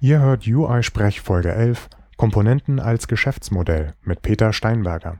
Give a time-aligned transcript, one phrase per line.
[0.00, 5.18] Ihr hört UI-Sprech Folge 11 Komponenten als Geschäftsmodell mit Peter Steinberger.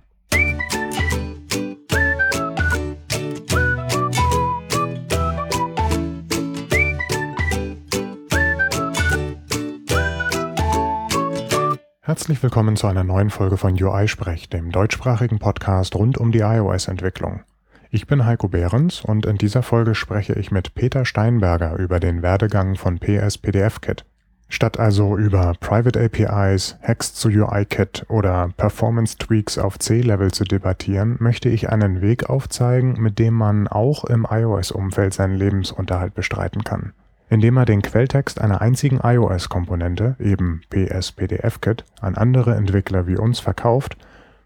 [12.00, 17.42] Herzlich willkommen zu einer neuen Folge von UI-Sprech, dem deutschsprachigen Podcast rund um die iOS-Entwicklung.
[17.90, 22.22] Ich bin Heiko Behrens und in dieser Folge spreche ich mit Peter Steinberger über den
[22.22, 24.04] Werdegang von PS PDF Kit.
[24.50, 31.16] Statt also über Private APIs, Hacks zu UIKit oder Performance Tweaks auf C-Level zu debattieren,
[31.20, 36.92] möchte ich einen Weg aufzeigen, mit dem man auch im iOS-Umfeld seinen Lebensunterhalt bestreiten kann.
[37.28, 43.98] Indem er den Quelltext einer einzigen iOS-Komponente, eben PS-PDF-Kit, an andere Entwickler wie uns verkauft,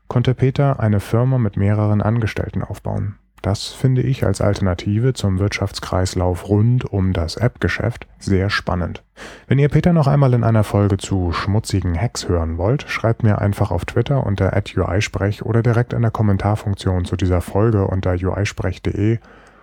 [0.09, 3.15] konnte Peter eine Firma mit mehreren Angestellten aufbauen.
[3.43, 9.03] Das finde ich als Alternative zum Wirtschaftskreislauf rund um das App-Geschäft sehr spannend.
[9.49, 13.41] Wenn ihr Peter noch einmal in einer Folge zu schmutzigen Hacks hören wollt, schreibt mir
[13.41, 19.19] einfach auf Twitter unter @uisprech oder direkt in der Kommentarfunktion zu dieser Folge unter uisprech.de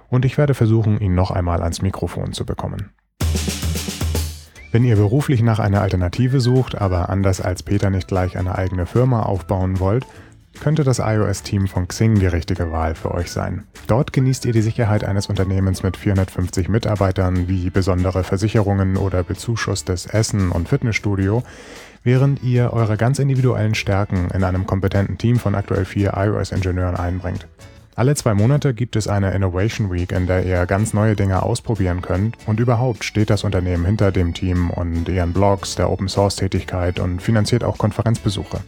[0.09, 2.89] und ich werde versuchen, ihn noch einmal ans Mikrofon zu bekommen.
[4.71, 8.86] Wenn ihr beruflich nach einer Alternative sucht, aber anders als Peter nicht gleich eine eigene
[8.86, 10.05] Firma aufbauen wollt,
[10.59, 13.63] könnte das iOS-Team von Xing die richtige Wahl für euch sein.
[13.88, 20.05] Dort genießt ihr die Sicherheit eines Unternehmens mit 450 Mitarbeitern wie besondere Versicherungen oder bezuschusstes
[20.05, 21.43] Essen und Fitnessstudio,
[22.03, 27.47] während ihr eure ganz individuellen Stärken in einem kompetenten Team von aktuell vier iOS-Ingenieuren einbringt.
[27.99, 32.02] Alle zwei Monate gibt es eine Innovation Week, in der ihr ganz neue Dinge ausprobieren
[32.02, 36.37] könnt und überhaupt steht das Unternehmen hinter dem Team und ihren Blogs, der Open Source
[36.37, 38.61] Tätigkeit und finanziert auch Konferenzbesuche.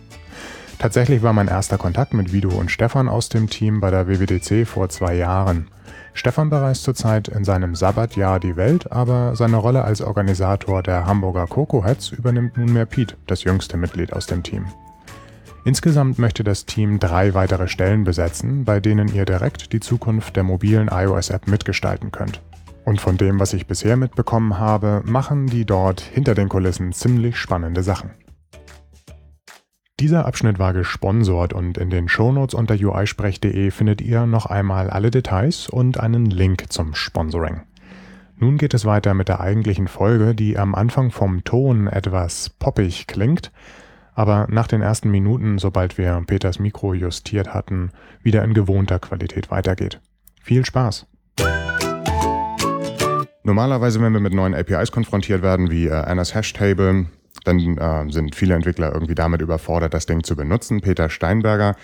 [0.82, 4.68] Tatsächlich war mein erster Kontakt mit Vido und Stefan aus dem Team bei der WWDC
[4.68, 5.68] vor zwei Jahren.
[6.16, 11.46] Stefan bereist zurzeit in seinem Sabbatjahr die Welt, aber seine Rolle als Organisator der Hamburger
[11.46, 14.66] Coco Heads übernimmt nunmehr Pete, das jüngste Mitglied aus dem Team.
[15.66, 20.42] Insgesamt möchte das Team drei weitere Stellen besetzen, bei denen ihr direkt die Zukunft der
[20.42, 22.42] mobilen iOS-App mitgestalten könnt.
[22.86, 27.38] Und von dem, was ich bisher mitbekommen habe, machen die dort hinter den Kulissen ziemlich
[27.38, 28.09] spannende Sachen.
[30.00, 35.12] Dieser Abschnitt war gesponsert und in den Shownotes unter uisprech.de findet ihr noch einmal alle
[35.12, 37.62] Details und einen Link zum Sponsoring.
[38.38, 43.06] Nun geht es weiter mit der eigentlichen Folge, die am Anfang vom Ton etwas poppig
[43.06, 43.51] klingt,
[44.16, 47.91] aber nach den ersten Minuten, sobald wir Peters Mikro justiert hatten,
[48.24, 50.01] wieder in gewohnter Qualität weitergeht.
[50.41, 51.06] Viel Spaß!
[53.44, 57.07] Normalerweise, wenn wir mit neuen APIs konfrontiert werden, wie äh, Anna's Hash Table,
[57.44, 60.81] dann äh, sind viele Entwickler irgendwie damit überfordert, das Ding zu benutzen.
[60.81, 61.75] Peter Steinberger,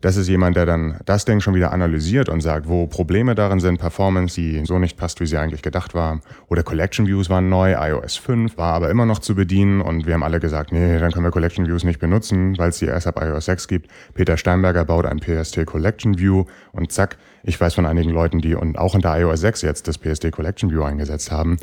[0.00, 3.58] das ist jemand, der dann das Ding schon wieder analysiert und sagt, wo Probleme darin
[3.58, 6.20] sind, Performance, die so nicht passt, wie sie eigentlich gedacht war.
[6.46, 10.14] Oder Collection Views waren neu, iOS 5 war aber immer noch zu bedienen und wir
[10.14, 13.08] haben alle gesagt, nee, dann können wir Collection Views nicht benutzen, weil es die erst
[13.08, 13.90] ab iOS 6 gibt.
[14.14, 18.54] Peter Steinberger baut ein PST Collection View und zack, ich weiß von einigen Leuten, die
[18.54, 21.56] und auch in der iOS 6 jetzt das PSD Collection View eingesetzt haben.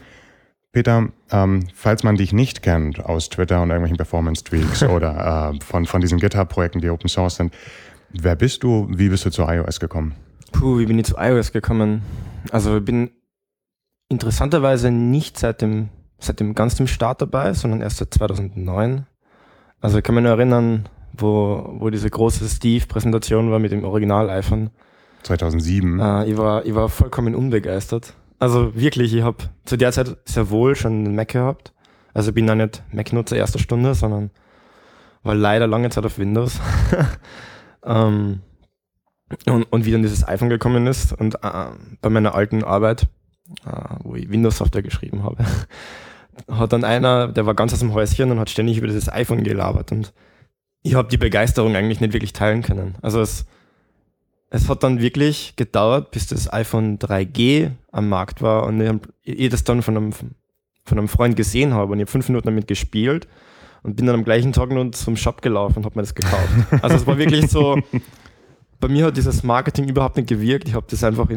[0.75, 5.85] Peter, ähm, falls man dich nicht kennt aus Twitter und irgendwelchen Performance-Tweaks oder äh, von,
[5.85, 7.53] von diesen GitHub-Projekten, die Open Source sind,
[8.11, 8.85] wer bist du?
[8.91, 10.15] Wie bist du zu iOS gekommen?
[10.51, 12.01] Puh, wie bin ich zu iOS gekommen?
[12.51, 13.11] Also ich bin
[14.09, 15.87] interessanterweise nicht seit dem,
[16.19, 19.05] seit dem ganz dem Start dabei, sondern erst seit 2009.
[19.79, 24.71] Also ich kann mich nur erinnern, wo, wo diese große Steve-Präsentation war mit dem Original-iPhone.
[25.23, 25.99] 2007.
[26.01, 28.13] Äh, ich, war, ich war vollkommen unbegeistert.
[28.39, 31.73] Also wirklich, ich habe zu der Zeit sehr wohl schon einen Mac gehabt.
[32.13, 34.31] Also bin da nicht Mac-Nutzer erster Stunde, sondern
[35.23, 36.59] war leider lange Zeit auf Windows.
[37.85, 38.41] ähm,
[39.47, 41.67] und, und wie dann dieses iPhone gekommen ist und äh,
[42.01, 43.07] bei meiner alten Arbeit,
[43.65, 45.43] äh, wo ich Windows-Software geschrieben habe,
[46.51, 49.43] hat dann einer, der war ganz aus dem Häuschen und hat ständig über dieses iPhone
[49.43, 50.13] gelabert und
[50.83, 52.95] ich habe die Begeisterung eigentlich nicht wirklich teilen können.
[53.01, 53.45] Also es,
[54.55, 59.65] es hat dann wirklich gedauert, bis das iPhone 3G am Markt war und ich, das
[59.65, 63.27] dann von einem, von einem Freund gesehen habe und ich habe fünf Minuten damit gespielt
[63.83, 66.49] und bin dann am gleichen Tag nur zum Shop gelaufen und habe mir das gekauft.
[66.81, 67.77] Also es war wirklich so,
[68.79, 70.69] bei mir hat dieses Marketing überhaupt nicht gewirkt.
[70.69, 71.27] Ich habe das einfach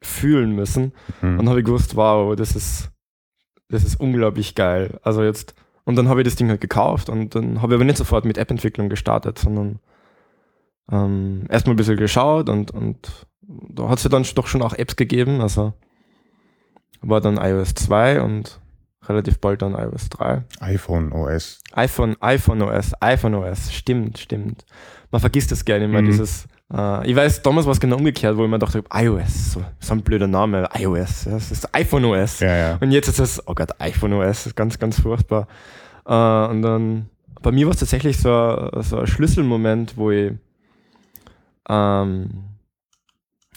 [0.00, 0.92] fühlen müssen
[1.22, 1.40] mhm.
[1.40, 2.88] und habe gewusst, wow, das ist,
[3.68, 5.00] das ist unglaublich geil.
[5.02, 7.84] Also jetzt, und dann habe ich das Ding halt gekauft und dann habe ich aber
[7.84, 9.80] nicht sofort mit App-Entwicklung gestartet, sondern
[10.90, 14.74] ähm, erstmal ein bisschen geschaut und, und da hat es ja dann doch schon auch
[14.74, 15.40] Apps gegeben.
[15.40, 15.72] Also
[17.02, 18.60] war dann iOS 2 und
[19.08, 20.42] relativ bald dann iOS 3.
[20.60, 21.60] iPhone OS.
[21.72, 24.64] iPhone, iPhone OS, iPhone OS, stimmt, stimmt.
[25.10, 26.06] Man vergisst das gerne immer, mhm.
[26.06, 26.46] dieses.
[26.72, 29.94] Äh, ich weiß, damals war es genau umgekehrt, wo ich mir dachte, iOS, so, so
[29.94, 32.40] ein blöder Name, iOS, das ist iPhone OS.
[32.40, 32.78] Ja, ja.
[32.80, 35.48] Und jetzt ist es, oh Gott, iPhone OS, ganz, ganz furchtbar.
[36.06, 37.08] Äh, und dann,
[37.42, 40.32] bei mir war es tatsächlich so, so ein Schlüsselmoment, wo ich,
[41.70, 42.30] ähm,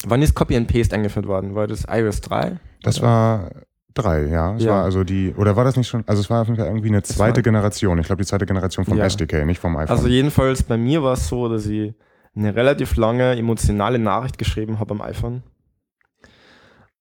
[0.06, 1.56] wann ist Copy and Paste eingeführt worden?
[1.56, 2.60] War das iOS 3?
[2.84, 3.08] Das oder?
[3.08, 3.52] war
[3.96, 4.56] drei, ja.
[4.56, 4.72] Es Ja.
[4.72, 6.90] war also die, oder war das nicht schon, also es war auf jeden Fall irgendwie
[6.90, 7.98] eine zweite war- Generation.
[8.00, 9.06] Ich glaube, die zweite Generation vom Ja.
[9.06, 9.96] SDK, nicht vom iPhone.
[9.96, 11.94] Also jedenfalls bei mir war es so, dass ich
[12.36, 15.44] eine relativ lange emotionale Nachricht geschrieben habe am iPhone.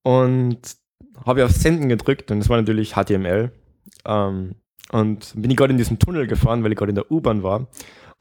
[0.02, 0.58] Und
[1.24, 3.52] habe auf Senden gedrückt und das war natürlich HTML.
[4.04, 4.56] Ähm,
[4.90, 7.66] und bin ich gerade in diesen Tunnel gefahren, weil ich gerade in der U-Bahn war.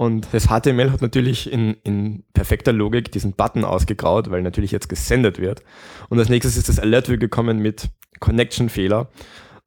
[0.01, 4.89] Und das HTML hat natürlich in, in perfekter Logik diesen Button ausgegraut, weil natürlich jetzt
[4.89, 5.61] gesendet wird.
[6.09, 7.87] Und als nächstes ist das Alert gekommen mit
[8.19, 9.09] Connection-Fehler.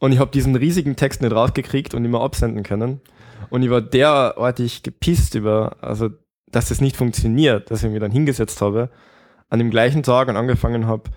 [0.01, 3.01] Und ich habe diesen riesigen Text nicht rausgekriegt und mehr absenden können.
[3.49, 6.11] Und ich war derartig gepisst über, also,
[6.51, 8.91] dass das nicht funktioniert, dass ich mich dann hingesetzt habe
[9.51, 11.11] an dem gleichen Tag und angefangen habe,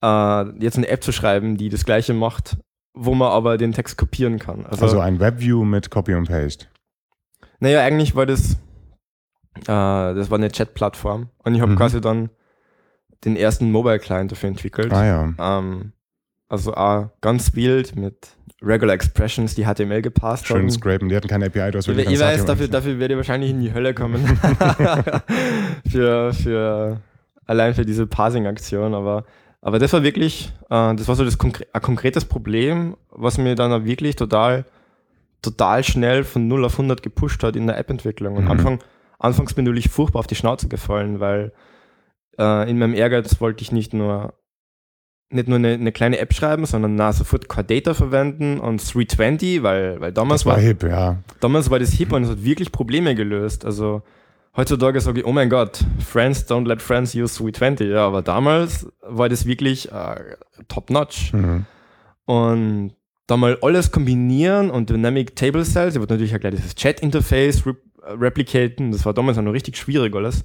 [0.00, 2.56] äh, jetzt eine App zu schreiben, die das gleiche macht,
[2.92, 4.64] wo man aber den Text kopieren kann.
[4.64, 6.66] Also, also ein Webview mit Copy und Paste.
[7.64, 8.52] Naja, eigentlich war das,
[9.62, 11.76] äh, das war eine Chat-Plattform und ich habe Mhm.
[11.76, 12.30] quasi dann
[13.24, 14.92] den ersten Mobile-Client dafür entwickelt.
[14.92, 15.58] Ah ja.
[15.58, 15.92] Ähm,
[16.48, 18.28] also auch ganz wild mit
[18.62, 20.70] Regular Expressions, die HTML gepasst Schön haben.
[20.70, 22.46] scrapen, die hatten keine API, du hast Ich, wirklich ich weiß, HTML.
[22.46, 24.24] dafür, dafür werde ich wahrscheinlich in die Hölle kommen.
[25.90, 27.00] für, für,
[27.46, 28.94] allein für diese Parsing-Aktion.
[28.94, 29.24] Aber,
[29.60, 33.54] aber das war wirklich, äh, das war so das konkre ein konkretes Problem, was mir
[33.54, 34.64] dann auch wirklich total,
[35.44, 38.36] total schnell von 0 auf 100 gepusht hat in der App-Entwicklung.
[38.36, 38.50] Und Mhm.
[38.50, 38.78] Anfang,
[39.18, 41.52] anfangs bin ich natürlich furchtbar auf die Schnauze gefallen, weil
[42.38, 44.34] äh, in meinem Ehrgeiz wollte ich nicht nur
[45.30, 49.62] nicht nur eine, eine kleine App schreiben, sondern na, sofort Core Data verwenden und 320,
[49.64, 51.18] weil, weil damals Das war hip, ja.
[51.40, 53.64] damals war das hip und es hat wirklich Probleme gelöst.
[53.64, 54.02] Also
[54.56, 57.88] heutzutage sage ich, oh mein Gott, Friends don't let friends use 320.
[57.88, 60.36] Ja, aber damals war das wirklich äh,
[60.68, 61.32] top-notch.
[61.32, 61.66] Mhm.
[62.26, 62.92] Und
[63.26, 67.66] da mal alles kombinieren und Dynamic Table Cells, ich wollte natürlich auch gleich dieses Chat-Interface
[67.66, 70.44] rep äh, replicaten, das war damals auch noch richtig schwierig alles.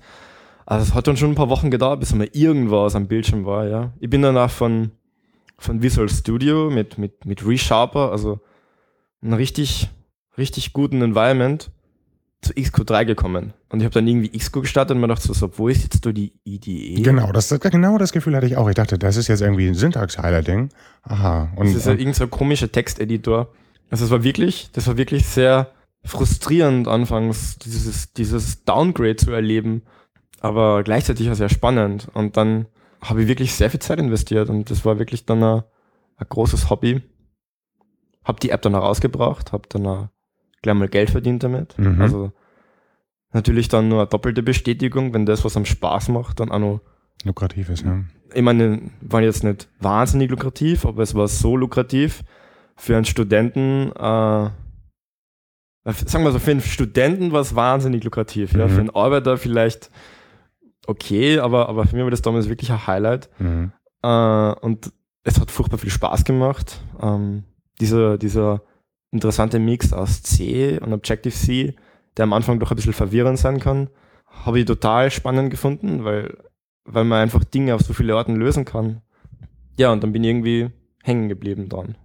[0.66, 3.68] Also es hat dann schon ein paar Wochen gedauert, bis mal irgendwas am Bildschirm war,
[3.68, 3.94] ja.
[4.00, 4.92] Ich bin danach von,
[5.58, 8.40] von Visual Studio mit, mit, mit ReSharper, also
[9.22, 9.90] einem richtig,
[10.38, 11.72] richtig guten Environment
[12.42, 13.54] zu Xcode 3 gekommen.
[13.70, 16.06] Und ich habe dann irgendwie Xcode gestartet und mir gedacht, so, so, wo ist jetzt
[16.06, 17.02] da die IDE?
[17.02, 18.70] Genau, das, genau das Gefühl hatte ich auch.
[18.70, 20.70] Ich dachte, das ist jetzt irgendwie ein Syntax-Highlighting.
[21.04, 21.50] Aha.
[21.56, 23.50] Und, Das ist ja irgendein so komischer Texteditor.
[23.90, 25.72] Also es war wirklich, das war wirklich sehr
[26.04, 29.84] frustrierend anfangs, dieses, dieses Downgrade zu erleben,
[30.40, 32.08] aber gleichzeitig auch sehr spannend.
[32.14, 32.68] Und dann
[33.02, 35.64] habe ich wirklich sehr viel Zeit investiert und das war wirklich dann ein,
[36.18, 37.02] ein großes Hobby.
[38.24, 40.08] Hab die App dann rausgebracht, hab dann auch
[40.62, 41.78] gleich mal Geld verdient damit.
[41.78, 42.02] Mhm.
[42.02, 42.32] Also
[43.34, 46.82] natürlich dann nur eine doppelte Bestätigung, wenn das, was am Spaß macht, dann auch noch
[47.24, 48.04] lukrativ ist, ja.
[48.34, 52.24] ich meine, war jetzt nicht wahnsinnig lukrativ, aber es war so lukrativ
[52.78, 54.50] für einen Studenten, äh,
[55.94, 58.54] sagen wir so, für einen Studenten war es wahnsinnig lukrativ.
[58.54, 58.68] Ja?
[58.68, 58.70] Mhm.
[58.70, 59.92] Für einen Arbeiter vielleicht
[60.88, 63.30] okay, aber, aber für mich war das damals wirklich ein Highlight.
[63.40, 63.74] Mhm.
[64.02, 64.92] Äh, und
[65.24, 66.82] es hat furchtbar viel Spaß gemacht.
[67.02, 67.44] Ähm,
[67.82, 68.62] dieser, dieser
[69.12, 71.76] interessante Mix aus C und Objective-C,
[72.18, 73.90] der am Anfang doch ein bisschen verwirrend sein kann,
[74.28, 76.38] habe ich total spannend gefunden, weil,
[76.86, 79.02] weil man einfach Dinge auf so viele Orten lösen kann.
[79.78, 80.70] Ja, und dann bin ich irgendwie
[81.04, 81.96] hängen geblieben dran.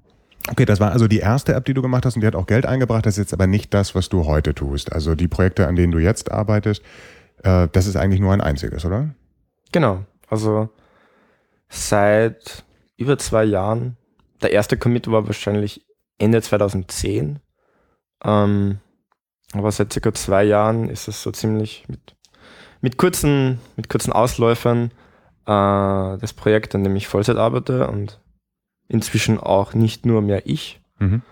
[0.50, 2.46] Okay, das war also die erste App, die du gemacht hast und die hat auch
[2.46, 3.06] Geld eingebracht.
[3.06, 4.92] Das ist jetzt aber nicht das, was du heute tust.
[4.92, 6.82] Also die Projekte, an denen du jetzt arbeitest,
[7.42, 9.14] äh, das ist eigentlich nur ein einziges, oder?
[9.72, 10.04] Genau.
[10.28, 10.68] Also
[11.68, 12.64] seit
[12.96, 13.96] über zwei Jahren.
[14.42, 15.86] Der erste Commit war wahrscheinlich
[16.18, 17.40] Ende 2010.
[18.24, 18.78] Ähm,
[19.52, 22.16] aber seit circa zwei Jahren ist es so ziemlich mit,
[22.80, 24.90] mit, kurzen, mit kurzen Ausläufern
[25.46, 28.20] äh, das Projekt, an dem ich Vollzeit arbeite und
[28.88, 30.80] inzwischen auch nicht nur mehr ich.
[30.98, 31.22] Mhm.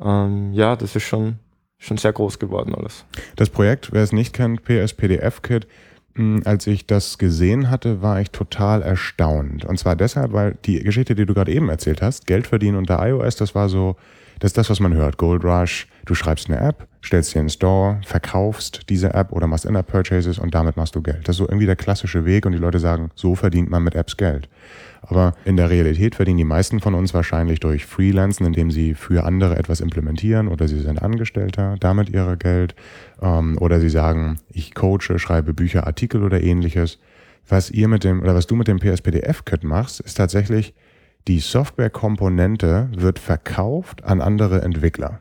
[0.00, 1.38] Ähm, ja, das ist schon,
[1.78, 3.04] schon sehr groß geworden alles.
[3.36, 5.66] Das Projekt, wer es nicht kennt, PSPDF-Kit,
[6.14, 9.64] mh, als ich das gesehen hatte, war ich total erstaunt.
[9.64, 13.04] Und zwar deshalb, weil die Geschichte, die du gerade eben erzählt hast, Geld verdienen unter
[13.06, 13.96] iOS, das war so,
[14.40, 15.16] das ist das, was man hört.
[15.16, 19.64] Gold Rush, du schreibst eine App, stellst sie in Store, verkaufst diese App oder machst
[19.64, 21.28] In-App-Purchases und damit machst du Geld.
[21.28, 23.94] Das ist so irgendwie der klassische Weg und die Leute sagen, so verdient man mit
[23.94, 24.48] Apps Geld.
[25.02, 29.24] Aber in der Realität verdienen die meisten von uns wahrscheinlich durch Freelancen, indem sie für
[29.24, 32.74] andere etwas implementieren oder sie sind Angestellter, damit ihre Geld.
[33.20, 36.98] Ähm, oder sie sagen, ich coache, schreibe Bücher, Artikel oder ähnliches.
[37.46, 40.74] Was ihr mit dem, oder was du mit dem PSPDF-Kit machst, ist tatsächlich,
[41.26, 45.20] die Softwarekomponente wird verkauft an andere Entwickler.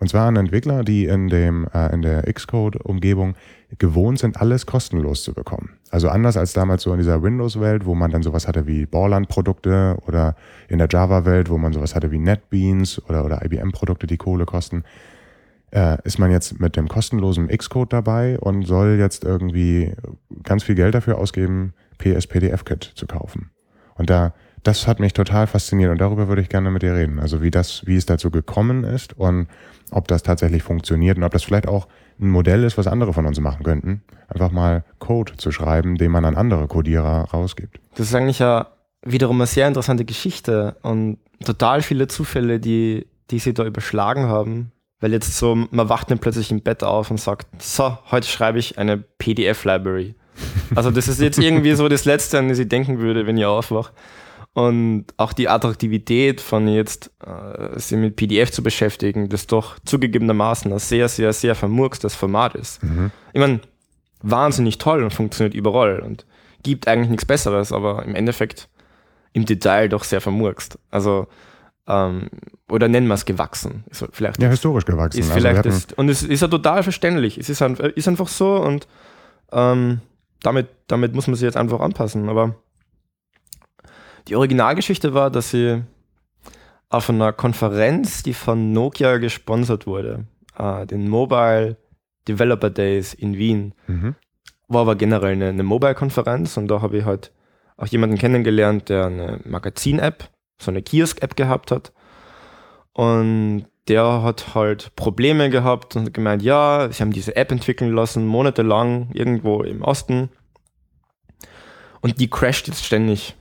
[0.00, 3.34] Und zwar an Entwickler, die in, dem, äh, in der Xcode-Umgebung
[3.76, 5.78] gewohnt sind, alles kostenlos zu bekommen.
[5.90, 9.98] Also anders als damals so in dieser Windows-Welt, wo man dann sowas hatte wie Borland-Produkte
[10.06, 10.36] oder
[10.68, 14.84] in der Java-Welt, wo man sowas hatte wie NetBeans oder, oder IBM-Produkte, die Kohle kosten.
[15.70, 19.92] äh, ist man jetzt mit dem kostenlosen Xcode dabei und soll jetzt irgendwie
[20.42, 23.50] ganz viel Geld dafür ausgeben, PS-PDF-Kit zu kaufen.
[23.94, 27.18] Und da, das hat mich total fasziniert und darüber würde ich gerne mit dir reden.
[27.18, 29.48] Also wie das, wie es dazu gekommen ist und
[29.90, 31.88] ob das tatsächlich funktioniert und ob das vielleicht auch
[32.20, 34.02] ein Modell ist, was andere von uns machen könnten.
[34.28, 37.80] Einfach mal Code zu schreiben, den man an andere Codierer rausgibt.
[37.94, 38.68] Das ist eigentlich ja
[39.02, 44.72] wiederum eine sehr interessante Geschichte und total viele Zufälle, die, die sie da überschlagen haben.
[45.00, 48.58] Weil jetzt so, man wacht dann plötzlich im Bett auf und sagt, so, heute schreibe
[48.58, 50.14] ich eine PDF-Library.
[50.74, 53.46] Also das ist jetzt irgendwie so das Letzte, an das ich denken würde, wenn ich
[53.46, 53.92] aufwache.
[54.60, 60.70] Und auch die Attraktivität von jetzt, äh, sich mit PDF zu beschäftigen, das doch zugegebenermaßen
[60.70, 62.82] ein sehr, sehr, sehr vermurkstes Format ist.
[62.82, 63.10] Mhm.
[63.32, 63.60] Ich meine,
[64.22, 66.26] wahnsinnig toll und funktioniert überall und
[66.62, 68.68] gibt eigentlich nichts Besseres, aber im Endeffekt
[69.32, 70.78] im Detail doch sehr vermurkst.
[70.90, 71.26] Also,
[71.86, 72.28] ähm,
[72.68, 73.84] oder nennen wir es gewachsen.
[73.88, 75.20] Ist vielleicht ja, historisch gewachsen.
[75.20, 77.38] Ist also vielleicht das, und es ist ja total verständlich.
[77.38, 78.86] Es ist, ein, ist einfach so und
[79.52, 80.00] ähm,
[80.42, 82.28] damit, damit muss man sich jetzt einfach anpassen.
[82.28, 82.56] Aber
[84.28, 85.82] die Originalgeschichte war, dass sie
[86.88, 90.26] auf einer Konferenz, die von Nokia gesponsert wurde,
[90.58, 91.76] äh, den Mobile
[92.26, 94.14] Developer Days in Wien, mhm.
[94.68, 97.32] war aber generell eine, eine Mobile-Konferenz und da habe ich halt
[97.76, 101.92] auch jemanden kennengelernt, der eine Magazin-App, so eine Kiosk-App gehabt hat.
[102.92, 108.26] Und der hat halt Probleme gehabt und gemeint, ja, sie haben diese App entwickeln lassen,
[108.26, 110.28] monatelang irgendwo im Osten.
[112.02, 113.34] Und die crasht jetzt ständig.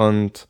[0.00, 0.48] Und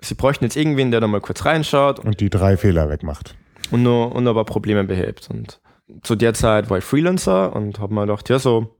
[0.00, 2.00] sie bräuchten jetzt irgendwen, der da mal kurz reinschaut.
[2.00, 3.36] Und die drei Fehler wegmacht.
[3.70, 5.30] Und nur, und aber Probleme behebt.
[5.30, 5.60] Und
[6.02, 8.74] zu der Zeit war ich Freelancer und habe mir gedacht, ja, so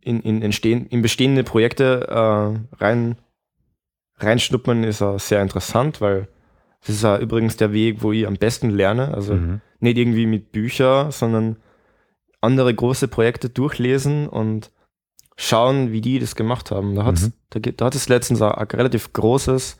[0.00, 3.18] in, in, entstehen, in bestehende Projekte äh, rein,
[4.16, 6.28] reinschnuppern ist auch sehr interessant, weil
[6.80, 9.12] das ist ja übrigens der Weg, wo ich am besten lerne.
[9.12, 9.60] Also mhm.
[9.80, 11.56] nicht irgendwie mit Büchern, sondern
[12.40, 14.70] andere große Projekte durchlesen und
[15.36, 16.94] schauen, wie die das gemacht haben.
[16.94, 17.32] Da, hat's, mhm.
[17.50, 19.78] da, da hat es letztens ein, ein relativ großes,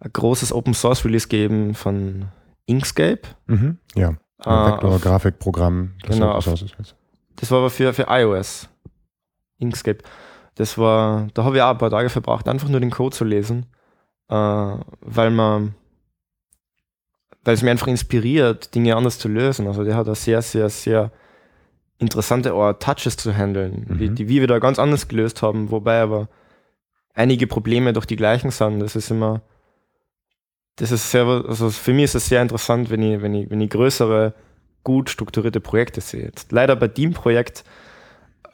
[0.00, 2.26] ein großes Open Source Release gegeben von
[2.66, 3.22] Inkscape.
[3.46, 3.78] Mhm.
[3.94, 6.96] Ja, ein äh, Vektor-Grafikprogramm, das genau, Open Source ist.
[7.36, 8.68] Das war aber für, für iOS.
[9.58, 9.98] Inkscape.
[10.56, 13.24] Das war, da habe ich auch ein paar Tage verbracht, einfach nur den Code zu
[13.24, 13.66] lesen,
[14.28, 15.74] äh, weil man,
[17.42, 19.66] weil es mir einfach inspiriert, Dinge anders zu lösen.
[19.66, 21.10] Also der hat eine sehr, sehr, sehr
[21.98, 23.98] interessante Art, Touches zu handeln, mhm.
[23.98, 26.28] die, die wir da ganz anders gelöst haben, wobei aber
[27.14, 28.80] einige Probleme doch die gleichen sind.
[28.80, 29.42] Das ist immer,
[30.76, 33.60] das ist sehr, also für mich ist es sehr interessant, wenn ich, wenn ich, wenn
[33.60, 34.34] ich größere,
[34.82, 36.24] gut strukturierte Projekte sehe.
[36.24, 37.64] Jetzt leider bei dem Projekt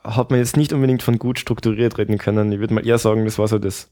[0.05, 2.53] hat man jetzt nicht unbedingt von gut strukturiert reden können.
[2.53, 3.91] Ich würde mal eher sagen, das war so das,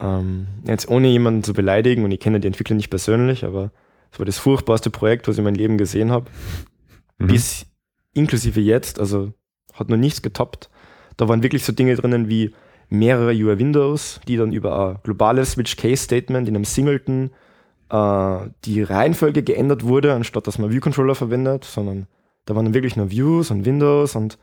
[0.00, 3.72] ähm, jetzt ohne jemanden zu beleidigen, und ich kenne die Entwickler nicht persönlich, aber
[4.12, 6.30] es war das furchtbarste Projekt, was ich in meinem Leben gesehen habe.
[7.18, 7.26] Mhm.
[7.26, 7.66] Bis
[8.14, 9.32] inklusive jetzt, also
[9.72, 10.70] hat noch nichts getoppt.
[11.16, 12.54] Da waren wirklich so Dinge drinnen wie
[12.88, 17.30] mehrere UI Windows, die dann über ein globales Switch Case Statement in einem Singleton
[17.90, 22.06] äh, die Reihenfolge geändert wurde, anstatt dass man View Controller verwendet, sondern
[22.46, 24.38] da waren dann wirklich nur Views und Windows und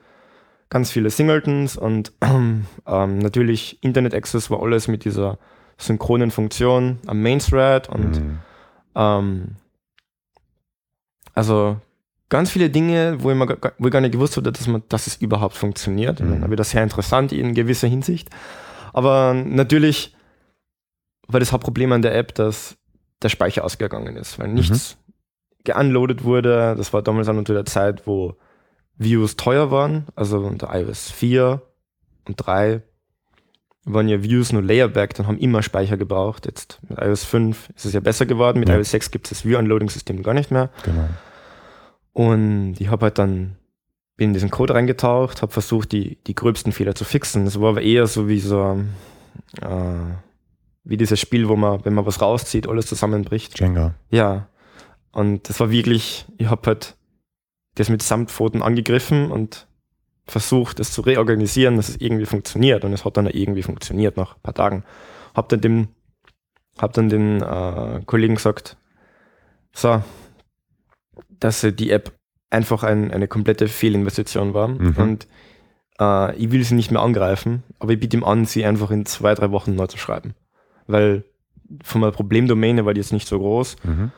[0.69, 5.37] ganz viele Singletons und ähm, natürlich Internet Access war alles mit dieser
[5.77, 8.39] synchronen Funktion am Main Thread und mhm.
[8.95, 9.55] ähm,
[11.33, 11.77] also
[12.29, 15.07] ganz viele Dinge, wo ich, mal, wo ich gar nicht gewusst habe, dass, man, dass
[15.07, 16.19] es überhaupt funktioniert.
[16.19, 16.41] Mhm.
[16.41, 18.29] Dann das sehr interessant in gewisser Hinsicht.
[18.93, 20.15] Aber natürlich
[21.27, 22.77] war das Hauptproblem an der App, dass
[23.21, 25.13] der Speicher ausgegangen ist, weil nichts mhm.
[25.65, 26.75] geunloadet wurde.
[26.77, 28.35] Das war damals an unter der Zeit, wo
[28.97, 31.61] Views teuer waren, also unter iOS 4
[32.27, 32.81] und 3
[33.89, 36.45] waren ja Views nur Layerbacked und haben immer Speicher gebraucht.
[36.45, 38.75] Jetzt mit iOS 5 ist es ja besser geworden, mit ja.
[38.75, 40.69] iOS 6 gibt es das View-Unloading-System gar nicht mehr.
[40.83, 41.07] Genau.
[42.17, 43.57] Und ich habe halt dann
[44.15, 47.45] bin in diesen Code reingetaucht, habe versucht, die, die gröbsten Fehler zu fixen.
[47.45, 48.83] Das war aber eher so wie so
[49.61, 49.67] äh,
[50.83, 53.59] wie dieses Spiel, wo man, wenn man was rauszieht, alles zusammenbricht.
[53.59, 53.93] Jenga.
[54.09, 54.49] Ja.
[55.11, 56.97] Und das war wirklich, ich habe halt
[57.75, 59.67] das mit Samtpfoten angegriffen und
[60.25, 62.83] versucht, das zu reorganisieren, dass es irgendwie funktioniert.
[62.83, 64.83] Und es hat dann irgendwie funktioniert nach ein paar Tagen.
[65.35, 65.89] Hab dann dem,
[66.79, 68.75] hab dann den äh, Kollegen gesagt,
[69.71, 70.01] so,
[71.39, 72.13] dass die App
[72.49, 74.69] einfach ein, eine komplette Fehlinvestition war.
[74.69, 74.95] Mhm.
[74.97, 75.27] Und
[75.99, 79.05] äh, ich will sie nicht mehr angreifen, aber ich biete ihm an, sie einfach in
[79.05, 80.33] zwei, drei Wochen neu zu schreiben.
[80.87, 81.23] Weil
[81.83, 83.75] von meiner Problemdomäne war die jetzt nicht so groß.
[83.83, 84.11] Mhm.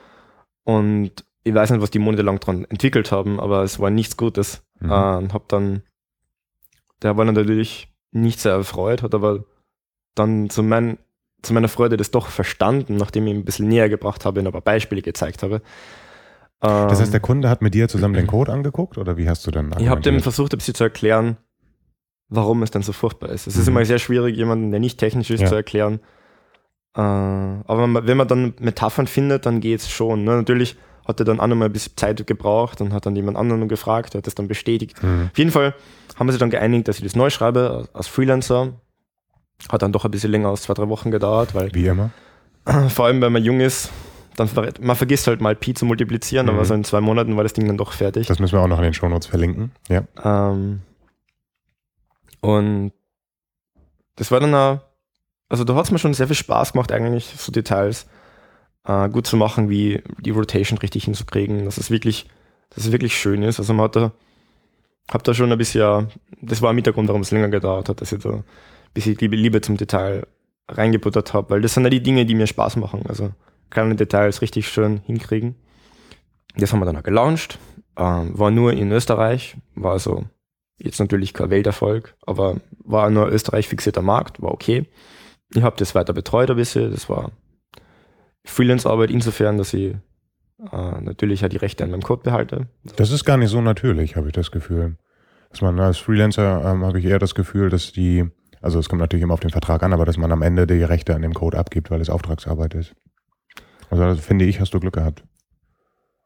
[0.63, 4.63] Und ich weiß nicht, was die monatelang dran entwickelt haben, aber es war nichts Gutes.
[4.79, 4.91] Mhm.
[4.91, 5.81] Äh, hab dann,
[7.01, 9.45] der war natürlich nicht sehr erfreut, hat aber
[10.15, 10.97] dann zu, mein,
[11.41, 14.47] zu meiner Freude das doch verstanden, nachdem ich ihn ein bisschen näher gebracht habe und
[14.47, 15.61] ein paar Beispiele gezeigt habe.
[16.61, 19.47] Das heißt, Ähm, der Kunde hat mit dir zusammen den Code angeguckt oder wie hast
[19.47, 21.37] du dann ich habe dem versucht, ein bisschen zu erklären,
[22.27, 23.47] warum es denn so furchtbar ist.
[23.47, 23.77] Es ist Mhm.
[23.77, 25.47] immer sehr schwierig, jemanden, der nicht technisch ist, Ja.
[25.47, 26.01] zu erklären.
[26.95, 30.23] Äh, aber wenn man dann Metaphern findet, dann geht es schon.
[30.25, 30.35] Ne?
[30.35, 30.75] Natürlich
[31.07, 33.67] hat er dann auch noch mal ein bisschen Zeit gebraucht und hat dann jemand anderen
[33.69, 35.01] gefragt, der hat das dann bestätigt.
[35.01, 35.29] Mhm.
[35.31, 35.73] Auf jeden Fall
[36.17, 38.73] haben wir sich dann geeinigt, dass ich das neu schreibe als Freelancer.
[39.71, 42.11] Hat dann doch ein bisschen länger als zwei, drei Wochen gedauert, weil Wie immer.
[42.89, 43.89] vor allem, wenn man jung ist,
[44.39, 44.49] dann
[44.81, 46.53] man vergisst halt mal Pi zu multiplizieren, Mhm.
[46.53, 48.27] aber so in zwei Monaten war das Ding dann doch fertig.
[48.27, 49.71] Das müssen wir auch noch in den Shownotes verlinken.
[49.89, 50.03] Ja.
[50.23, 50.81] Ähm,
[52.41, 52.91] und
[54.15, 54.79] das war dann auch,
[55.49, 58.07] also da hat es mir schon sehr viel Spaß gemacht, eigentlich so Details
[58.85, 62.27] äh, gut zu machen, wie die Rotation richtig hinzukriegen, dass es wirklich,
[62.69, 63.59] dass es wirklich schön ist.
[63.59, 64.11] Also man hat da,
[65.11, 66.07] hab da schon ein bisschen,
[66.41, 68.43] das war mit der Grund, warum es länger gedauert hat, dass ich da ein
[68.93, 70.25] bisschen Liebe, Liebe zum Detail
[70.67, 73.03] reingebuttert habe, weil das sind ja die Dinge, die mir Spaß machen.
[73.09, 73.31] Also
[73.69, 75.55] kleine Details richtig schön hinkriegen.
[76.55, 77.59] Das haben wir dann auch gelauncht.
[77.97, 80.25] Ähm, war nur in Österreich, war also
[80.77, 84.85] jetzt natürlich kein Welterfolg, aber war nur Österreich fixierter Markt, war okay.
[85.53, 86.91] Ich habe das weiter betreut ein bisschen.
[86.91, 87.31] Das war
[88.45, 89.95] Freelance-Arbeit insofern, dass ich
[90.71, 92.67] äh, natürlich ja die Rechte an meinem Code behalte.
[92.95, 94.97] Das ist gar nicht so natürlich, habe ich das Gefühl.
[95.49, 98.25] Dass man als Freelancer ähm, habe ich eher das Gefühl, dass die,
[98.61, 100.83] also es kommt natürlich immer auf den Vertrag an, aber dass man am Ende die
[100.83, 102.93] Rechte an dem Code abgibt, weil es Auftragsarbeit ist.
[103.89, 105.23] Also das finde ich, hast du Glück gehabt.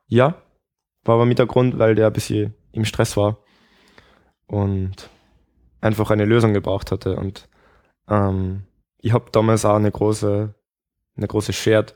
[0.07, 0.41] Ja,
[1.03, 3.39] war aber mit der Grund, weil der ein bisschen im Stress war
[4.47, 5.09] und
[5.81, 7.15] einfach eine Lösung gebraucht hatte.
[7.15, 7.49] Und
[8.09, 8.63] ähm,
[8.99, 10.53] ich habe damals auch eine große,
[11.17, 11.95] eine große Shared.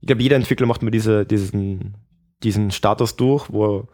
[0.00, 1.96] Ich glaube, jeder Entwickler macht mir diese, diesen,
[2.42, 3.88] diesen Status durch, wo,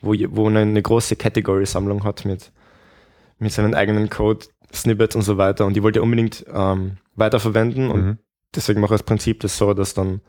[0.00, 2.52] wo, wo eine, eine große Category-Sammlung hat mit,
[3.38, 5.66] mit seinen eigenen Code, Snippets und so weiter.
[5.66, 7.90] Und die wollte er unbedingt ähm, weiterverwenden.
[7.90, 8.18] Und Mhm.
[8.54, 10.20] Deswegen mache ich das Prinzip das so, dass dann,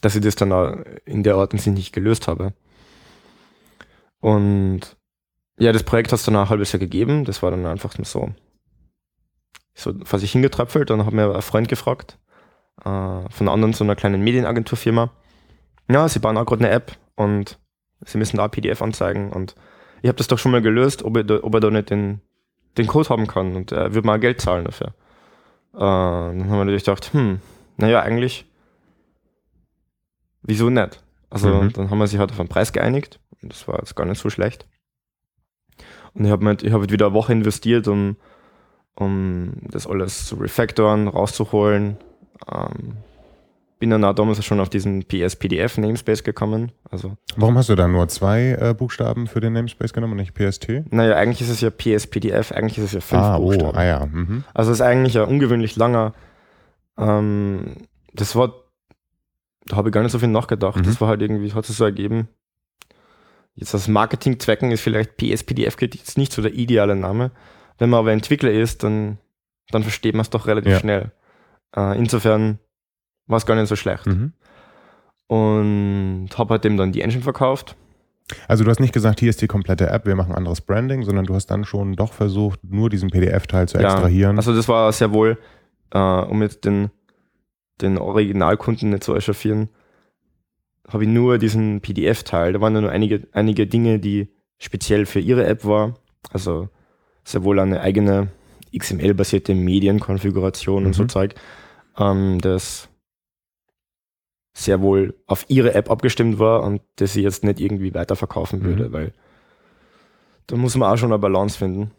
[0.00, 2.54] dass ich das dann in der Art Sinn nicht gelöst habe.
[4.20, 4.96] Und
[5.58, 7.24] ja, das Projekt hat es dann ein halbes Jahr gegeben.
[7.24, 8.30] Das war dann einfach so,
[9.74, 10.90] so fast ich hingetröpfelt.
[10.90, 12.18] Dann hat mir ein Freund gefragt,
[12.84, 15.10] äh, von anderen, so einer kleinen Medienagenturfirma.
[15.90, 17.58] Ja, sie bauen auch gerade eine App und
[18.04, 19.32] sie müssen da PDF anzeigen.
[19.32, 19.54] Und
[20.02, 22.20] ich habe das doch schon mal gelöst, ob er ob er da nicht den,
[22.78, 24.94] den Code haben kann und er wird mal Geld zahlen dafür.
[25.74, 27.40] Äh, dann haben wir natürlich gedacht, hm,
[27.76, 28.46] naja, eigentlich,
[30.42, 31.02] wieso nicht?
[31.30, 31.72] Also Mhm.
[31.72, 34.20] dann haben wir sich halt auf einen Preis geeinigt und das war jetzt gar nicht
[34.20, 34.68] so schlecht.
[36.14, 38.16] Und ich habe halt, ich hab wieder eine Woche investiert, um,
[38.94, 41.96] um das alles zu refactoren, rauszuholen.
[42.52, 42.96] Ähm,
[43.82, 46.70] bin dann auch damals schon auf diesen PS-PDF-Namespace gekommen.
[46.88, 50.34] Also, Warum hast du da nur zwei äh, Buchstaben für den Namespace genommen und nicht
[50.34, 50.84] PST?
[50.92, 53.76] naja, eigentlich ist es ja PS-PDF, eigentlich ist es ja fünf ah, oh, Buchstaben.
[53.76, 54.06] ah ja.
[54.06, 54.44] Mhm.
[54.54, 56.14] Also es ist eigentlich ein ungewöhnlich langer.
[56.96, 57.74] Ähm,
[58.14, 58.52] das war,
[59.66, 60.76] da habe ich gar nicht so viel nachgedacht.
[60.76, 60.84] Mhm.
[60.84, 62.28] Das war halt irgendwie, hat sich so ergeben.
[63.56, 67.32] Jetzt aus Marketingzwecken ist vielleicht PSPDF jetzt nicht so der ideale Name.
[67.78, 69.18] Wenn man aber Entwickler ist, dann,
[69.72, 70.78] dann versteht man es doch relativ Ja.
[70.78, 71.10] schnell.
[71.76, 72.60] Äh, insofern
[73.26, 74.06] war es gar nicht so schlecht.
[74.06, 74.32] Mhm.
[75.26, 77.76] Und habe halt dem dann die Engine verkauft.
[78.48, 81.26] Also du hast nicht gesagt, hier ist die komplette App, wir machen anderes Branding, sondern
[81.26, 84.36] du hast dann schon doch versucht, nur diesen PDF-Teil zu Ja, extrahieren.
[84.36, 85.38] Also das war sehr wohl,
[85.90, 86.90] äh, um jetzt den,
[87.80, 89.68] den Originalkunden nicht zu echauffieren,
[90.88, 92.52] habe ich nur diesen PDF-Teil.
[92.52, 95.94] Da waren nur einige, einige Dinge, die speziell für ihre App war.
[96.32, 96.68] Also
[97.24, 98.28] sehr wohl eine eigene
[98.76, 101.08] XML-basierte Medienkonfiguration und so Mhm.
[101.08, 101.34] Zeug,
[101.98, 102.88] ähm, das
[104.54, 108.64] sehr wohl auf ihre App abgestimmt war und das sie jetzt nicht irgendwie weiterverkaufen Mhm.
[108.64, 109.12] würde, weil
[110.46, 111.90] da muss man auch schon eine Balance finden.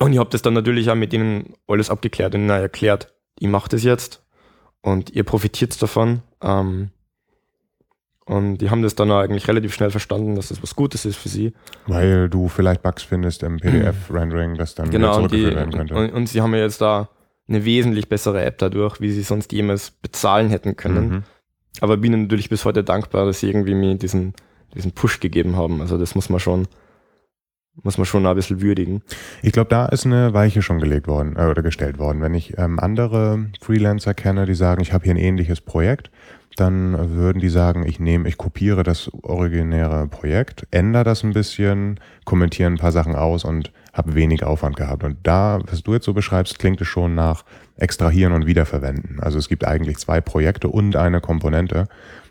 [0.00, 3.48] Und ich habe das dann natürlich auch mit ihnen alles abgeklärt und ihnen erklärt, ich
[3.48, 4.24] mache das jetzt
[4.80, 6.22] und ihr profitiert davon.
[6.42, 6.90] Ähm,
[8.24, 11.16] und die haben das dann auch eigentlich relativ schnell verstanden, dass das was Gutes ist
[11.16, 11.52] für sie.
[11.86, 15.94] Weil du vielleicht Bugs findest im PDF-Rendering, das dann Genau, und, die, zurückgeführt werden könnte.
[15.94, 17.08] und, und sie haben ja jetzt da
[17.48, 21.08] eine wesentlich bessere App dadurch, wie sie sonst jemals bezahlen hätten können.
[21.08, 21.22] Mhm.
[21.80, 24.34] Aber bin natürlich bis heute dankbar, dass sie irgendwie mir diesen,
[24.74, 25.80] diesen Push gegeben haben.
[25.80, 26.68] Also das muss man schon,
[27.82, 29.02] muss man schon ein bisschen würdigen.
[29.42, 32.20] Ich glaube, da ist eine Weiche schon gelegt worden äh, oder gestellt worden.
[32.20, 36.10] Wenn ich ähm, andere Freelancer kenne, die sagen, ich habe hier ein ähnliches Projekt,
[36.56, 41.98] dann würden die sagen, ich nehme, ich kopiere das originäre Projekt, ändere das ein bisschen,
[42.24, 45.04] kommentiere ein paar Sachen aus und habe wenig Aufwand gehabt.
[45.04, 47.44] Und da, was du jetzt so beschreibst, klingt es schon nach
[47.76, 49.20] extrahieren und wiederverwenden.
[49.20, 51.88] Also es gibt eigentlich zwei Projekte und eine Komponente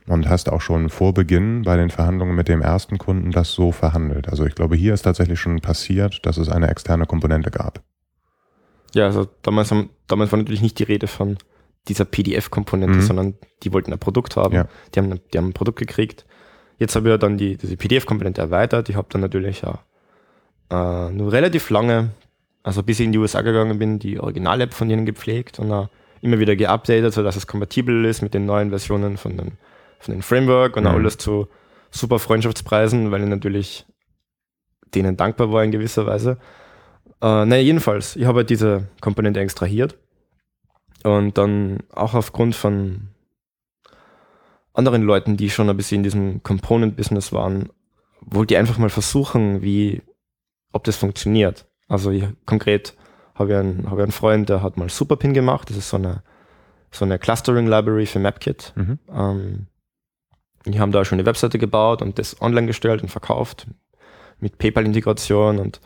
[0.07, 3.71] und hast auch schon vor Beginn bei den Verhandlungen mit dem ersten Kunden das so
[3.71, 4.29] verhandelt.
[4.29, 7.81] Also ich glaube, hier ist tatsächlich schon passiert, dass es eine externe Komponente gab.
[8.93, 11.37] Ja, also damals, haben, damals war natürlich nicht die Rede von
[11.87, 13.01] dieser PDF-Komponente, Mhm.
[13.01, 14.53] sondern die wollten ein Produkt haben.
[14.53, 14.67] Ja.
[14.93, 16.25] Die, haben, die haben ein Produkt gekriegt.
[16.77, 18.89] jetzt habe ich ja dann die, diese PDF-Komponente erweitert.
[18.89, 19.79] Ich habe dann natürlich ja,
[20.71, 22.09] äh, nur relativ lange,
[22.63, 25.87] also bis ich in die USA gegangen bin, die Original-App von denen gepflegt und uh,
[26.21, 29.53] immer wieder geupdatet, sodass es kompatibel ist mit den neuen Versionen von dem,
[29.99, 30.89] von dem Framework und mhm.
[30.89, 31.47] alles zu
[31.89, 33.85] super Freundschaftspreisen, weil ich natürlich
[34.93, 36.37] denen dankbar war in gewisser Weise.
[37.21, 39.97] Äh, naja, jedenfalls, ich habe halt diese Komponente extrahiert
[41.03, 43.09] und dann auch aufgrund von
[44.73, 47.69] anderen Leuten, die schon ein bisschen in diesem Component-Business waren,
[48.21, 50.01] wollte ich einfach mal versuchen, wie,
[50.71, 51.65] ob das funktioniert.
[51.91, 52.95] Also ich, konkret
[53.35, 55.69] habe ich, einen, habe ich einen Freund, der hat mal Superpin gemacht.
[55.69, 56.23] Das ist so eine,
[56.89, 58.71] so eine Clustering-Library für MapKit.
[58.75, 58.99] Mhm.
[59.13, 59.67] Ähm,
[60.65, 63.67] die haben da schon eine Webseite gebaut und das online gestellt und verkauft
[64.39, 65.81] mit PayPal-Integration und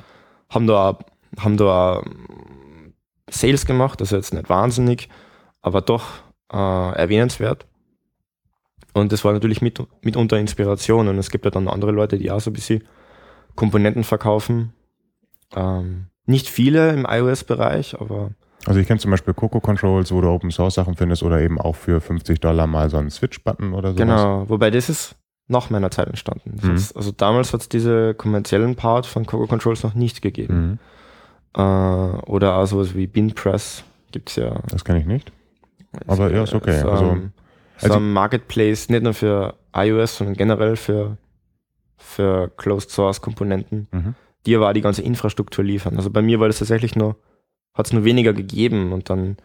[0.49, 0.99] haben da,
[1.39, 2.03] haben da
[3.27, 5.09] Sales gemacht, also jetzt nicht wahnsinnig,
[5.61, 6.05] aber doch
[6.53, 7.65] äh, erwähnenswert.
[8.93, 11.07] Und das war natürlich mit, mitunter Inspiration.
[11.07, 12.83] Und es gibt ja dann andere Leute, die auch so ein bisschen
[13.55, 14.73] Komponenten verkaufen.
[15.55, 18.31] Ähm, nicht viele im iOS-Bereich, aber.
[18.65, 21.59] Also ich kenne zum Beispiel Coco Controls, wo du Open Source Sachen findest oder eben
[21.59, 23.95] auch für 50 Dollar mal so einen Switch-Button oder so.
[23.95, 25.15] Genau, wobei das ist
[25.47, 26.57] nach meiner Zeit entstanden.
[26.61, 26.75] Mhm.
[26.75, 30.79] Ist, also damals hat es diese kommerziellen Part von Coco Controls noch nicht gegeben.
[31.55, 31.61] Mhm.
[31.61, 34.59] Äh, oder auch sowas wie BinPress gibt es ja.
[34.69, 35.31] Das kenne ich nicht.
[36.07, 36.77] Aber ja, ist okay.
[36.77, 37.17] Ist, also,
[37.77, 41.17] so also, ein Marketplace, nicht nur für iOS, sondern generell für,
[41.97, 44.15] für Closed Source Komponenten, mhm.
[44.53, 45.97] Aber auch die ganze Infrastruktur liefern.
[45.97, 47.15] Also bei mir war das tatsächlich nur,
[47.73, 49.37] hat es nur weniger gegeben und dann,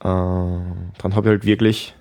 [0.00, 1.94] äh, dann habe ich halt wirklich,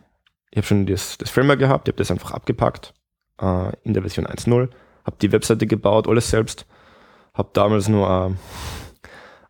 [0.51, 2.93] ich habe schon das, das Framework gehabt, ich habe das einfach abgepackt
[3.41, 4.69] äh, in der Version 1.0,
[5.05, 6.67] habe die Webseite gebaut, alles selbst,
[7.33, 8.35] habe damals nur äh,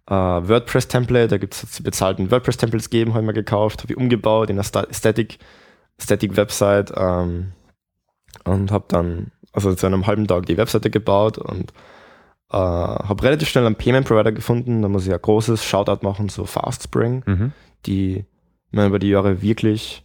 [0.09, 4.49] Uh, WordPress-Template, da gibt es bezahlten WordPress-Templates gegeben, habe ich mir gekauft, habe ich umgebaut
[4.49, 5.37] in eine Static
[6.01, 7.53] Static Website ähm,
[8.43, 11.73] und habe dann also zu einem halben Tag die Webseite gebaut und
[12.51, 14.81] äh, habe relativ schnell einen Payment Provider gefunden.
[14.81, 17.51] Da muss ich ein großes Shoutout machen zu FastSpring, mhm.
[17.85, 18.25] die
[18.71, 20.03] mir über die Jahre wirklich,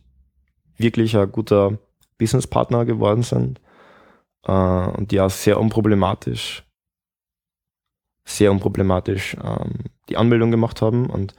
[0.76, 1.78] wirklich ein guter
[2.18, 3.60] Businesspartner geworden sind
[4.44, 6.64] äh, und die auch sehr unproblematisch,
[8.24, 11.34] sehr unproblematisch ähm, die Anmeldung gemacht haben und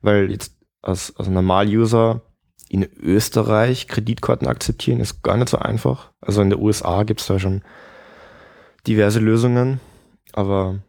[0.00, 2.22] weil jetzt als, als Normal-User
[2.68, 6.12] in Österreich Kreditkarten akzeptieren ist gar nicht so einfach.
[6.20, 7.62] Also in den USA gibt es da schon
[8.86, 9.80] diverse Lösungen,
[10.32, 10.80] aber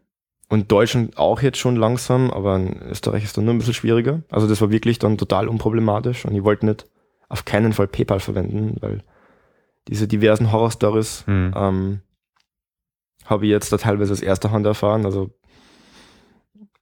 [0.50, 4.22] und Deutschland auch jetzt schon langsam, aber in Österreich ist dann nur ein bisschen schwieriger.
[4.30, 6.86] Also das war wirklich dann total unproblematisch und ich wollte nicht
[7.28, 9.04] auf keinen Fall PayPal verwenden, weil
[9.88, 11.54] diese diversen Horror-Stories mhm.
[11.56, 12.02] ähm,
[13.26, 15.06] habe ich jetzt da teilweise aus erster Hand erfahren.
[15.06, 15.32] Also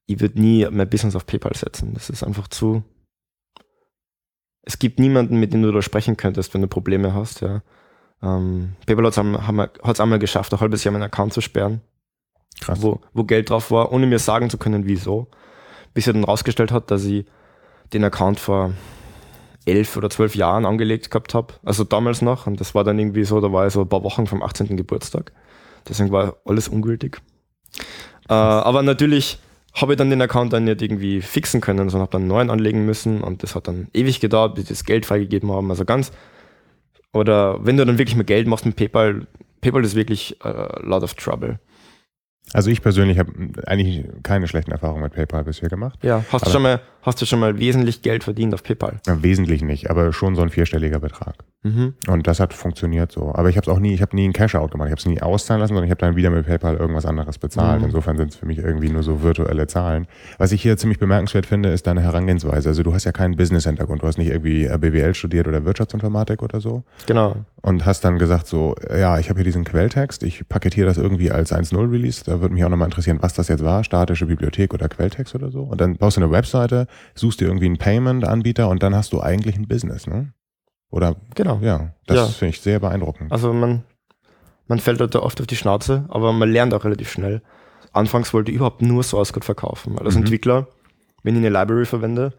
[0.05, 1.93] ich würde nie mein Business auf PayPal setzen.
[1.93, 2.83] Das ist einfach zu,
[4.63, 7.41] es gibt niemanden, mit dem du da sprechen könntest, wenn du Probleme hast.
[7.41, 7.63] Ja.
[8.21, 11.81] Ähm, PayPal hat es einmal geschafft, ein halbes Jahr meinen Account zu sperren,
[12.59, 12.81] Krass.
[12.81, 15.27] Wo, wo Geld drauf war, ohne mir sagen zu können, wieso.
[15.93, 17.25] Bis er dann rausgestellt hat, dass ich
[17.93, 18.73] den Account vor
[19.65, 21.53] elf oder zwölf Jahren angelegt gehabt habe.
[21.63, 22.47] Also damals noch.
[22.47, 24.75] Und das war dann irgendwie so, da war ich so ein paar Wochen vom 18.
[24.77, 25.31] Geburtstag.
[25.87, 27.21] Deswegen war alles ungültig.
[28.29, 29.39] Äh, aber natürlich
[29.73, 32.49] habe ich dann den Account dann nicht irgendwie fixen können, sondern habe dann einen neuen
[32.49, 35.69] anlegen müssen und das hat dann ewig gedauert, bis die das Geld freigegeben haben.
[35.69, 36.11] Also ganz,
[37.13, 39.27] oder wenn du dann wirklich mal Geld machst mit PayPal,
[39.61, 41.59] PayPal ist wirklich a äh, lot of trouble.
[42.53, 43.31] Also ich persönlich habe
[43.65, 45.99] eigentlich keine schlechten Erfahrungen mit PayPal bisher gemacht.
[46.03, 48.99] Ja, hast du schon mal, hast du schon mal wesentlich Geld verdient auf PayPal?
[49.07, 51.35] Ja, wesentlich nicht, aber schon so ein vierstelliger Betrag.
[51.63, 51.93] Mhm.
[52.07, 53.33] Und das hat funktioniert so.
[53.35, 54.87] Aber ich habe es auch nie, ich habe nie einen Cash-Out gemacht.
[54.87, 57.37] Ich habe es nie auszahlen lassen, sondern ich habe dann wieder mit PayPal irgendwas anderes
[57.37, 57.79] bezahlt.
[57.79, 57.85] Mhm.
[57.85, 60.07] Insofern sind es für mich irgendwie nur so virtuelle Zahlen.
[60.39, 62.69] Was ich hier ziemlich bemerkenswert finde, ist deine Herangehensweise.
[62.69, 64.01] Also du hast ja keinen Business-Hintergrund.
[64.01, 66.83] Du hast nicht irgendwie BWL studiert oder Wirtschaftsinformatik oder so.
[67.05, 67.35] Genau.
[67.61, 71.29] Und hast dann gesagt so, ja, ich habe hier diesen Quelltext, ich paketiere das irgendwie
[71.29, 72.23] als 1.0-Release.
[72.25, 75.51] Da würde mich auch nochmal interessieren, was das jetzt war, statische Bibliothek oder Quelltext oder
[75.51, 75.61] so.
[75.61, 79.21] Und dann baust du eine Webseite, suchst dir irgendwie einen Payment-Anbieter und dann hast du
[79.21, 80.33] eigentlich ein Business, ne?
[80.89, 81.15] Oder?
[81.35, 81.59] Genau.
[81.61, 82.25] Ja, das ja.
[82.27, 83.31] finde ich sehr beeindruckend.
[83.31, 83.83] Also man,
[84.67, 87.41] man fällt halt da oft auf die Schnauze, aber man lernt auch relativ schnell.
[87.93, 89.97] Anfangs wollte ich überhaupt nur Source Code verkaufen.
[89.99, 90.21] Als mhm.
[90.21, 90.67] Entwickler,
[91.23, 92.33] wenn ich eine Library verwende,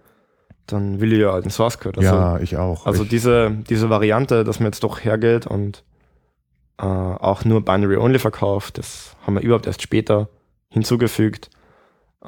[0.66, 2.00] dann will ich ja den Source Code.
[2.00, 2.86] Also, ja, ich auch.
[2.86, 5.84] Also ich diese, diese Variante, dass man jetzt doch hergeht und
[6.78, 10.28] äh, auch nur Binary Only verkauft, das haben wir überhaupt erst später
[10.68, 11.50] hinzugefügt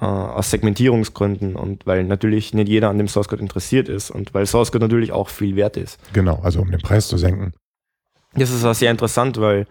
[0.01, 4.35] äh, aus Segmentierungsgründen und weil natürlich nicht jeder an dem Source Code interessiert ist und
[4.35, 5.99] weil Source Code natürlich auch viel wert ist.
[6.13, 7.53] Genau, also um den Preis zu senken.
[8.35, 9.67] Das ist auch sehr interessant, weil,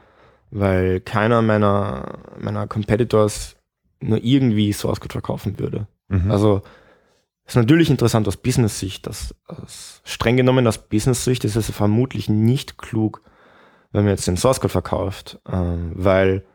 [0.51, 3.57] weil keiner meiner, meiner Competitors
[3.99, 5.87] nur irgendwie Source Code verkaufen würde.
[6.07, 6.31] Mhm.
[6.31, 6.61] Also
[7.45, 9.07] ist natürlich interessant aus Business-Sicht.
[9.09, 13.21] Aus, aus, streng genommen aus Business-Sicht ist es vermutlich nicht klug,
[13.91, 16.45] wenn man jetzt den Source Code verkauft, äh, weil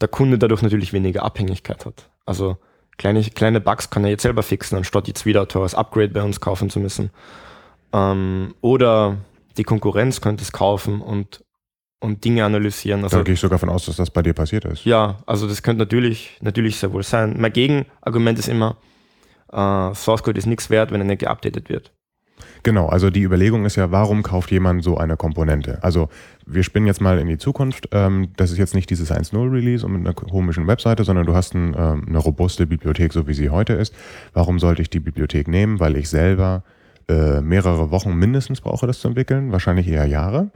[0.00, 2.10] der Kunde dadurch natürlich weniger Abhängigkeit hat.
[2.26, 2.58] Also
[2.98, 6.22] kleine, kleine Bugs kann er jetzt selber fixen, anstatt jetzt wieder ein teures Upgrade bei
[6.22, 7.10] uns kaufen zu müssen.
[7.92, 9.18] Ähm, oder
[9.56, 11.44] die Konkurrenz könnte es kaufen und,
[12.00, 13.04] und Dinge analysieren.
[13.04, 14.84] Also, da gehe ich sogar davon aus, dass das bei dir passiert ist.
[14.84, 17.36] Ja, also das könnte natürlich, natürlich sehr wohl sein.
[17.38, 18.76] Mein Gegenargument ist immer,
[19.52, 21.92] äh, Source Code ist nichts wert, wenn er nicht geupdatet wird.
[22.62, 25.82] Genau, also die Überlegung ist ja, warum kauft jemand so eine Komponente?
[25.82, 26.08] Also
[26.46, 27.88] wir spinnen jetzt mal in die Zukunft.
[27.92, 31.54] Ähm, das ist jetzt nicht dieses 1.0-Release und mit einer komischen Webseite, sondern du hast
[31.54, 33.94] ein, ähm, eine robuste Bibliothek, so wie sie heute ist.
[34.32, 35.80] Warum sollte ich die Bibliothek nehmen?
[35.80, 36.62] Weil ich selber
[37.08, 40.50] äh, mehrere Wochen mindestens brauche, das zu entwickeln, wahrscheinlich eher Jahre.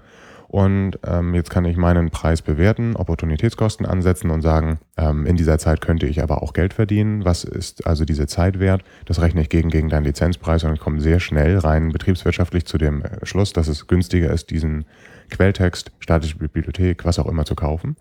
[0.57, 5.59] Und ähm, jetzt kann ich meinen Preis bewerten, Opportunitätskosten ansetzen und sagen, ähm, in dieser
[5.59, 7.27] Zeit könnte ich aber auch Geld verdienen.
[7.27, 8.83] Was ist also diese Zeit wert?
[9.05, 12.79] Das rechne ich gegen, gegen deinen Lizenzpreis und ich komme sehr schnell rein betriebswirtschaftlich zu
[12.79, 14.87] dem äh, Schluss, dass es günstiger ist, diesen
[15.29, 17.97] Quelltext, statische Bibliothek, was auch immer zu kaufen.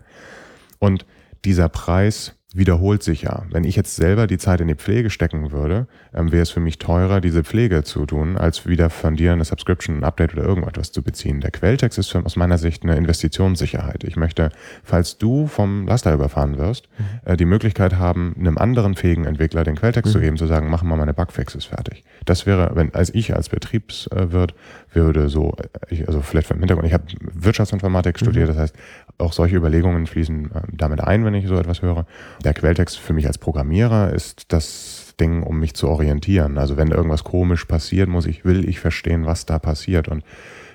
[0.78, 1.04] Und
[1.44, 3.42] dieser Preis wiederholt sich ja.
[3.50, 6.60] Wenn ich jetzt selber die Zeit in die Pflege stecken würde, ähm, wäre es für
[6.60, 10.44] mich teurer, diese Pflege zu tun, als wieder von dir eine Subscription, ein Update oder
[10.44, 11.40] irgendetwas zu beziehen.
[11.40, 14.04] Der Quelltext ist für, aus meiner Sicht eine Investitionssicherheit.
[14.04, 14.50] Ich möchte,
[14.82, 17.32] falls du vom Laster überfahren wirst, mhm.
[17.32, 20.12] äh, die Möglichkeit haben, einem anderen fähigen Entwickler den Quelltext mhm.
[20.12, 22.04] zu geben, zu sagen, mach mal meine Bugfixes fertig.
[22.24, 24.54] Das wäre, wenn als ich als Betriebswirt
[24.92, 28.24] würde so, äh, ich, also vielleicht vom Hintergrund, ich habe Wirtschaftsinformatik mhm.
[28.24, 28.76] studiert, das heißt,
[29.18, 32.06] auch solche Überlegungen fließen äh, damit ein, wenn ich so etwas höre.
[32.46, 36.58] Der Quelltext für mich als Programmierer ist das Ding, um mich zu orientieren.
[36.58, 40.06] Also wenn irgendwas komisch passiert, muss ich, will ich verstehen, was da passiert.
[40.06, 40.22] Und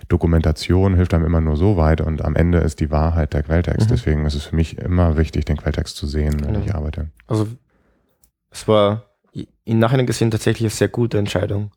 [0.09, 3.87] Dokumentation hilft einem immer nur so weit und am Ende ist die Wahrheit der Quelltext.
[3.87, 3.93] Mhm.
[3.93, 6.65] Deswegen ist es für mich immer wichtig, den Quelltext zu sehen, wenn genau.
[6.65, 7.09] ich arbeite.
[7.25, 7.47] Also
[8.49, 9.05] es war
[9.63, 11.71] im Nachhinein gesehen tatsächlich eine sehr gute Entscheidung,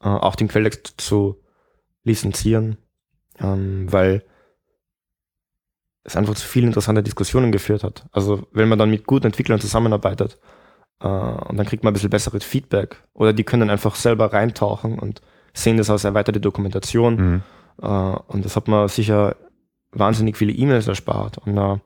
[0.00, 1.42] äh, auch den Quelltext zu
[2.04, 2.78] lizenzieren,
[3.38, 4.22] ähm, weil
[6.06, 8.06] es einfach zu vielen interessante Diskussionen geführt hat.
[8.12, 10.38] Also wenn man dann mit guten Entwicklern zusammenarbeitet
[11.00, 14.98] äh, und dann kriegt man ein bisschen besseres Feedback oder die können einfach selber reintauchen
[14.98, 15.20] und
[15.52, 17.42] sehen das als erweiterte Dokumentation mhm.
[17.82, 19.36] äh, und das hat man sicher
[19.90, 21.78] wahnsinnig viele E-Mails erspart und äh,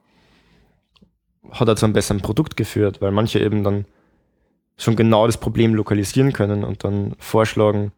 [1.50, 3.86] hat dazu ein besseres Produkt geführt, weil manche eben dann
[4.76, 7.92] schon genau das Problem lokalisieren können und dann vorschlagen,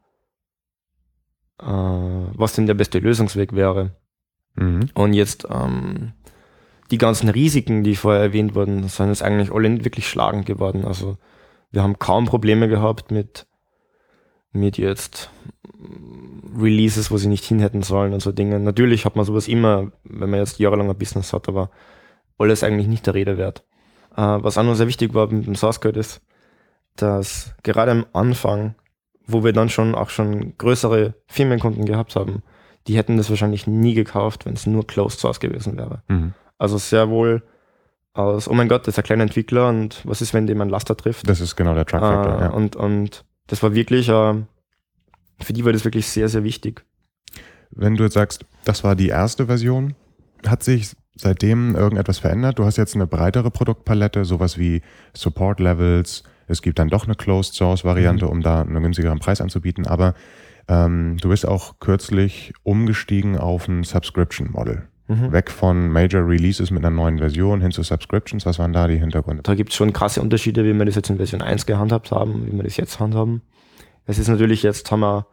[1.61, 3.97] äh, was denn der beste Lösungsweg wäre.
[4.55, 4.89] Mhm.
[4.95, 6.13] Und jetzt ähm,
[6.91, 10.85] die ganzen Risiken, die vorher erwähnt wurden, sind jetzt eigentlich alle wirklich schlagend geworden.
[10.85, 11.17] Also
[11.71, 13.47] wir haben kaum Probleme gehabt mit,
[14.53, 15.31] mit jetzt
[16.57, 18.61] Releases, wo sie nicht hin hätten sollen und so Dinge.
[18.61, 21.71] Natürlich hat man sowas immer, wenn man jetzt jahrelang ein Business hat, aber
[22.39, 23.65] alles eigentlich nicht der Rede wert.
[24.17, 26.21] Äh, was auch noch sehr wichtig war mit dem Source Code ist,
[26.97, 28.75] dass gerade am Anfang,
[29.27, 32.43] wo wir dann schon auch schon größere Firmenkunden gehabt haben,
[32.87, 36.03] die hätten das wahrscheinlich nie gekauft, wenn es nur Closed Source gewesen wäre.
[36.09, 36.35] Mhm.
[36.59, 37.43] Also sehr wohl
[38.15, 40.69] aus, oh mein Gott, das ist ein kleiner Entwickler und was ist, wenn dem ein
[40.69, 41.29] Laster trifft?
[41.29, 42.51] Das ist genau der Truck Factor, äh, ja.
[42.51, 44.35] Und, und das war wirklich, äh,
[45.41, 46.85] für die war das wirklich sehr, sehr wichtig.
[47.71, 49.95] Wenn du jetzt sagst, das war die erste Version,
[50.47, 52.59] hat sich seitdem irgendetwas verändert?
[52.59, 54.83] Du hast jetzt eine breitere Produktpalette, sowas wie
[55.15, 56.23] Support Levels.
[56.49, 58.31] Es gibt dann doch eine Closed Source Variante, mhm.
[58.31, 59.87] um da einen günstigeren Preis anzubieten.
[59.87, 60.15] Aber
[60.69, 64.89] ähm, du bist auch kürzlich umgestiegen auf ein Subscription Model.
[65.09, 65.33] Mhm.
[65.33, 68.47] Weg von Major Releases mit einer neuen Version hin zu Subscriptions.
[68.47, 69.43] Was waren da die Hintergründe?
[69.43, 72.47] Da gibt es schon krasse Unterschiede, wie wir das jetzt in Version 1 gehandhabt haben,
[72.47, 73.43] wie wir das jetzt handhaben.
[74.07, 75.27] Es ist natürlich jetzt, haben wir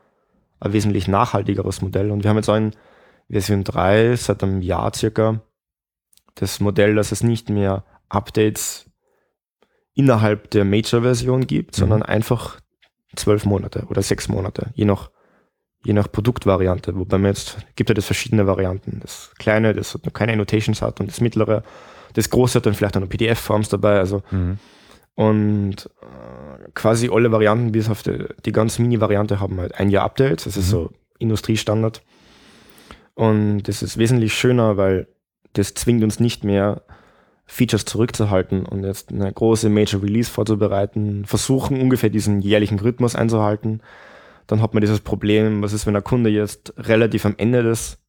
[0.60, 2.72] ein wesentlich nachhaltigeres Modell und wir haben jetzt auch in
[3.30, 5.42] Version 3 seit einem Jahr circa
[6.36, 8.90] das Modell, dass es nicht mehr Updates
[9.94, 11.80] innerhalb der Major-Version gibt, mhm.
[11.80, 12.60] sondern einfach
[13.16, 15.12] zwölf Monate oder sechs Monate, je nach
[15.84, 19.00] je nach Produktvariante, wobei man jetzt, gibt ja das verschiedene Varianten.
[19.02, 21.64] Das kleine, das noch keine Annotations hat und das mittlere,
[22.14, 24.58] das große hat dann vielleicht auch noch PDF-Forms dabei, also mhm.
[25.16, 30.06] und äh, quasi alle Varianten, bis auf die, die ganz Mini-Variante haben halt ein Jahr
[30.06, 30.72] Updates, das ist mhm.
[30.72, 30.90] so
[31.20, 32.02] Industriestandard.
[33.14, 35.08] Und das ist wesentlich schöner, weil
[35.54, 36.84] das zwingt uns nicht mehr,
[37.52, 43.82] Features zurückzuhalten und jetzt eine große Major Release vorzubereiten, versuchen ungefähr diesen jährlichen Rhythmus einzuhalten
[44.50, 48.00] dann hat man dieses Problem, was ist, wenn ein Kunde jetzt relativ am Ende des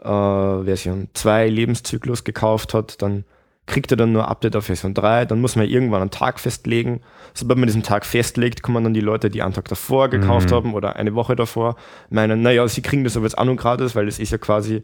[0.00, 3.24] äh, Version 2 Lebenszyklus gekauft hat, dann
[3.66, 7.02] kriegt er dann nur Update auf Version 3, dann muss man irgendwann einen Tag festlegen.
[7.34, 10.54] Sobald man diesen Tag festlegt, kommen dann die Leute, die einen Tag davor gekauft mhm.
[10.54, 11.76] haben oder eine Woche davor,
[12.08, 14.82] meinen, naja, sie kriegen das aber jetzt an und gratis, weil es ist ja quasi,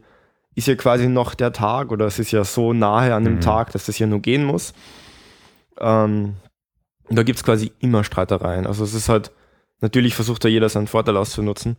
[0.53, 3.41] ist ja quasi noch der Tag oder es ist ja so nahe an dem mhm.
[3.41, 4.75] Tag, dass das ja nur gehen muss.
[5.79, 6.35] Ähm,
[7.09, 8.67] da gibt es quasi immer Streitereien.
[8.67, 9.31] Also es ist halt,
[9.83, 11.75] Natürlich versucht da jeder seinen Vorteil auszunutzen.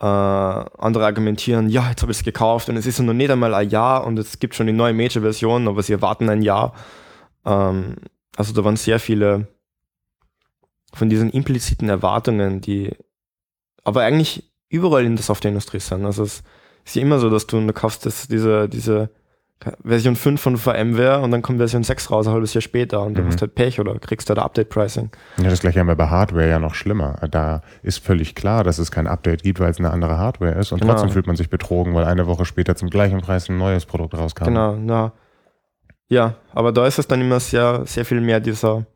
[0.00, 3.52] Äh, andere argumentieren, ja, jetzt habe ich es gekauft und es ist noch nicht einmal
[3.52, 6.72] ein Jahr und es gibt schon die neue Major-Version, aber sie erwarten ein Jahr.
[7.44, 7.96] Ähm,
[8.36, 9.48] also da waren sehr viele
[10.94, 12.96] von diesen impliziten Erwartungen, die
[13.84, 16.06] aber eigentlich überall in der Softwareindustrie sind.
[16.06, 16.42] Also es
[16.86, 19.10] ist ja immer so, dass du, du kaufst das, diese, diese
[19.82, 23.12] Version 5 von VMware und dann kommt Version 6 raus, ein halbes Jahr später und
[23.12, 23.16] mhm.
[23.16, 25.10] du hast halt Pech oder kriegst halt Update-Pricing.
[25.38, 27.16] Ja, das gleiche haben wir bei Hardware ja noch schlimmer.
[27.30, 30.72] Da ist völlig klar, dass es kein Update gibt, weil es eine andere Hardware ist
[30.72, 30.92] und genau.
[30.92, 34.16] trotzdem fühlt man sich betrogen, weil eine Woche später zum gleichen Preis ein neues Produkt
[34.16, 34.44] rauskam.
[34.44, 35.12] Genau, ja.
[36.08, 38.86] Ja, aber da ist es dann immer sehr, sehr viel mehr dieser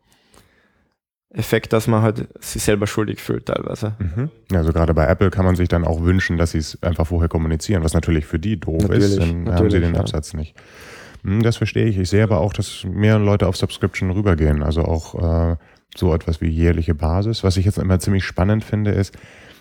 [1.32, 3.94] Effekt, dass man halt sich selber schuldig fühlt teilweise.
[3.98, 4.30] Mhm.
[4.52, 7.28] Also gerade bei Apple kann man sich dann auch wünschen, dass sie es einfach vorher
[7.28, 10.00] kommunizieren, was natürlich für die doof natürlich, ist, dann haben sie den ja.
[10.00, 10.56] Absatz nicht.
[11.22, 11.98] Hm, das verstehe ich.
[11.98, 14.62] Ich sehe aber auch, dass mehr Leute auf Subscription rübergehen.
[14.62, 15.56] Also auch äh,
[15.96, 17.44] so etwas wie jährliche Basis.
[17.44, 19.16] Was ich jetzt immer ziemlich spannend finde, ist,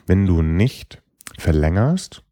[0.08, 1.03] wenn du nicht
[1.38, 2.23] verlängerst,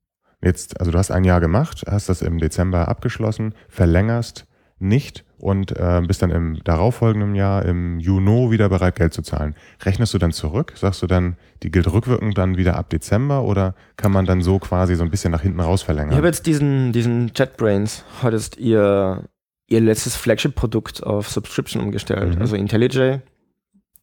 [0.41, 4.47] jetzt, also du hast ein Jahr gemacht, hast das im Dezember abgeschlossen, verlängerst
[4.79, 9.55] nicht und äh, bist dann im darauffolgenden Jahr im Juni wieder bereit, Geld zu zahlen.
[9.83, 10.73] Rechnest du dann zurück?
[10.75, 14.59] Sagst du dann, die gilt rückwirkend dann wieder ab Dezember oder kann man dann so
[14.59, 16.11] quasi so ein bisschen nach hinten raus verlängern?
[16.11, 19.23] Ich habe jetzt diesen, diesen JetBrains, hat jetzt ihr,
[19.67, 22.35] ihr letztes Flagship-Produkt auf Subscription umgestellt.
[22.35, 22.41] Mhm.
[22.41, 23.19] Also IntelliJ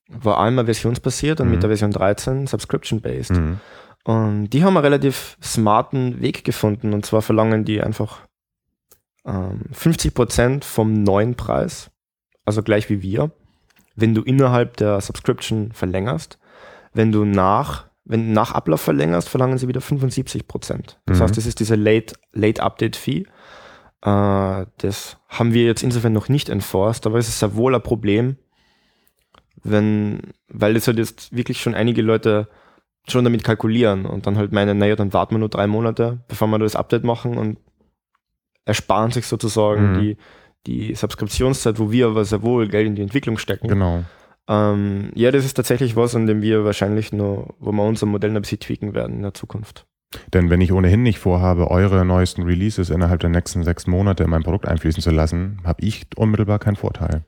[0.09, 1.55] war einmal versionsbasiert und mhm.
[1.55, 3.33] mit der Version 13 Subscription-based.
[3.33, 3.61] Mhm.
[4.05, 8.34] Und die haben einen relativ smarten Weg gefunden und zwar verlangen die einfach 50
[9.27, 9.63] ähm,
[10.15, 11.91] Prozent vom neuen Preis,
[12.45, 13.31] also gleich wie wir,
[13.97, 16.39] wenn du innerhalb der Subscription verlängerst.
[16.93, 21.01] Wenn du nach, wenn nach Ablauf verlängerst, verlangen sie wieder 75 Prozent.
[21.07, 21.23] Das mhm.
[21.25, 23.27] heißt, das ist diese Late, Late Update Fee.
[24.03, 27.83] Äh, das haben wir jetzt insofern noch nicht enforced, aber es ist sehr wohl ein
[27.83, 28.37] Problem,
[29.63, 32.49] wenn, weil das halt jetzt wirklich schon einige Leute
[33.09, 36.49] schon damit kalkulieren und dann halt meinen, naja, dann warten wir nur drei Monate, bevor
[36.49, 37.59] wir das Update machen und
[38.65, 40.01] ersparen sich sozusagen mhm.
[40.01, 40.17] die,
[40.67, 43.69] die Subskriptionszeit, wo wir aber sehr wohl Geld in die Entwicklung stecken.
[43.69, 44.05] Genau.
[44.49, 48.35] Ähm, ja, das ist tatsächlich was, an dem wir wahrscheinlich nur, wo wir unser Modell
[48.35, 49.87] ein bisschen tweaken werden in der Zukunft.
[50.33, 54.31] Denn wenn ich ohnehin nicht vorhabe, eure neuesten Releases innerhalb der nächsten sechs Monate in
[54.31, 57.25] mein Produkt einfließen zu lassen, habe ich unmittelbar keinen Vorteil.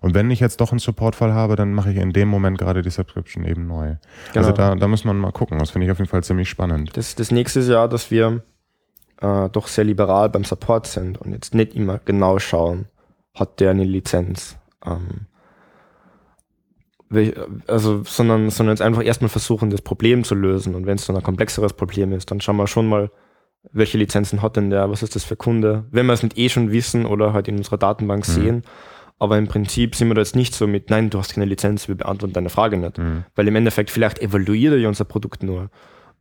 [0.00, 2.82] Und wenn ich jetzt doch einen Supportfall habe, dann mache ich in dem Moment gerade
[2.82, 3.86] die Subscription eben neu.
[3.88, 3.98] Also
[4.32, 4.46] genau.
[4.46, 5.58] Also da, da muss man mal gucken.
[5.58, 6.96] Das finde ich auf jeden Fall ziemlich spannend.
[6.96, 8.42] Das, das nächste Jahr, dass wir
[9.20, 12.86] äh, doch sehr liberal beim Support sind und jetzt nicht immer genau schauen,
[13.34, 14.56] hat der eine Lizenz.
[14.84, 15.26] Ähm,
[17.66, 20.74] also, sondern, sondern jetzt einfach erstmal versuchen, das Problem zu lösen.
[20.74, 23.10] Und wenn es dann ein komplexeres Problem ist, dann schauen wir schon mal,
[23.72, 26.48] welche Lizenzen hat denn der, was ist das für Kunde, wenn wir es nicht eh
[26.48, 28.32] schon wissen oder halt in unserer Datenbank mhm.
[28.32, 28.62] sehen.
[29.18, 31.88] Aber im Prinzip sind wir da jetzt nicht so mit, nein, du hast keine Lizenz,
[31.88, 32.98] wir beantworten deine Frage nicht.
[32.98, 33.24] Mhm.
[33.34, 35.70] Weil im Endeffekt vielleicht evaluiert er ja unser Produkt nur.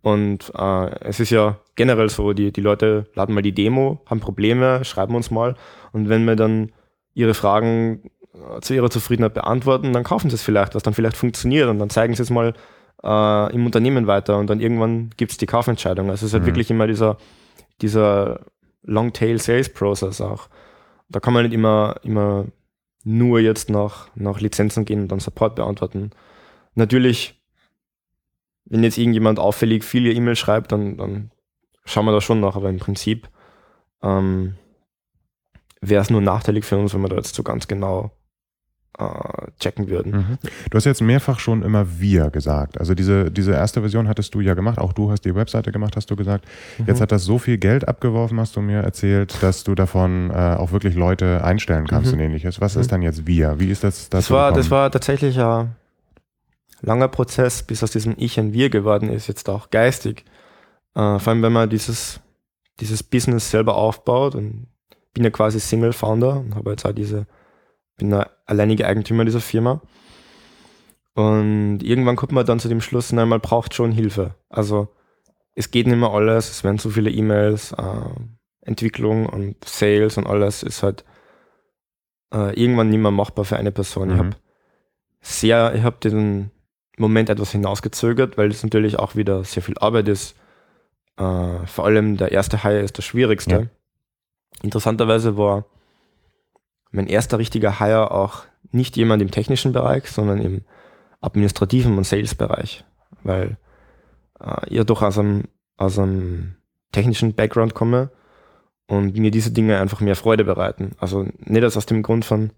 [0.01, 4.19] Und äh, es ist ja generell so, die, die Leute laden mal die Demo, haben
[4.19, 5.55] Probleme, schreiben uns mal.
[5.91, 6.71] Und wenn wir dann
[7.13, 11.17] ihre Fragen äh, zu ihrer Zufriedenheit beantworten, dann kaufen sie es vielleicht, was dann vielleicht
[11.17, 11.67] funktioniert.
[11.67, 12.53] Und dann zeigen sie es mal
[13.03, 14.37] äh, im Unternehmen weiter.
[14.37, 16.09] Und dann irgendwann gibt es die Kaufentscheidung.
[16.09, 16.47] Also es ist halt mhm.
[16.47, 17.17] wirklich immer dieser,
[17.81, 18.41] dieser
[18.83, 20.47] Long-Tail-Sales-Process auch.
[21.09, 22.45] Da kann man nicht immer, immer
[23.03, 26.11] nur jetzt nach, nach Lizenzen gehen und dann Support beantworten.
[26.75, 27.36] Natürlich
[28.69, 31.31] wenn jetzt irgendjemand auffällig viele E-Mails schreibt, dann, dann
[31.85, 33.29] schauen wir da schon nach, aber im Prinzip
[34.03, 34.55] ähm,
[35.81, 38.11] wäre es nur nachteilig für uns, wenn wir da jetzt so ganz genau
[38.97, 40.11] äh, checken würden.
[40.11, 40.37] Mhm.
[40.69, 42.79] Du hast jetzt mehrfach schon immer wir gesagt.
[42.79, 45.95] Also diese, diese erste Version hattest du ja gemacht, auch du hast die Webseite gemacht,
[45.95, 46.45] hast du gesagt.
[46.77, 46.85] Mhm.
[46.87, 50.55] Jetzt hat das so viel Geld abgeworfen, hast du mir erzählt, dass du davon äh,
[50.57, 52.17] auch wirklich Leute einstellen kannst mhm.
[52.17, 52.59] und ähnliches.
[52.59, 52.91] Was ist mhm.
[52.91, 53.59] dann jetzt wir?
[53.59, 55.67] Wie ist das das war, das war tatsächlich ja
[56.81, 60.25] langer Prozess, bis aus diesem Ich ein Wir geworden ist, jetzt auch geistig.
[60.95, 62.19] Äh, vor allem, wenn man dieses,
[62.79, 64.67] dieses Business selber aufbaut und
[65.13, 67.25] bin ja quasi Single Founder und habe jetzt auch diese,
[67.97, 69.81] bin der alleinige Eigentümer dieser Firma.
[71.15, 74.35] Und irgendwann kommt man dann zu dem Schluss, nein, man braucht schon Hilfe.
[74.49, 74.89] Also
[75.55, 78.09] es geht nicht mehr alles, es werden zu viele E-Mails, äh,
[78.61, 81.03] Entwicklung und Sales und alles ist halt
[82.31, 84.09] äh, irgendwann nicht mehr machbar für eine Person.
[84.09, 84.13] Mhm.
[84.13, 84.35] Ich habe
[85.21, 86.51] sehr, ich habe den
[86.97, 90.35] Moment etwas hinausgezögert, weil es natürlich auch wieder sehr viel Arbeit ist.
[91.17, 93.51] Äh, vor allem der erste Hire ist das schwierigste.
[93.51, 93.63] Ja.
[94.63, 95.65] Interessanterweise war
[96.91, 100.61] mein erster richtiger Hire auch nicht jemand im technischen Bereich, sondern im
[101.21, 102.83] administrativen und Sales-Bereich,
[103.23, 103.57] weil
[104.39, 105.45] äh, ich ja doch aus einem,
[105.77, 106.55] aus einem
[106.91, 108.11] technischen Background komme
[108.87, 110.91] und mir diese Dinge einfach mehr Freude bereiten.
[110.99, 112.51] Also nicht aus dem Grund von,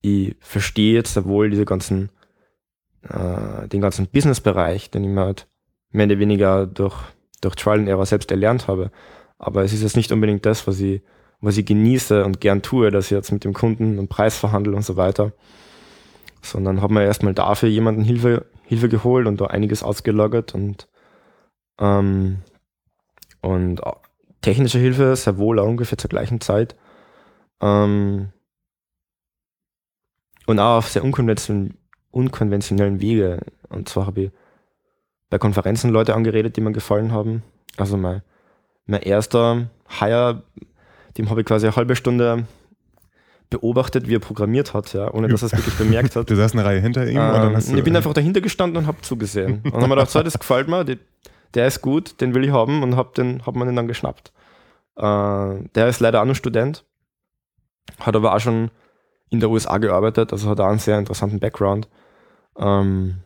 [0.00, 2.10] ich verstehe jetzt sehr wohl diese ganzen
[3.08, 5.46] äh, den ganzen Business-Bereich, den ich mir halt
[5.90, 6.94] mehr oder weniger durch
[7.40, 8.90] durch Trial and Error selbst erlernt habe.
[9.38, 11.02] Aber es ist jetzt nicht unbedingt das, was ich,
[11.40, 14.74] was ich genieße und gern tue, dass ich jetzt mit dem Kunden einen Preis verhandle
[14.74, 15.32] und so weiter.
[16.42, 20.88] Sondern habe mir erstmal dafür jemanden Hilfe, Hilfe geholt und da einiges ausgelagert und,
[21.78, 22.38] ähm,
[23.42, 23.80] und
[24.40, 26.76] technische Hilfe sehr wohl auch ungefähr zur gleichen Zeit.
[27.60, 28.32] Ähm,
[30.46, 31.76] und auch auf sehr unkonventionellen,
[32.16, 33.40] unkonventionellen Wege.
[33.68, 34.30] Und zwar habe ich
[35.28, 37.42] bei Konferenzen Leute angeredet, die mir gefallen haben.
[37.76, 38.22] Also mein,
[38.86, 40.42] mein erster Hire,
[41.18, 42.46] dem habe ich quasi eine halbe Stunde
[43.50, 46.28] beobachtet, wie er programmiert hat, ja, ohne dass er es wirklich bemerkt hat.
[46.30, 47.18] Du saßt eine Reihe hinter ihm?
[47.18, 49.60] Ähm, ich bin einfach dahinter gestanden und habe zugesehen.
[49.64, 50.98] Und habe mir gedacht, so, das gefällt mir, die,
[51.54, 54.32] der ist gut, den will ich haben und habe hab mir den dann geschnappt.
[54.96, 55.02] Äh,
[55.74, 56.84] der ist leider auch noch Student,
[58.00, 58.70] hat aber auch schon
[59.30, 61.88] in der USA gearbeitet, also hat auch einen sehr interessanten Background.
[62.58, 63.16] Ähm,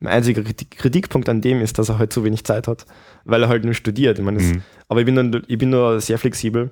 [0.00, 2.86] mein einziger Kritikpunkt an dem ist, dass er halt zu wenig Zeit hat,
[3.24, 4.18] weil er halt nur studiert.
[4.18, 4.62] Ich meine, das, mhm.
[4.88, 6.70] Aber ich bin, dann, ich bin nur sehr flexibel.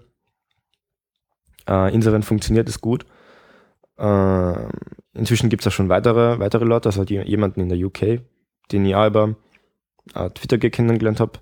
[1.69, 3.07] Äh, insofern funktioniert es gut.
[3.99, 4.55] Äh,
[5.15, 8.21] inzwischen gibt es auch schon weitere, weitere Leute, also die, jemanden in der UK,
[8.71, 9.37] den ich auch über
[10.15, 11.41] äh, Twitter kennengelernt habe.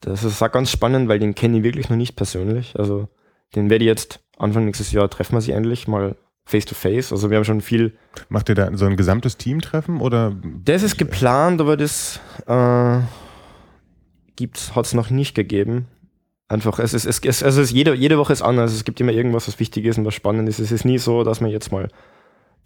[0.00, 2.78] Das ist auch ganz spannend, weil den kenne ich wirklich noch nicht persönlich.
[2.78, 3.08] Also
[3.54, 7.12] den werde ich jetzt Anfang nächstes Jahr treffen wir sie endlich mal face to face.
[7.12, 7.96] Also wir haben schon viel.
[8.28, 10.36] Macht ihr da so ein gesamtes Team-Treffen oder?
[10.64, 13.06] Das ist geplant, aber das äh, hat
[14.86, 15.86] es noch nicht gegeben.
[16.48, 18.72] Einfach, es ist, es, es, also es jede, jede Woche ist anders.
[18.72, 20.58] Es gibt immer irgendwas, was wichtig ist und was spannend ist.
[20.58, 21.88] Es ist nie so, dass man jetzt mal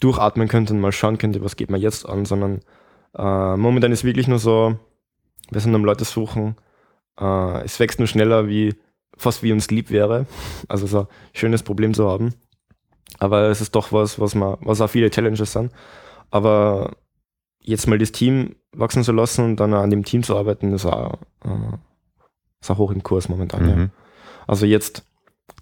[0.00, 2.60] durchatmen könnte und mal schauen könnte, was geht man jetzt an, sondern
[3.16, 4.78] äh, momentan ist wirklich nur so,
[5.50, 6.56] wir sind am Leute suchen.
[7.18, 8.74] Äh, es wächst nur schneller, wie
[9.16, 10.26] fast wie uns lieb wäre.
[10.68, 12.34] Also so ein schönes Problem zu haben.
[13.18, 15.72] Aber es ist doch was, was man, was auch viele Challenges sind.
[16.30, 16.96] Aber
[17.61, 20.86] jetzt mal das Team wachsen zu lassen und dann an dem Team zu arbeiten, ist
[20.86, 21.76] auch, äh,
[22.61, 23.62] ist auch hoch im Kurs momentan.
[23.62, 23.80] Mhm.
[23.80, 23.88] Ja.
[24.46, 25.04] Also jetzt,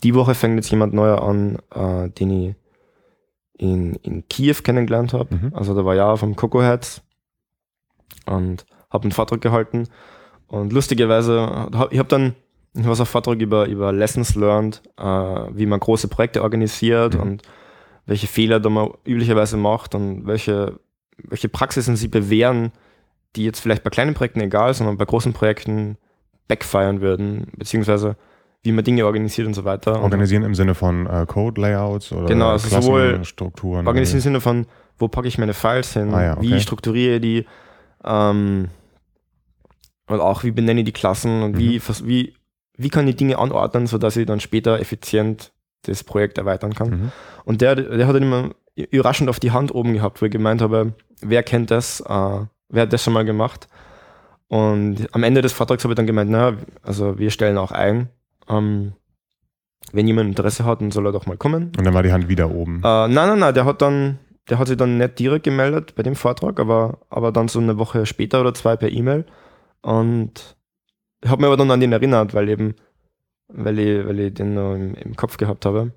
[0.03, 2.55] die Woche fängt jetzt jemand neuer an, äh, den ich
[3.57, 5.35] in, in Kiew kennengelernt habe.
[5.35, 5.55] Mhm.
[5.55, 7.03] Also da war ja vom Coco Heads
[8.27, 9.89] und habe einen Vortrag gehalten.
[10.47, 12.35] Und lustigerweise, ich habe dann
[12.75, 17.21] ich habe auch Vortrag über, über Lessons learned, äh, wie man große Projekte organisiert mhm.
[17.21, 17.43] und
[18.07, 20.79] welche Fehler da man üblicherweise macht und welche,
[21.17, 22.73] welche Praxisen sie bewähren,
[23.37, 25.97] die jetzt vielleicht bei kleinen Projekten egal, sondern bei großen Projekten
[26.49, 28.17] backfeiern würden, beziehungsweise
[28.63, 30.03] wie man Dinge organisiert und so weiter.
[30.03, 33.87] Organisieren im Sinne von äh, Code-Layouts oder genau, also sowohl Strukturen.
[33.87, 34.67] Organisieren im Sinne von,
[34.99, 36.43] wo packe ich meine Files hin, ah, ja, okay.
[36.43, 37.47] wie strukturiere die,
[38.05, 38.69] ähm,
[40.07, 41.59] und auch wie benenne ich die Klassen und mhm.
[41.59, 42.35] wie, wie
[42.77, 45.53] wie kann ich Dinge anordnen, sodass ich dann später effizient
[45.83, 46.91] das Projekt erweitern kann.
[46.91, 47.13] Mhm.
[47.45, 50.61] Und der, der hat dann immer überraschend auf die Hand oben gehabt, wo ich gemeint
[50.61, 52.05] habe, wer kennt das, äh,
[52.69, 53.69] wer hat das schon mal gemacht?
[54.49, 58.09] Und am Ende des Vortrags habe ich dann gemeint, naja, also wir stellen auch ein.
[58.49, 58.93] Ähm,
[59.93, 61.73] wenn jemand Interesse hat, dann soll er doch mal kommen.
[61.77, 62.79] Und dann war die Hand wieder oben.
[62.79, 64.19] Äh, nein, nein, nein, der hat dann,
[64.49, 67.79] der hat sich dann nicht direkt gemeldet bei dem Vortrag, aber, aber dann so eine
[67.79, 69.25] Woche später oder zwei per E-Mail.
[69.83, 70.57] Und
[71.29, 72.75] habe mich aber dann an den erinnert, weil eben,
[73.49, 75.93] weil ich, weil ich den noch im, im Kopf gehabt habe.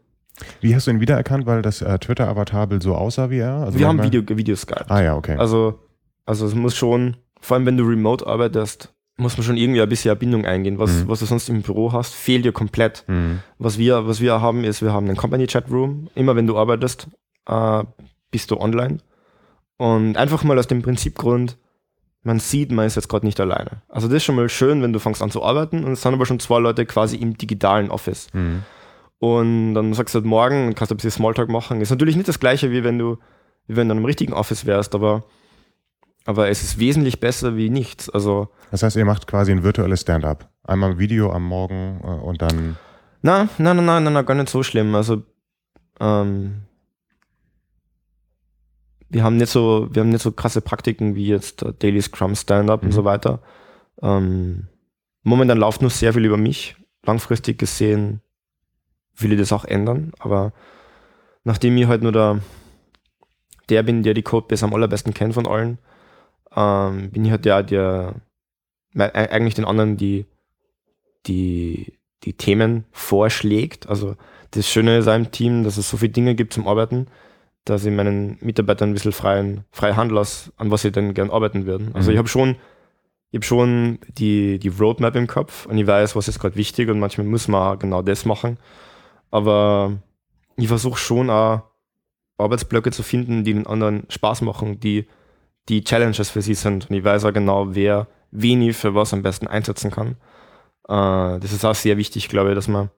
[0.62, 3.56] Wie hast du ihn wiedererkannt, weil das äh, Twitter-Avatar so aussah wie er?
[3.56, 4.86] Also Wir haben Video, Video Skype.
[4.90, 5.36] Ah ja, okay.
[5.38, 5.80] Also,
[6.26, 9.90] also es muss schon, vor allem wenn du remote arbeitest, muss man schon irgendwie ein
[9.90, 10.78] bisschen eine Bindung eingehen.
[10.78, 11.08] Was, mhm.
[11.08, 13.04] was du sonst im Büro hast, fehlt dir komplett.
[13.08, 13.40] Mhm.
[13.58, 16.08] Was, wir, was wir haben, ist, wir haben einen Company Chat Room.
[16.14, 17.08] Immer wenn du arbeitest,
[17.48, 17.84] äh,
[18.30, 19.00] bist du online.
[19.78, 21.58] Und einfach mal aus dem Prinzipgrund,
[22.24, 23.82] man sieht, man ist jetzt gerade nicht alleine.
[23.88, 26.14] Also das ist schon mal schön, wenn du fängst an zu arbeiten und es sind
[26.14, 28.28] aber schon zwei Leute quasi im digitalen Office.
[28.34, 28.64] Mhm.
[29.20, 31.82] Und dann sagst du halt morgen und kannst ein bisschen Smalltalk machen.
[31.82, 33.18] Ist natürlich nicht das gleiche, wie wenn du,
[33.68, 35.24] wie wenn du in einem richtigen Office wärst, aber,
[36.26, 38.10] aber es ist wesentlich besser wie nichts.
[38.10, 40.50] Also, das heißt, ihr macht quasi ein virtuelles Stand-up.
[40.64, 42.78] Einmal ein Video am Morgen äh, und dann.
[43.22, 44.94] Nein, nein, nein, nein, nein, gar nicht so schlimm.
[44.94, 45.24] Also
[46.00, 46.67] ähm,
[49.10, 52.82] wir haben nicht so, wir haben nicht so krasse Praktiken wie jetzt Daily Scrum Stand-up
[52.82, 52.88] mhm.
[52.88, 53.42] und so weiter.
[54.02, 54.68] Ähm,
[55.24, 56.76] momentan läuft nur sehr viel über mich.
[57.04, 58.22] Langfristig gesehen
[59.16, 60.54] will ich das auch ändern, aber
[61.44, 62.42] nachdem ich halt nur der,
[63.70, 65.80] der bin, der die Codebase am allerbesten kennt von allen,
[66.56, 68.16] ähm, bin ich halt der, der
[68.94, 70.26] eigentlich den anderen die,
[71.26, 73.88] die, die Themen vorschlägt.
[73.88, 74.16] Also
[74.52, 77.08] das Schöne ist im Team, dass es so viele Dinge gibt zum Arbeiten
[77.70, 81.30] dass ich meinen Mitarbeitern ein bisschen freien, frei Hand lasse, an was sie denn gern
[81.30, 81.92] arbeiten würden.
[81.94, 82.16] Also mhm.
[82.16, 82.56] ich habe schon,
[83.32, 86.90] ich habe schon die, die Roadmap im Kopf und ich weiß, was ist gerade wichtig
[86.90, 88.58] und manchmal muss man auch genau das machen.
[89.32, 89.94] Aber
[90.56, 91.64] ich versuche schon auch
[92.38, 95.08] Arbeitsblöcke zu finden, die den anderen Spaß machen, die
[95.70, 96.90] die Challenges für sie sind.
[96.90, 100.16] Und ich weiß auch genau, wer wen ich für was am besten einsetzen kann.
[100.88, 102.90] Äh, das ist auch sehr wichtig, glaube ich, dass man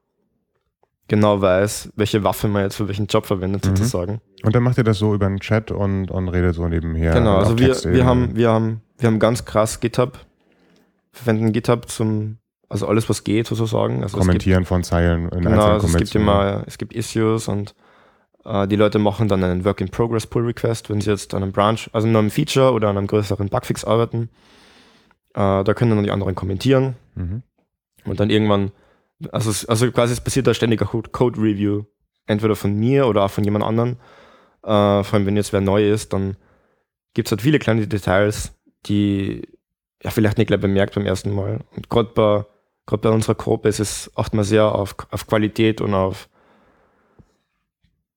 [1.09, 3.75] genau weiß, welche Waffe man jetzt für welchen Job verwendet, Mhm.
[3.75, 4.21] sozusagen.
[4.43, 7.13] Und dann macht ihr das so über den Chat und, und redet so nebenher.
[7.13, 10.17] genau, also wir, wir, haben, wir, haben, wir haben ganz krass GitHub,
[11.11, 12.37] verwenden GitHub zum,
[12.69, 13.95] also alles, was geht, sozusagen.
[14.03, 17.47] Also es gibt, Kommentieren von Zeilen in genau, also es gibt immer, es gibt Issues
[17.47, 17.75] und
[18.45, 22.15] äh, die Leute machen dann einen Work-in-Progress-Pull-Request, wenn sie jetzt an einem Branch, also an
[22.15, 24.29] einem Feature oder an einem größeren Bugfix arbeiten.
[25.33, 27.43] Äh, da können dann die anderen kommentieren Mhm.
[28.05, 28.71] und dann irgendwann,
[29.31, 31.83] also, also quasi es passiert da ständiger Code- Code-Review,
[32.25, 33.97] entweder von mir oder auch von jemand anderen.
[34.63, 36.37] Äh, vor allem, wenn jetzt wer neu ist, dann
[37.13, 38.53] gibt es halt viele kleine Details,
[38.85, 39.47] die
[40.03, 41.59] ja vielleicht nicht gleich bemerkt beim ersten Mal.
[41.75, 42.45] Und gerade bei,
[42.97, 46.29] bei unserer Gruppe ist es wir sehr auf, auf Qualität und auf,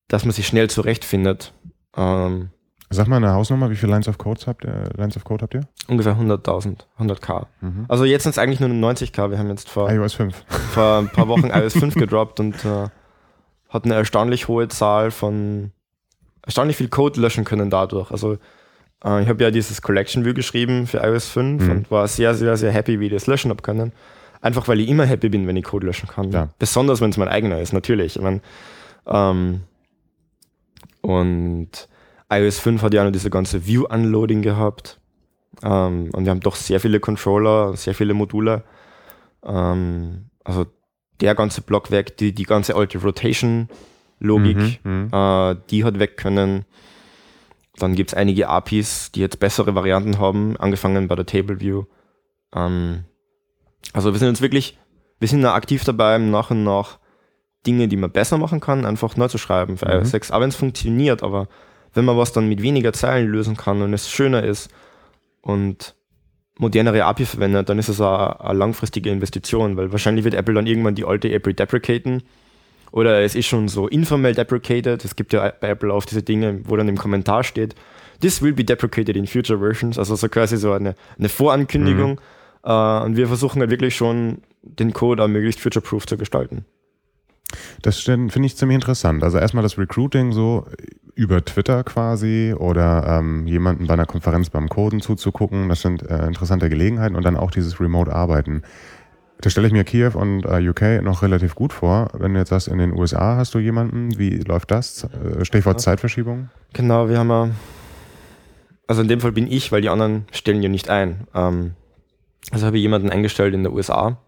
[0.08, 1.52] dass man sich schnell zurechtfindet.
[1.96, 2.50] Ähm,
[2.92, 5.54] Sag mal eine Hausnummer, wie viele Lines of, Codes habt ihr, Lines of Code habt
[5.54, 5.62] ihr?
[5.88, 7.46] ungefähr 100.000, 100k.
[7.60, 7.86] Mhm.
[7.88, 9.30] Also jetzt sind es eigentlich nur 90k.
[9.30, 10.44] Wir haben jetzt vor, iOS 5.
[10.72, 12.88] vor ein paar Wochen iOS 5 gedroppt und äh,
[13.68, 15.72] hat eine erstaunlich hohe Zahl von
[16.42, 18.10] erstaunlich viel Code löschen können dadurch.
[18.10, 18.34] Also
[19.04, 21.70] äh, ich habe ja dieses Collection View geschrieben für iOS 5 Mhm.
[21.70, 23.92] und war sehr, sehr, sehr happy, wie ich das löschen habe können.
[24.40, 26.30] Einfach weil ich immer happy bin, wenn ich Code löschen kann.
[26.32, 26.48] Ja.
[26.58, 28.16] Besonders wenn es mein eigener ist, natürlich.
[28.16, 28.40] Ich mein,
[29.06, 29.60] ähm,
[31.00, 31.88] und
[32.38, 35.00] iOS 5 hat ja noch diese ganze View-Unloading gehabt.
[35.62, 38.64] Ähm, und wir haben doch sehr viele Controller, sehr viele Module.
[39.44, 40.66] Ähm, also
[41.20, 45.08] der ganze Block weg, die, die ganze alte Rotation-Logik, Mhm.
[45.08, 45.08] Mhm.
[45.12, 46.64] äh, die hat weg können.
[47.78, 51.84] Dann gibt es einige APIs, die jetzt bessere Varianten haben, angefangen bei der Table View.
[52.54, 53.04] Ähm,
[53.92, 54.78] also wir sind jetzt wirklich,
[55.20, 56.98] wir sind da aktiv dabei, nach und nach
[57.66, 59.92] Dinge, die man besser machen kann, einfach neu zu schreiben für Mhm.
[59.92, 60.30] iOS 6.
[60.32, 61.48] Aber wenn es funktioniert, aber
[61.94, 64.70] wenn man was dann mit weniger Zeilen lösen kann und es schöner ist
[65.42, 65.94] und
[66.58, 70.66] modernere API verwendet, dann ist es eine, eine langfristige Investition, weil wahrscheinlich wird Apple dann
[70.66, 72.22] irgendwann die alte API deprecaten
[72.92, 75.04] oder es ist schon so informell deprecated.
[75.04, 77.74] Es gibt ja bei Apple auch diese Dinge, wo dann im Kommentar steht,
[78.20, 82.20] this will be deprecated in future versions, also so quasi so eine, eine Vorankündigung.
[82.62, 86.64] Äh, und wir versuchen ja wirklich schon, den Code auch möglichst future-proof zu gestalten.
[87.82, 89.24] Das finde ich ziemlich interessant.
[89.24, 90.66] Also erstmal das Recruiting so
[91.14, 95.68] über Twitter quasi oder ähm, jemanden bei einer Konferenz beim Coden zuzugucken.
[95.68, 98.62] Das sind äh, interessante Gelegenheiten und dann auch dieses Remote-Arbeiten.
[99.40, 102.08] Da stelle ich mir Kiew und äh, UK noch relativ gut vor.
[102.14, 105.04] Wenn du jetzt sagst, in den USA hast du jemanden, wie läuft das?
[105.04, 105.80] Äh, Stichwort.
[105.80, 106.48] Zeitverschiebung.
[106.72, 107.50] Genau, wir haben ja,
[108.86, 111.26] also in dem Fall bin ich, weil die anderen stellen ja nicht ein.
[111.34, 111.72] Ähm,
[112.50, 114.18] also habe ich jemanden eingestellt in der USA.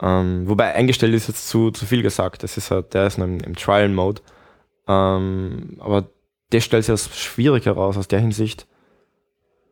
[0.00, 2.42] Ähm, wobei eingestellt ist jetzt zu, zu viel gesagt.
[2.42, 4.22] Das ist halt, der ist noch im, im Trial-Mode.
[4.88, 6.08] Ähm, aber
[6.52, 8.66] der stellt sich als schwierig heraus aus der Hinsicht,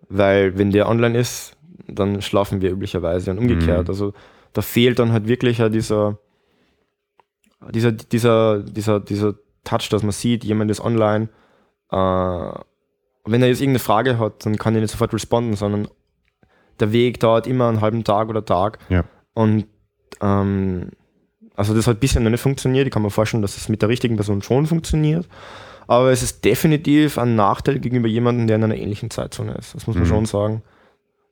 [0.08, 1.56] weil wenn der online ist,
[1.88, 3.84] dann schlafen wir üblicherweise und umgekehrt.
[3.84, 3.90] Mhm.
[3.90, 4.12] Also
[4.52, 6.18] da fehlt dann halt wirklich dieser,
[7.72, 11.28] dieser, dieser, dieser, dieser Touch, dass man sieht, jemand ist online.
[11.90, 12.52] Äh,
[13.28, 15.88] wenn er jetzt irgendeine Frage hat, dann kann er nicht sofort responden, sondern
[16.78, 18.78] der Weg dauert immer einen halben Tag oder Tag.
[18.88, 19.04] Ja.
[19.34, 19.66] Und
[20.20, 20.90] ähm,
[21.56, 22.86] also das hat bisher noch nicht funktioniert.
[22.86, 25.26] Ich kann mir vorstellen, dass es mit der richtigen Person schon funktioniert.
[25.88, 29.74] Aber es ist definitiv ein Nachteil gegenüber jemandem, der in einer ähnlichen Zeitzone ist.
[29.74, 30.08] Das muss man Mhm.
[30.08, 30.62] schon sagen.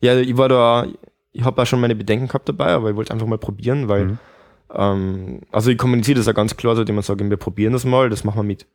[0.00, 0.86] Ja, ich war da,
[1.32, 4.04] ich habe auch schon meine Bedenken gehabt dabei, aber ich wollte einfach mal probieren, weil,
[4.04, 4.18] Mhm.
[4.74, 8.10] ähm, also ich kommuniziere das ja ganz klar, seitdem ich sage, wir probieren das mal.
[8.10, 8.66] Das machen wir mit,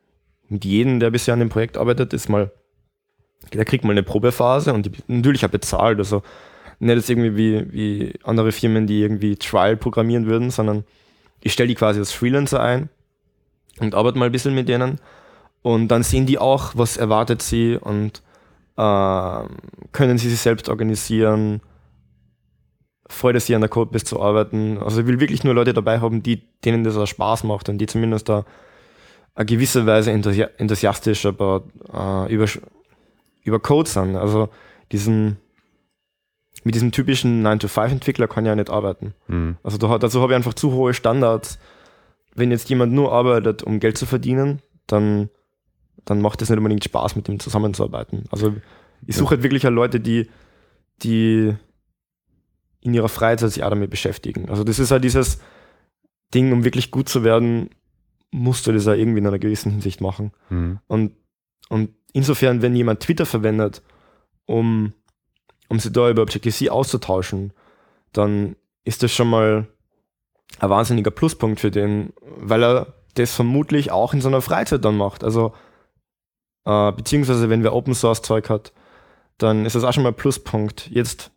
[0.48, 2.50] mit jedem, der bisher an dem Projekt arbeitet, ist mal,
[3.54, 5.98] der kriegt mal eine Probephase und die natürlich auch bezahlt.
[5.98, 6.22] Also
[6.78, 10.84] nicht jetzt irgendwie wie, wie andere Firmen, die irgendwie Trial programmieren würden, sondern
[11.40, 12.88] ich stelle die quasi als Freelancer ein
[13.80, 15.00] und arbeite mal ein bisschen mit denen.
[15.62, 18.22] Und dann sehen die auch, was erwartet sie und
[18.76, 19.44] äh,
[19.92, 21.60] können sie sich selbst organisieren.
[23.08, 24.78] Freut es sie an der Codebase zu arbeiten.
[24.78, 27.78] Also ich will wirklich nur Leute dabei haben, die, denen das auch Spaß macht und
[27.78, 28.44] die zumindest da
[29.34, 32.46] eine gewisse Weise enthusi enthusiastisch aber äh, über,
[33.42, 34.16] über Code sind.
[34.16, 34.48] Also
[34.92, 35.38] diesen
[36.62, 39.14] mit diesem typischen 9-to-5-Entwickler kann ich ja nicht arbeiten.
[39.28, 39.56] Mhm.
[39.62, 41.58] Also da, dazu habe ich einfach zu hohe Standards.
[42.34, 45.30] Wenn jetzt jemand nur arbeitet, um Geld zu verdienen, dann,
[46.04, 48.24] dann macht es nicht unbedingt Spaß, mit dem zusammenzuarbeiten.
[48.30, 48.54] Also
[49.06, 50.28] ich suche halt wirklich Leute, die,
[51.02, 51.54] die
[52.82, 54.48] in ihrer Freizeit sich auch damit beschäftigen.
[54.48, 55.40] Also das ist halt dieses
[56.34, 57.70] Ding, um wirklich gut zu werden,
[58.30, 60.32] musst du das ja irgendwie in einer gewissen Hinsicht machen.
[60.48, 60.78] Mhm.
[60.86, 61.12] Und,
[61.68, 63.82] und insofern, wenn jemand Twitter verwendet,
[64.46, 64.92] um,
[65.70, 67.52] um sich da über Objective-C auszutauschen,
[68.12, 69.68] dann ist das schon mal
[70.58, 75.24] ein wahnsinniger Pluspunkt für den, weil er das vermutlich auch in seiner Freizeit dann macht.
[75.24, 75.54] Also,
[76.64, 78.72] äh, beziehungsweise wenn wer Open Source Zeug hat,
[79.38, 80.90] dann ist das auch schon mal ein Pluspunkt.
[80.90, 81.30] Jetzt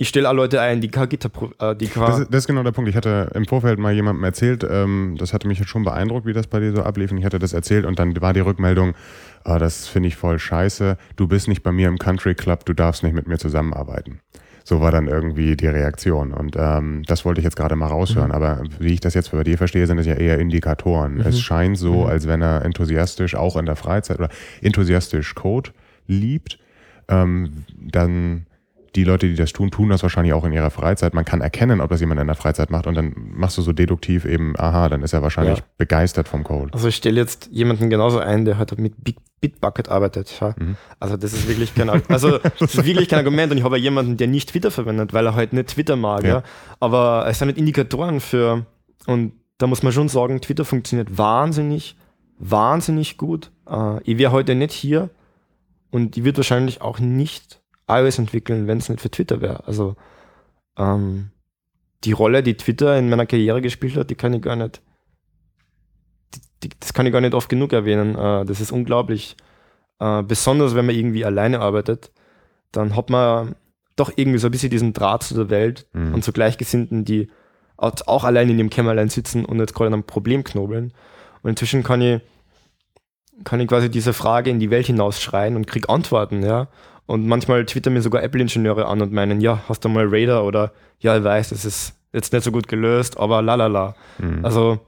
[0.00, 1.28] ich stelle auch Leute ein, die Gitter,
[1.58, 2.88] äh, die kein Das ist, das ist genau der Punkt.
[2.88, 6.32] Ich hatte im Vorfeld mal jemandem erzählt, ähm, das hatte mich jetzt schon beeindruckt, wie
[6.32, 7.10] das bei dir so ablief.
[7.10, 8.94] Und ich hatte das erzählt und dann war die Rückmeldung,
[9.42, 10.96] ah, das finde ich voll scheiße.
[11.16, 14.20] Du bist nicht bei mir im Country Club, du darfst nicht mit mir zusammenarbeiten.
[14.62, 16.32] So war dann irgendwie die Reaktion.
[16.32, 18.30] Und ähm, das wollte ich jetzt gerade mal raushören.
[18.30, 21.20] Aber wie ich das jetzt bei dir verstehe, sind es ja eher Indikatoren.
[21.20, 24.28] Es scheint so, als wenn er enthusiastisch auch in der Freizeit oder
[24.62, 25.70] enthusiastisch Code
[26.06, 26.60] liebt.
[27.08, 28.46] Ähm, dann
[28.96, 31.14] die Leute, die das tun, tun das wahrscheinlich auch in ihrer Freizeit.
[31.14, 33.72] Man kann erkennen, ob das jemand in der Freizeit macht und dann machst du so
[33.72, 35.64] deduktiv eben, aha, dann ist er wahrscheinlich Ja.
[35.76, 36.72] begeistert vom Code.
[36.72, 40.36] Also ich stelle jetzt jemanden genauso ein, der halt mit Big Bitbucket arbeitet.
[40.40, 40.52] Ja.
[40.98, 43.84] Also das ist wirklich kein, also das ist wirklich kein Argument und ich habe ja
[43.84, 46.24] jemanden, der nicht Twitter verwendet, weil er halt nicht Twitter mag.
[46.24, 46.28] Ja.
[46.28, 46.42] Ja.
[46.80, 48.66] Aber es sind halt Indikatoren für
[49.06, 51.96] und da muss man schon sagen, Twitter funktioniert wahnsinnig,
[52.38, 53.50] wahnsinnig gut.
[53.70, 55.10] Äh, ich wäre heute nicht hier
[55.90, 57.57] und ich würde wahrscheinlich auch nicht
[57.88, 59.66] iOS entwickeln, wenn es nicht für Twitter wäre.
[59.66, 59.96] Also
[60.76, 61.30] ähm,
[62.04, 64.82] die Rolle, die Twitter in meiner Karriere gespielt hat, die kann ich gar nicht
[66.62, 68.16] die, das kann ich gar nicht oft genug erwähnen.
[68.16, 69.36] Äh, das ist unglaublich.
[70.00, 72.10] Äh, besonders wenn man irgendwie alleine arbeitet,
[72.72, 73.54] dann hat man
[73.96, 76.14] doch irgendwie so ein bisschen diesen Draht zu der Welt Mhm.
[76.14, 77.30] und zu Gleichgesinnten, die
[77.76, 80.92] auch auch allein in ihrem Kämmerlein sitzen und jetzt gerade an einem Problem knobeln.
[81.42, 82.20] Und inzwischen kann ich,
[83.44, 86.68] kann ich quasi diese Frage in die Welt hinausschreien und krieg Antworten, ja.
[87.08, 90.72] Und manchmal twittern mir sogar Apple-Ingenieure an und meinen, ja, hast du mal Radar oder
[90.98, 93.94] ja, ich weiß, das ist jetzt nicht so gut gelöst, aber lalala.
[94.18, 94.44] Mhm.
[94.44, 94.78] Also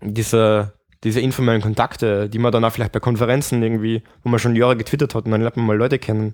[0.00, 0.72] diese,
[1.04, 4.78] diese informellen Kontakte, die man dann auch vielleicht bei Konferenzen irgendwie, wo man schon Jahre
[4.78, 6.32] getwittert hat und dann lernt man mal Leute kennen,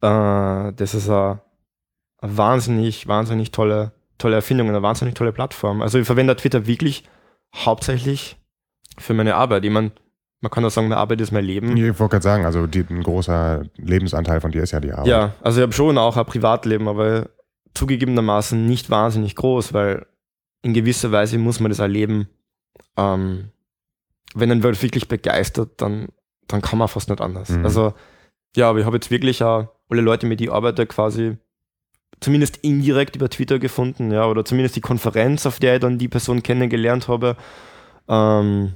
[0.00, 1.40] äh, das ist eine,
[2.20, 5.82] eine wahnsinnig, wahnsinnig tolle, tolle Erfindung, eine wahnsinnig tolle Plattform.
[5.82, 7.02] Also ich verwende Twitter wirklich
[7.52, 8.36] hauptsächlich
[8.96, 9.64] für meine Arbeit.
[9.64, 9.90] Ich mein,
[10.44, 11.74] man kann auch sagen, meine Arbeit ist mein Leben.
[11.74, 15.06] Ich wollte gerade sagen, also die, ein großer Lebensanteil von dir ist ja die Arbeit.
[15.06, 17.30] Ja, also ich habe schon auch ein Privatleben, aber
[17.72, 20.04] zugegebenermaßen nicht wahnsinnig groß, weil
[20.60, 22.28] in gewisser Weise muss man das erleben.
[22.98, 23.52] Ähm,
[24.34, 26.08] wenn ein Welt wirklich begeistert, dann,
[26.46, 27.48] dann kann man fast nicht anders.
[27.48, 27.64] Mhm.
[27.64, 27.94] Also
[28.54, 31.38] ja, aber ich habe jetzt wirklich auch alle Leute, mit denen ich arbeite, quasi
[32.20, 36.08] zumindest indirekt über Twitter gefunden, ja, oder zumindest die Konferenz, auf der ich dann die
[36.08, 37.36] Person kennengelernt habe.
[38.08, 38.74] Ähm,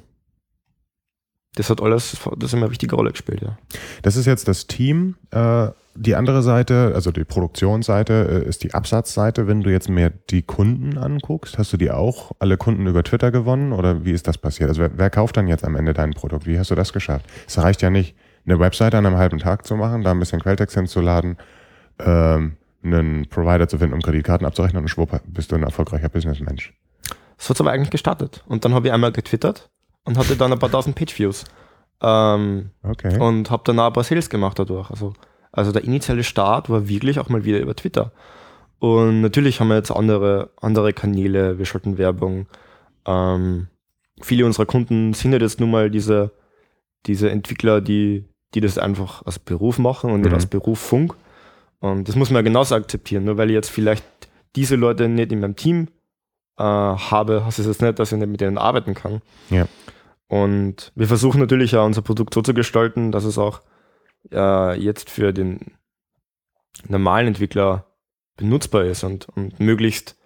[1.54, 3.58] das hat alles, das immer eine wichtige Rolle gespielt, ja.
[4.02, 5.16] Das ist jetzt das Team.
[5.30, 9.48] Äh, die andere Seite, also die Produktionsseite, äh, ist die Absatzseite.
[9.48, 13.32] Wenn du jetzt mehr die Kunden anguckst, hast du die auch alle Kunden über Twitter
[13.32, 14.68] gewonnen oder wie ist das passiert?
[14.68, 16.46] Also wer, wer kauft dann jetzt am Ende dein Produkt?
[16.46, 17.26] Wie hast du das geschafft?
[17.46, 18.14] Es reicht ja nicht,
[18.46, 21.36] eine Webseite an einem halben Tag zu machen, da ein bisschen Quelltext hinzuladen,
[21.98, 26.72] ähm, einen Provider zu finden, um Kreditkarten abzurechnen und schwupp, bist du ein erfolgreicher Businessmensch.
[27.36, 28.44] So hat es aber eigentlich gestartet.
[28.46, 29.70] Und dann habe ich einmal getwittert
[30.08, 31.44] und hatte dann ein paar tausend Page-Views.
[32.00, 33.18] Ähm, Okay.
[33.18, 34.90] und habe dann auch ein paar Sales gemacht dadurch.
[34.90, 35.12] Also,
[35.52, 38.12] also der initiale Start war wirklich auch mal wieder über Twitter.
[38.78, 42.46] Und natürlich haben wir jetzt andere, andere Kanäle, wir schalten Werbung.
[43.06, 43.66] Ähm,
[44.20, 46.30] viele unserer Kunden sind halt jetzt nun mal diese,
[47.06, 50.34] diese Entwickler, die, die das einfach als Beruf machen und nicht Mhm.
[50.34, 51.14] als Beruf Funk.
[51.80, 53.24] Und das muss man ja genauso akzeptieren.
[53.24, 54.04] Nur weil ich jetzt vielleicht
[54.54, 55.88] diese Leute nicht in meinem Team
[56.58, 59.20] äh, habe, heißt es jetzt nicht, dass ich nicht mit denen arbeiten kann.
[59.50, 59.66] Ja.
[60.28, 63.62] Und wir versuchen natürlich auch unser Produkt so zu gestalten, dass es auch
[64.30, 65.78] äh, jetzt für den
[66.86, 67.86] normalen Entwickler
[68.36, 70.16] benutzbar ist und, und möglichst,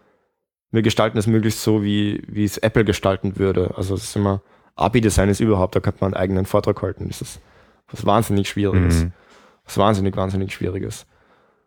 [0.70, 3.74] wir gestalten es möglichst so, wie, wie es Apple gestalten würde.
[3.76, 4.42] Also es ist immer,
[4.74, 7.08] API-Design ist überhaupt, da könnte man einen eigenen Vortrag halten.
[7.08, 7.40] Das ist
[7.88, 9.04] was wahnsinnig Schwieriges.
[9.04, 9.12] Mhm.
[9.64, 11.06] Was wahnsinnig, wahnsinnig Schwieriges.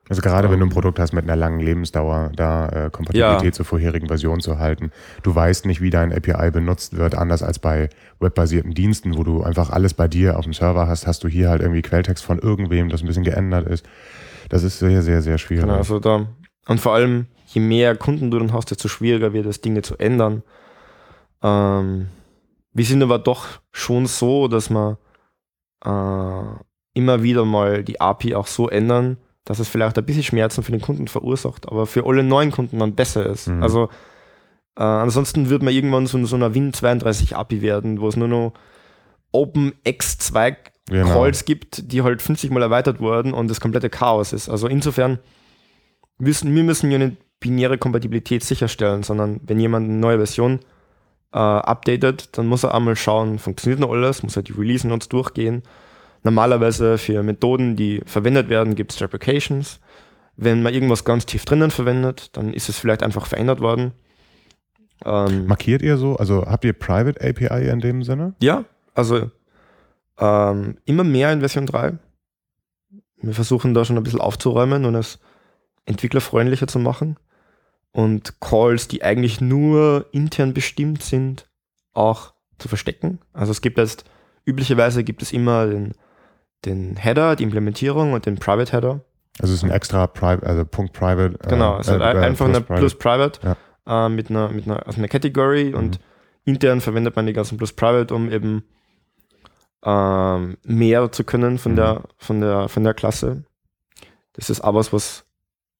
[0.07, 0.69] Also gerade wenn du ein.
[0.69, 3.51] Produkt hast mit einer langen Lebensdauer, da äh, Kompatibilität Ja.
[3.51, 4.91] zur vorherigen Version zu halten.
[5.23, 7.89] Du weißt nicht, wie dein API benutzt wird, anders als bei
[8.19, 11.49] webbasierten Diensten, wo du einfach alles bei dir auf dem Server hast, hast du hier
[11.49, 13.85] halt irgendwie Quelltext von irgendwem, das ein bisschen geändert ist.
[14.49, 15.63] Das ist sehr, sehr, sehr schwierig.
[15.65, 16.27] Genau, also da,
[16.67, 19.97] und vor allem, je mehr Kunden du dann hast, desto schwieriger wird es, Dinge zu
[19.97, 20.43] ändern.
[21.41, 22.07] Ähm,
[22.73, 24.97] wir sind aber doch schon so, dass wir
[25.83, 26.43] äh,
[26.93, 30.71] immer wieder mal die API auch so ändern, dass es vielleicht ein bisschen Schmerzen für
[30.71, 33.47] den Kunden verursacht, aber für alle neuen Kunden dann besser ist.
[33.47, 33.63] Mhm.
[33.63, 33.89] Also
[34.77, 38.53] äh, ansonsten wird man irgendwann so, so einer Win32 API werden, wo es nur noch
[39.33, 40.55] OpenX2
[40.87, 41.07] Genau.
[41.07, 44.49] Calls gibt, die halt 50 Mal erweitert wurden und das komplette Chaos ist.
[44.49, 45.17] Also insofern
[46.19, 50.59] müssen wir müssen ja eine binäre Kompatibilität sicherstellen, sondern wenn jemand eine neue Version
[51.33, 55.09] äh, updatet, dann muss er einmal schauen, funktioniert noch alles, muss er die Release Notes
[55.09, 55.63] durchgehen.
[56.25, 59.79] Normalerweise für Methoden, die verwendet werden, gibt es Replications.
[60.35, 63.91] Wenn man irgendwas ganz tief drinnen verwendet, dann ist es vielleicht einfach verändert worden.
[65.05, 66.15] Ähm, Markiert ihr so?
[66.15, 68.33] Also habt ihr Private API in dem Sinne?
[68.41, 68.65] Ja,
[68.95, 69.29] also
[70.17, 71.99] ähm, immer mehr in Version 3.
[73.17, 75.19] Wir versuchen da schon ein bisschen aufzuräumen und es
[75.85, 77.17] entwicklerfreundlicher zu machen
[77.91, 81.47] und Calls, die eigentlich nur intern bestimmt sind,
[81.93, 83.19] auch zu verstecken.
[83.31, 84.05] Also es gibt jetzt,
[84.43, 85.93] üblicherweise gibt es immer den,
[86.65, 89.01] den Header, die Implementierung und den Private Header.
[89.39, 91.37] Also es ist ein extra Private, also Punkt Private.
[91.47, 92.79] Genau, also äh, einfach plus eine Private.
[92.79, 93.39] Plus Private
[93.85, 94.05] ja.
[94.05, 95.75] äh, mit einer, mit einer, also einer Category mhm.
[95.75, 95.99] und
[96.45, 98.63] intern verwendet man die ganzen Plus Private, um eben
[99.83, 101.75] ähm, mehr zu können von, mhm.
[101.75, 103.43] der, von, der, von der Klasse.
[104.33, 105.25] Das ist aber was,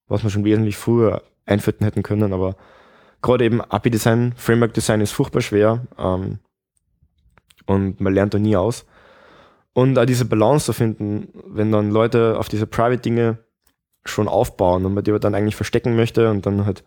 [0.08, 2.56] was, wir schon wesentlich früher einführen hätten können, aber
[3.22, 6.40] gerade eben API-Design, Framework-Design ist furchtbar schwer ähm,
[7.66, 8.86] und man lernt da nie aus.
[9.76, 13.40] Und auch diese Balance zu finden, wenn dann Leute auf diese Private-Dinge
[14.06, 16.86] schon aufbauen und man die dann eigentlich verstecken möchte und dann halt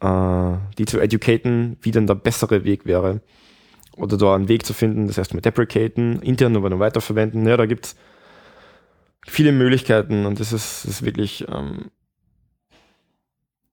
[0.00, 3.20] äh, die zu educaten, wie denn der bessere Weg wäre.
[3.96, 7.46] Oder da einen Weg zu finden, das erstmal deprecaten, intern aber dann weiterverwenden.
[7.46, 7.96] Ja, da gibt es
[9.24, 11.92] viele Möglichkeiten und das ist, ist wirklich, ähm,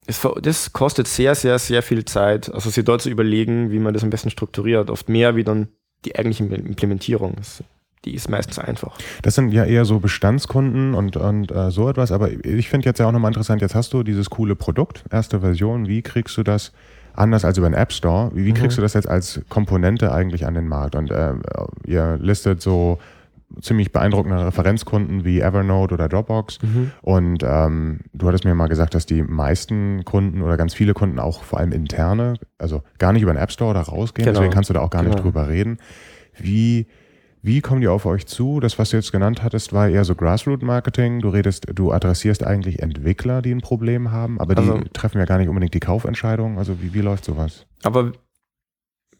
[0.05, 4.03] das kostet sehr, sehr, sehr viel Zeit, also sich dort zu überlegen, wie man das
[4.03, 4.91] am besten strukturiert.
[4.91, 5.69] Oft mehr wie dann
[6.05, 7.33] die eigentliche Implementierung.
[7.37, 7.63] Das,
[8.05, 8.97] die ist meistens einfach.
[9.21, 12.99] Das sind ja eher so Bestandskunden und, und äh, so etwas, aber ich finde jetzt
[12.99, 16.43] ja auch nochmal interessant, jetzt hast du dieses coole Produkt, erste Version, wie kriegst du
[16.43, 16.71] das
[17.13, 18.81] anders als über den App Store, wie, wie kriegst mhm.
[18.81, 20.95] du das jetzt als Komponente eigentlich an den Markt?
[20.95, 21.33] Und äh,
[21.85, 22.99] ihr listet so
[23.61, 26.61] ziemlich beeindruckende Referenzkunden wie Evernote oder Dropbox.
[26.61, 26.91] Mhm.
[27.01, 31.19] Und ähm, du hattest mir mal gesagt, dass die meisten Kunden oder ganz viele Kunden
[31.19, 34.39] auch vor allem interne, also gar nicht über den App Store oder rausgehen, genau.
[34.39, 35.15] deswegen kannst du da auch gar genau.
[35.15, 35.79] nicht drüber reden.
[36.37, 36.87] Wie
[37.41, 38.59] wie kommen die auf euch zu?
[38.59, 41.21] Das, was du jetzt genannt hattest, war eher so Grassroot-Marketing.
[41.21, 45.25] Du redest, du adressierst eigentlich Entwickler, die ein Problem haben, aber die also, treffen ja
[45.25, 46.57] gar nicht unbedingt die Kaufentscheidung.
[46.57, 47.65] Also wie, wie läuft sowas?
[47.83, 48.11] Aber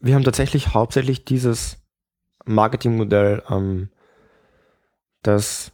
[0.00, 1.78] wir haben tatsächlich hauptsächlich dieses
[2.44, 3.88] Marketingmodell, ähm,
[5.22, 5.72] dass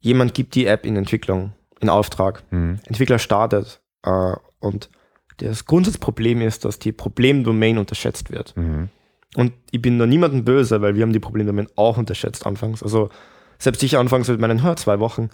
[0.00, 2.42] jemand gibt die App in Entwicklung, in Auftrag.
[2.50, 2.80] Mhm.
[2.84, 4.90] Entwickler startet äh, und
[5.38, 8.56] das Grundsatzproblem ist, dass die Problemdomain unterschätzt wird.
[8.56, 8.90] Mhm.
[9.36, 12.82] Und ich bin da niemandem böse, weil wir haben die Probleme damit auch unterschätzt anfangs.
[12.82, 13.10] Also
[13.58, 15.30] selbst ich anfangs mit meinen Hör zwei Wochen.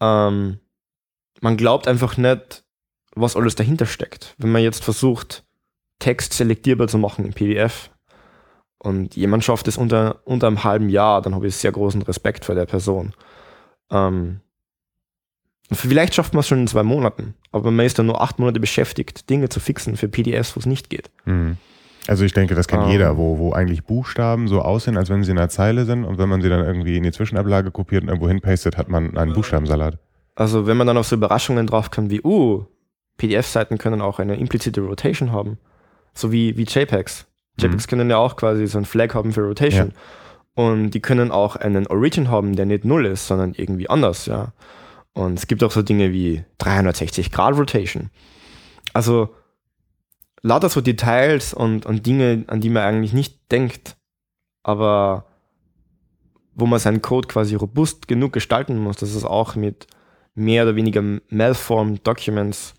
[0.00, 0.58] Ähm,
[1.40, 2.64] man glaubt einfach nicht,
[3.14, 4.34] was alles dahinter steckt.
[4.38, 5.44] Wenn man jetzt versucht,
[5.98, 7.90] Text selektierbar zu machen im PDF
[8.78, 12.44] und jemand schafft es unter, unter einem halben Jahr, dann habe ich sehr großen Respekt
[12.44, 13.14] vor der Person.
[13.90, 14.40] Ähm,
[15.72, 18.60] vielleicht schafft man es schon in zwei Monaten, aber man ist dann nur acht Monate
[18.60, 21.10] beschäftigt, Dinge zu fixen für PDFs, wo es nicht geht.
[21.24, 21.56] Mhm.
[22.08, 22.88] Also ich denke, das kennt um.
[22.88, 22.92] Ähm.
[22.92, 26.18] jeder, wo, wo eigentlich Buchstaben so aussehen, als wenn sie in einer Zeile sind und
[26.18, 29.32] wenn man sie dann irgendwie in die Zwischenablage kopiert und irgendwo hinpastet, hat man einen
[29.32, 29.98] Buchstabensalat.
[30.34, 32.64] Also wenn man dann auf so Überraschungen drauf kann wie, uh,
[33.16, 35.58] PDF-Seiten können auch eine implizite Rotation haben,
[36.12, 37.26] so wie, wie JPEGs.
[37.58, 37.90] JPEGs mhm.
[37.90, 39.92] können ja auch quasi so ein Flag haben für Rotation.
[39.94, 40.62] Ja.
[40.64, 44.52] Und die können auch einen Origin haben, der nicht null ist, sondern irgendwie anders, ja.
[45.12, 48.10] Und es gibt auch so Dinge wie 360 Grad Rotation.
[48.92, 49.30] Also
[50.46, 53.96] lauter so Details und, und Dinge, an die man eigentlich nicht denkt,
[54.62, 55.26] aber
[56.54, 59.88] wo man seinen Code quasi robust genug gestalten muss, dass es auch mit
[60.34, 62.74] mehr oder weniger malformed Documents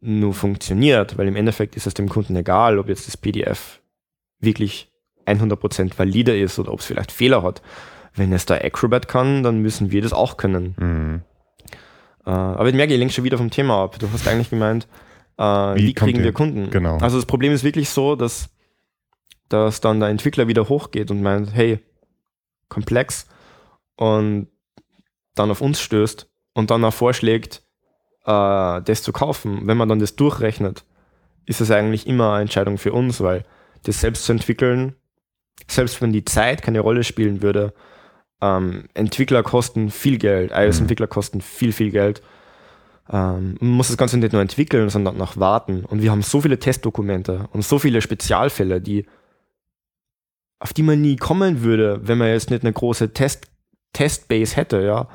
[0.00, 3.80] nur funktioniert, weil im Endeffekt ist es dem Kunden egal, ob jetzt das PDF
[4.40, 4.90] wirklich
[5.26, 7.62] 100% valide ist oder ob es vielleicht Fehler hat.
[8.14, 10.74] Wenn es da Acrobat kann, dann müssen wir das auch können.
[10.78, 11.22] Mhm.
[12.26, 13.98] Äh, aber ich merke, ich lenke schon wieder vom Thema ab.
[13.98, 14.86] Du hast eigentlich gemeint,
[15.42, 16.70] äh, wie, wie kriegen wir Kunden?
[16.70, 16.98] Genau.
[16.98, 18.48] Also das Problem ist wirklich so, dass,
[19.48, 21.80] dass dann der Entwickler wieder hochgeht und meint, hey,
[22.68, 23.26] komplex
[23.96, 24.48] und
[25.34, 27.62] dann auf uns stößt und dann auch vorschlägt,
[28.24, 29.66] äh, das zu kaufen.
[29.66, 30.84] Wenn man dann das durchrechnet,
[31.44, 33.44] ist es eigentlich immer eine Entscheidung für uns, weil
[33.82, 34.94] das selbst zu entwickeln,
[35.66, 37.74] selbst wenn die Zeit keine Rolle spielen würde,
[38.40, 41.10] ähm, Entwickler kosten viel Geld, iOS-Entwickler mhm.
[41.10, 42.22] kosten viel, viel Geld
[43.10, 45.84] ähm, man muss das Ganze nicht nur entwickeln, sondern auch warten.
[45.84, 49.06] Und wir haben so viele Testdokumente und so viele Spezialfälle, die,
[50.58, 53.48] auf die man nie kommen würde, wenn man jetzt nicht eine große Test,
[53.92, 55.08] Testbase hätte, ja.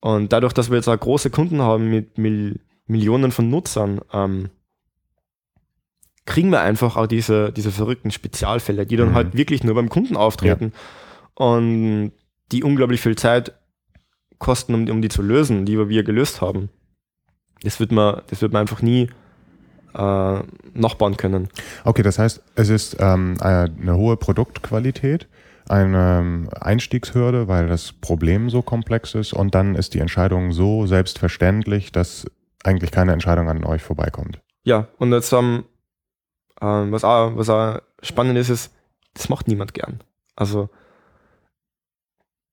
[0.00, 4.50] Und dadurch, dass wir jetzt auch große Kunden haben mit Mil Millionen von Nutzern, ähm,
[6.26, 9.14] kriegen wir einfach auch diese, diese verrückten Spezialfälle, die dann mhm.
[9.14, 11.46] halt wirklich nur beim Kunden auftreten ja.
[11.46, 12.12] und
[12.52, 13.54] die unglaublich viel Zeit
[14.38, 16.68] kosten, um, um die zu lösen, die wir gelöst haben.
[17.62, 19.08] Das wird man, das wird man einfach nie
[19.94, 20.38] äh,
[20.74, 21.48] nachbauen können.
[21.84, 25.28] Okay, das heißt, es ist ähm, eine hohe Produktqualität,
[25.68, 30.86] eine ähm, Einstiegshürde, weil das Problem so komplex ist und dann ist die Entscheidung so
[30.86, 32.26] selbstverständlich, dass
[32.64, 34.40] eigentlich keine Entscheidung an euch vorbeikommt.
[34.64, 35.64] Ja, und jetzt ähm,
[36.60, 38.74] äh, was, auch, was auch spannend ist, ist,
[39.14, 40.02] das macht niemand gern.
[40.36, 40.68] Also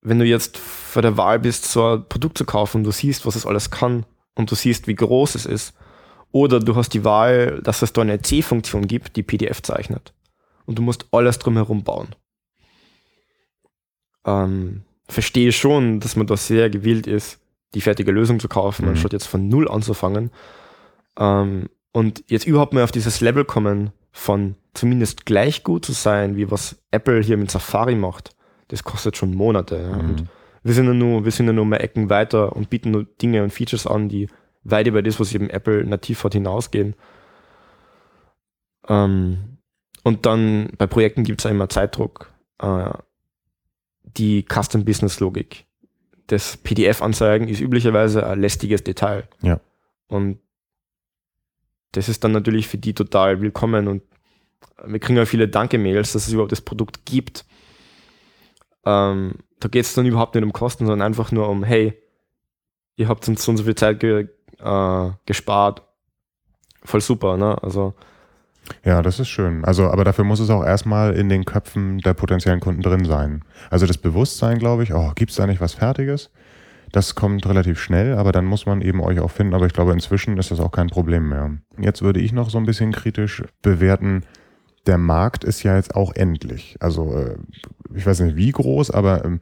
[0.01, 3.25] wenn du jetzt vor der Wahl bist, so ein Produkt zu kaufen und du siehst,
[3.25, 4.05] was es alles kann,
[4.35, 5.73] und du siehst, wie groß es ist.
[6.31, 10.13] Oder du hast die Wahl, dass es da eine C-Funktion gibt, die PDF zeichnet.
[10.65, 12.15] Und du musst alles drumherum bauen.
[14.25, 17.39] Ähm, verstehe schon, dass man da sehr gewillt ist,
[17.73, 18.91] die fertige Lösung zu kaufen, mhm.
[18.91, 20.31] anstatt jetzt von Null anzufangen.
[21.17, 26.35] Ähm, und jetzt überhaupt mal auf dieses Level kommen, von zumindest gleich gut zu sein,
[26.35, 28.35] wie was Apple hier mit Safari macht,
[28.69, 29.77] das kostet schon Monate.
[29.77, 29.97] Ja.
[29.97, 30.09] Mhm.
[30.09, 30.27] Und
[30.63, 33.43] wir sind ja nur, wir sind ja nur mal Ecken weiter und bieten nur Dinge
[33.43, 34.27] und Features an, die
[34.63, 36.95] weit über das, was eben Apple nativ hat, hinausgehen.
[38.87, 39.57] Ähm,
[40.03, 42.31] und dann bei Projekten gibt es ja immer Zeitdruck.
[42.59, 42.91] Äh,
[44.03, 45.65] die Custom Business Logik.
[46.27, 49.27] Das PDF-Anzeigen ist üblicherweise ein lästiges Detail.
[49.41, 49.59] Ja.
[50.07, 50.39] Und
[51.91, 54.03] das ist dann natürlich für die total willkommen und
[54.83, 57.45] wir kriegen ja viele Danke-Mails, dass es überhaupt das Produkt gibt.
[58.85, 61.93] Ähm, da geht es dann überhaupt nicht um Kosten, sondern einfach nur um, hey,
[62.97, 64.27] ihr habt uns so und so viel Zeit ge
[64.59, 65.83] äh, gespart.
[66.83, 67.61] Voll super, ne?
[67.61, 67.93] Also.
[68.83, 69.63] Ja, das ist schön.
[69.63, 73.43] Also, aber dafür muss es auch erstmal in den Köpfen der potenziellen Kunden drin sein.
[73.69, 76.31] Also das Bewusstsein, glaube ich, oh, gibt es da nicht was Fertiges?
[76.91, 79.53] Das kommt relativ schnell, aber dann muss man eben euch auch finden.
[79.53, 81.51] Aber ich glaube, inzwischen ist das auch kein Problem mehr.
[81.79, 84.23] Jetzt würde ich noch so ein bisschen kritisch bewerten.
[84.87, 86.77] Der Markt ist ja jetzt auch endlich.
[86.79, 87.37] Also, äh,
[87.93, 89.41] ich weiß nicht wie groß, aber ähm,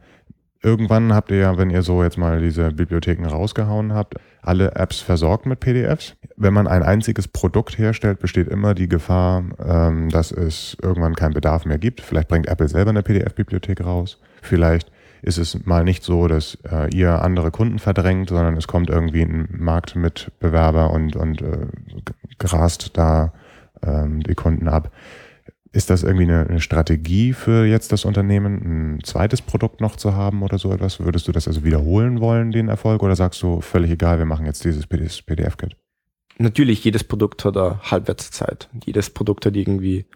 [0.62, 5.00] irgendwann habt ihr ja, wenn ihr so jetzt mal diese Bibliotheken rausgehauen habt, alle Apps
[5.00, 6.16] versorgt mit PDFs.
[6.36, 11.34] Wenn man ein einziges Produkt herstellt, besteht immer die Gefahr, ähm, dass es irgendwann keinen
[11.34, 12.02] Bedarf mehr gibt.
[12.02, 14.20] Vielleicht bringt Apple selber eine PDF-Bibliothek raus.
[14.42, 18.90] Vielleicht ist es mal nicht so, dass äh, ihr andere Kunden verdrängt, sondern es kommt
[18.90, 21.68] irgendwie ein Marktmitbewerber und, und äh,
[22.38, 23.34] grast da
[23.84, 24.92] ähm, die Kunden ab.
[25.72, 30.16] Ist das irgendwie eine, eine, Strategie für jetzt das Unternehmen, ein zweites Produkt noch zu
[30.16, 31.00] haben oder so etwas?
[31.00, 34.48] Würdest du das also wiederholen wollen, den Erfolg, oder sagst du völlig egal, wir machen
[34.48, 35.78] jetzt dieses PDF-Kit?
[36.40, 38.70] Natürlich, jedes Produkt hat eine Halbwertszeit.
[38.86, 40.08] Jedes Produkt hat irgendwie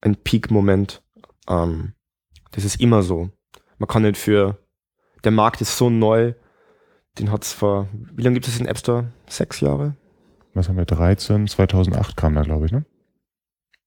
[0.00, 1.02] einen Peak-Moment.
[1.48, 1.94] Ähm,
[2.52, 3.30] das ist immer so
[3.78, 4.58] man kann nicht für,
[5.24, 6.34] der Markt ist so neu,
[7.18, 9.12] den hat es vor, wie lange gibt es den App Store?
[9.28, 9.96] Sechs Jahre?
[10.54, 12.84] Was haben wir, 13, 2008 kam da, glaube ich, ne?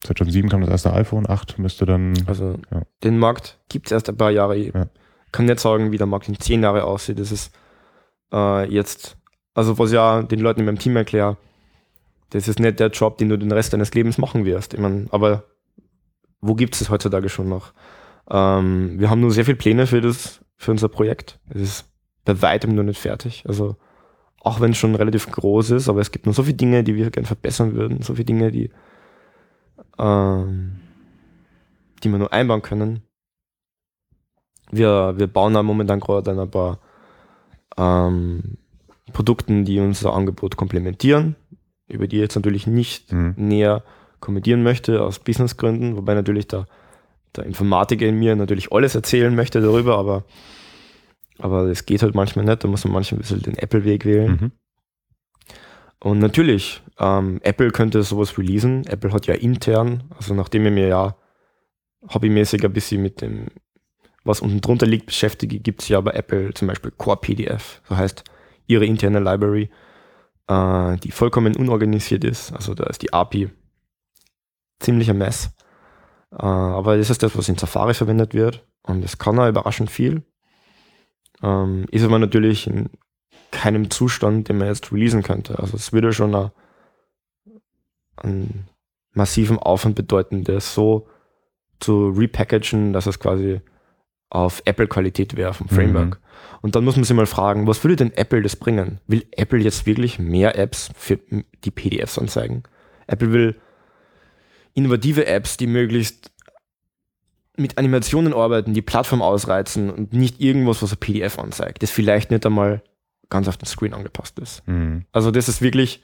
[0.03, 2.13] 2007 kam das erste iPhone, 8 müsste dann.
[2.27, 2.83] Also, ja.
[3.03, 4.55] den Markt gibt es erst ein paar Jahre.
[4.57, 4.87] Ich ja.
[5.31, 7.19] kann nicht sagen, wie der Markt in zehn Jahre aussieht.
[7.19, 7.51] Das ist
[8.31, 9.17] äh, jetzt,
[9.53, 11.37] also was ja den Leuten in meinem Team erkläre,
[12.29, 14.73] das ist nicht der Job, den du den Rest deines Lebens machen wirst.
[14.73, 15.45] Ich mein, aber
[16.41, 17.73] wo gibt es das heutzutage schon noch?
[18.29, 21.39] Ähm, wir haben nur sehr viele Pläne für, das, für unser Projekt.
[21.49, 21.85] Es ist
[22.25, 23.45] bei weitem nur nicht fertig.
[23.47, 23.77] Also
[24.41, 26.95] auch wenn es schon relativ groß ist, aber es gibt noch so viele Dinge, die
[26.95, 28.69] wir gerne verbessern würden, so viele Dinge, die,
[29.97, 30.80] ähm,
[32.03, 33.01] die wir nur einbauen können.
[34.71, 36.80] Wir, wir bauen da momentan gerade ein paar
[37.78, 38.57] ähm,
[39.13, 41.36] Produkten, die unser Angebot komplementieren,
[41.88, 43.34] über die ich jetzt natürlich nicht mhm.
[43.38, 43.84] näher
[44.19, 46.65] kommentieren möchte, aus Businessgründen, wobei natürlich da
[47.36, 50.23] der Informatiker in mir natürlich alles erzählen möchte darüber, aber,
[51.38, 52.63] aber das geht halt manchmal nicht.
[52.63, 54.32] Da muss man manchmal ein bisschen den Apple-Weg wählen.
[54.32, 54.51] Mhm.
[55.99, 58.85] Und natürlich, ähm, Apple könnte sowas releasen.
[58.85, 61.17] Apple hat ja intern, also nachdem ich mir ja
[62.13, 63.47] hobbymäßig ein bisschen mit dem,
[64.23, 67.97] was unten drunter liegt, beschäftige, gibt es ja bei Apple zum Beispiel Core PDF, so
[67.97, 68.23] heißt
[68.67, 69.69] ihre interne Library,
[70.47, 72.51] äh, die vollkommen unorganisiert ist.
[72.51, 73.49] Also da ist die API
[74.79, 75.51] ziemlicher Mess.
[76.31, 79.89] Äh, aber das ist das, was in Safari verwendet wird und es kann auch überraschend
[79.89, 80.23] viel.
[81.41, 82.89] Ähm, ist aber natürlich in
[83.51, 85.59] keinem Zustand, den man jetzt releasen könnte.
[85.59, 86.51] Also es würde schon eine,
[88.17, 88.67] einen
[89.13, 91.07] massiven Aufwand bedeuten, das so
[91.79, 93.61] zu repackagen, dass es quasi
[94.29, 96.19] auf Apple-Qualität wäre vom Framework.
[96.19, 96.27] Mhm.
[96.61, 98.99] Und dann muss man sich mal fragen, was würde denn Apple das bringen?
[99.07, 101.19] Will Apple jetzt wirklich mehr Apps für
[101.63, 102.63] die PDFs anzeigen?
[103.07, 103.55] Apple will
[104.73, 106.31] innovative Apps, die möglichst
[107.55, 112.29] mit Animationen arbeiten, die Plattform ausreizen und nicht irgendwas, was ein PDF anzeigt, das vielleicht
[112.29, 112.83] nicht einmal
[113.30, 114.67] ganz auf den Screen angepasst ist.
[114.67, 115.05] Mhm.
[115.11, 116.03] Also das ist wirklich,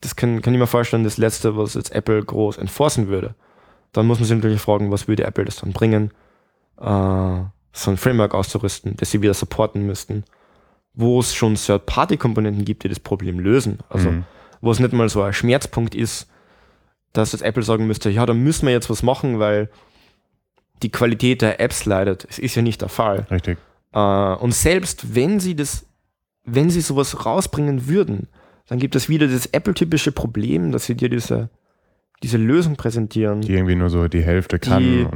[0.00, 3.34] das kann, kann ich mir vorstellen, das Letzte, was jetzt Apple groß enforcen würde.
[3.92, 6.12] Dann muss man sich natürlich fragen, was würde Apple das dann bringen,
[6.78, 7.40] äh,
[7.72, 10.24] so ein Framework auszurüsten, das sie wieder supporten müssten,
[10.94, 13.78] wo es schon Third-Party-Komponenten gibt, die das Problem lösen.
[13.88, 14.24] Also mhm.
[14.60, 16.28] wo es nicht mal so ein Schmerzpunkt ist,
[17.12, 19.70] dass das Apple sagen müsste, ja, da müssen wir jetzt was machen, weil
[20.82, 22.26] die Qualität der Apps leidet.
[22.28, 23.26] Es ist ja nicht der Fall.
[23.30, 23.58] Richtig.
[23.92, 25.86] Äh, und selbst wenn sie das,
[26.54, 28.28] wenn sie sowas rausbringen würden,
[28.68, 31.48] dann gibt es wieder das Apple-typische Problem, dass sie dir diese,
[32.22, 33.40] diese Lösung präsentieren.
[33.40, 34.82] Die irgendwie nur so die Hälfte kann.
[34.82, 35.06] Die,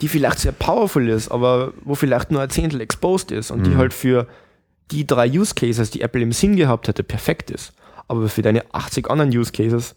[0.00, 3.64] die vielleicht sehr powerful ist, aber wo vielleicht nur ein Zehntel exposed ist und mhm.
[3.64, 4.26] die halt für
[4.90, 7.72] die drei Use Cases, die Apple im Sinn gehabt hätte, perfekt ist.
[8.06, 9.94] Aber für deine 80 anderen Use Cases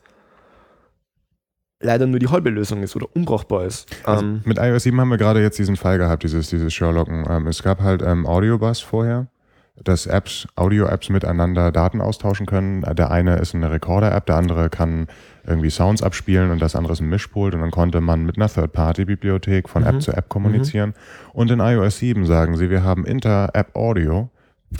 [1.82, 3.88] leider nur die halbe Lösung ist oder unbrauchbar ist.
[4.04, 7.26] Also ähm, mit iOS 7 haben wir gerade jetzt diesen Fall gehabt, dieses, dieses Sherlocken.
[7.28, 9.28] Ähm, es gab halt ähm, Audiobus vorher,
[9.76, 12.82] dass Apps, Audio-Apps miteinander Daten austauschen können.
[12.82, 15.07] Der eine ist eine Recorder-App, der andere kann
[15.45, 18.49] irgendwie Sounds abspielen und das andere ist ein Mischpult und dann konnte man mit einer
[18.49, 19.88] Third-Party-Bibliothek von mhm.
[19.88, 20.89] App zu App kommunizieren.
[20.89, 20.93] Mhm.
[21.34, 24.30] Und in iOS 7 sagen sie, wir haben Inter-App-Audio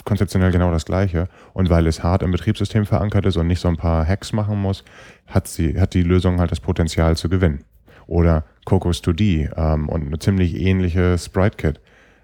[0.06, 1.28] konzeptionell genau das Gleiche.
[1.54, 4.62] Und weil es hart im Betriebssystem verankert ist und nicht so ein paar Hacks machen
[4.62, 4.84] muss,
[5.28, 7.64] hat, sie, hat die Lösung halt das Potenzial zu gewinnen.
[8.08, 11.80] Oder Cocos 2D ähm, und eine ziemlich ähnliche Sprite-Kit.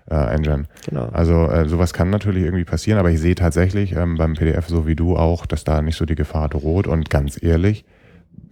[0.10, 0.66] Äh, Engine.
[0.88, 1.10] Genau.
[1.10, 4.88] Also äh, sowas kann natürlich irgendwie passieren, aber ich sehe tatsächlich ähm, beim PDF so
[4.88, 6.88] wie du auch, dass da nicht so die Gefahr droht.
[6.88, 7.84] Und ganz ehrlich,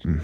[0.01, 0.22] hm,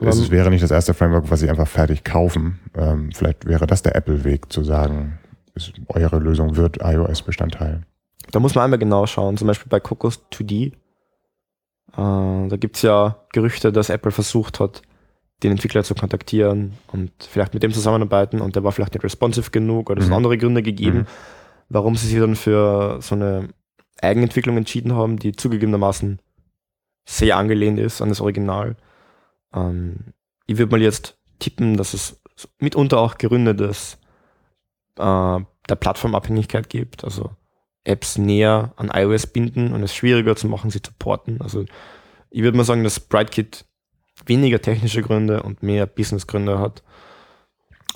[0.00, 2.58] es wäre nicht das erste Framework, was sie einfach fertig kaufen.
[2.76, 5.18] Ähm, vielleicht wäre das der Apple-Weg zu sagen,
[5.54, 7.82] ist, eure Lösung wird iOS-Bestandteil.
[8.30, 10.72] Da muss man einmal genau schauen, zum Beispiel bei Cocos 2D.
[10.72, 10.72] Äh,
[11.96, 14.82] da gibt es ja Gerüchte, dass Apple versucht hat,
[15.42, 19.50] den Entwickler zu kontaktieren und vielleicht mit dem zusammenarbeiten und der war vielleicht nicht responsive
[19.50, 20.14] genug oder es mhm.
[20.14, 21.06] andere Gründe gegeben, mhm.
[21.68, 23.48] warum sie sich dann für so eine
[24.00, 26.20] Eigenentwicklung entschieden haben, die zugegebenermaßen
[27.06, 28.76] sehr angelehnt ist an das Original.
[29.54, 30.12] Ähm,
[30.46, 32.20] ich würde mal jetzt tippen, dass es
[32.58, 33.98] mitunter auch Gründe des,
[34.98, 37.04] äh, der Plattformabhängigkeit gibt.
[37.04, 37.30] Also
[37.84, 41.40] Apps näher an iOS binden und es schwieriger zu machen, sie zu porten.
[41.40, 41.64] Also
[42.30, 43.64] ich würde mal sagen, dass BrightKit
[44.26, 46.82] weniger technische Gründe und mehr Business-Gründe hat.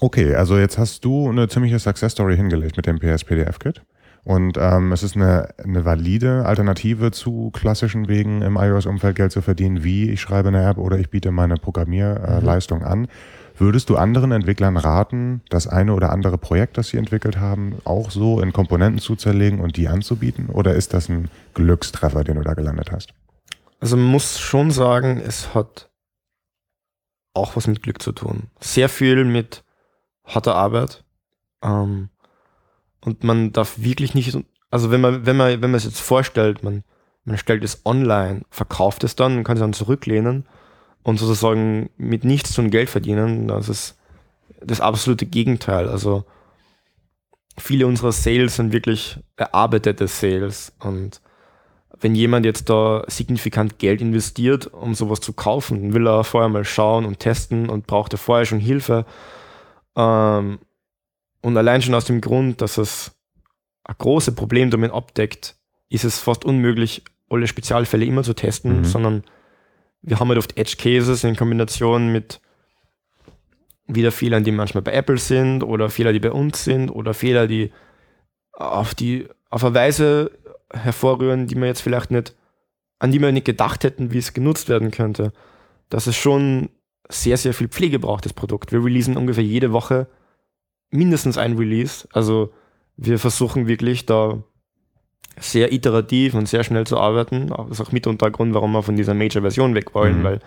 [0.01, 3.83] Okay, also jetzt hast du eine ziemliche Success Story hingelegt mit dem PS-PDF-Kit.
[4.25, 9.43] Und ähm, es ist eine, eine valide Alternative zu klassischen Wegen im iOS-Umfeld Geld zu
[9.43, 12.87] verdienen, wie ich schreibe eine App oder ich biete meine Programmierleistung mhm.
[12.87, 13.09] an.
[13.59, 18.11] Würdest du anderen Entwicklern raten, das eine oder andere Projekt, das sie entwickelt haben, auch
[18.11, 20.47] so in Komponenten zu zerlegen und die anzubieten?
[20.47, 23.13] Oder ist das ein Glückstreffer, den du da gelandet hast?
[23.81, 25.91] Also man muss schon sagen, es hat
[27.35, 28.51] auch was mit Glück zu tun.
[28.61, 29.65] Sehr viel mit
[30.25, 31.05] harter Arbeit.
[31.63, 32.11] Ähm,
[33.01, 34.37] und man darf wirklich nicht,
[34.71, 36.85] also wenn man, wenn man, wenn man es jetzt vorstellt, man,
[37.25, 40.47] man stellt es online, verkauft es dann, kann es dann zurücklehnen
[41.03, 43.99] und sozusagen mit nichts tun Geld verdienen, das ist
[44.61, 45.89] das absolute Gegenteil.
[45.89, 46.25] Also
[47.59, 51.21] viele unserer Sales sind wirklich erarbeitete Sales und
[52.03, 56.65] wenn jemand jetzt da signifikant Geld investiert, um sowas zu kaufen, will er vorher mal
[56.65, 59.07] schauen und testen und braucht er vorher schon Hilfe.
[59.97, 60.59] Ähm,
[61.41, 63.13] und allein schon aus dem Grund, dass es
[63.85, 65.57] ein großes Problem damit abdeckt,
[65.89, 68.85] ist es fast unmöglich, alle Spezialfälle immer zu testen, mhm.
[68.85, 69.25] sondern
[70.03, 72.41] wir haben halt oft Edge Cases in Kombination mit
[73.87, 77.47] wieder Fehlern, die manchmal bei Apple sind oder Fehler, die bei uns sind oder Fehler,
[77.47, 77.73] die
[78.53, 80.31] auf die auf eine Weise
[80.73, 82.35] hervorrühren, die wir jetzt vielleicht nicht,
[82.99, 85.33] an die wir nicht gedacht hätten, wie es genutzt werden könnte.
[85.89, 86.71] Dass es schon
[87.09, 88.73] sehr, sehr viel Pflege braucht, das Produkt.
[88.73, 90.07] Wir releasen ungefähr jede Woche
[90.91, 92.07] mindestens ein Release.
[92.13, 92.53] Also
[92.97, 94.43] wir versuchen wirklich da
[95.39, 97.49] sehr iterativ und sehr schnell zu arbeiten.
[97.49, 100.25] Das ist auch mitunter der Grund, warum wir von dieser Major-Version weg wollen, mhm.
[100.25, 100.41] weil,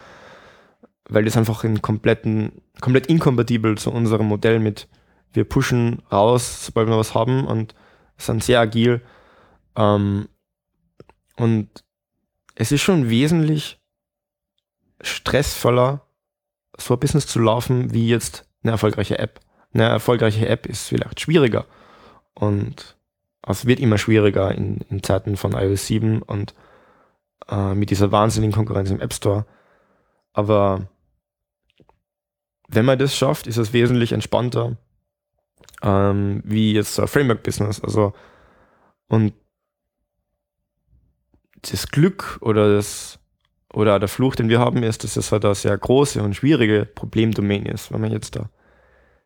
[1.09, 4.87] weil das einfach in kompletten, komplett inkompatibel zu unserem Modell mit
[5.33, 7.75] wir pushen raus, sobald wir was haben und
[8.17, 9.01] sind sehr agil.
[9.75, 10.29] Ähm,
[11.35, 11.69] und
[12.55, 13.79] es ist schon wesentlich
[15.01, 16.01] stressvoller,
[16.77, 19.39] so ein Business zu laufen, wie jetzt eine erfolgreiche App.
[19.73, 21.65] Eine erfolgreiche App ist vielleicht schwieriger
[22.33, 22.97] und
[23.41, 26.55] es wird immer schwieriger in, in Zeiten von iOS 7 und
[27.49, 29.45] äh, mit dieser wahnsinnigen Konkurrenz im App Store.
[30.33, 30.87] Aber
[32.67, 34.77] wenn man das schafft, ist es wesentlich entspannter
[35.83, 37.81] ähm, wie jetzt so ein Framework-Business.
[37.81, 38.13] Also
[39.07, 39.33] und
[41.71, 43.19] das Glück oder das
[43.73, 46.85] oder der Fluch, den wir haben, ist, dass es halt eine sehr große und schwierige
[46.85, 47.91] Problemdomain ist.
[47.91, 48.49] Wenn man jetzt da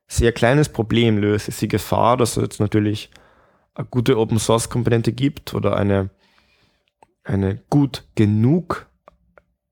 [0.07, 3.11] sehr kleines Problem löst, ist die Gefahr, dass es jetzt natürlich
[3.75, 6.09] eine gute Open Source Komponente gibt oder eine,
[7.23, 8.87] eine gut genug,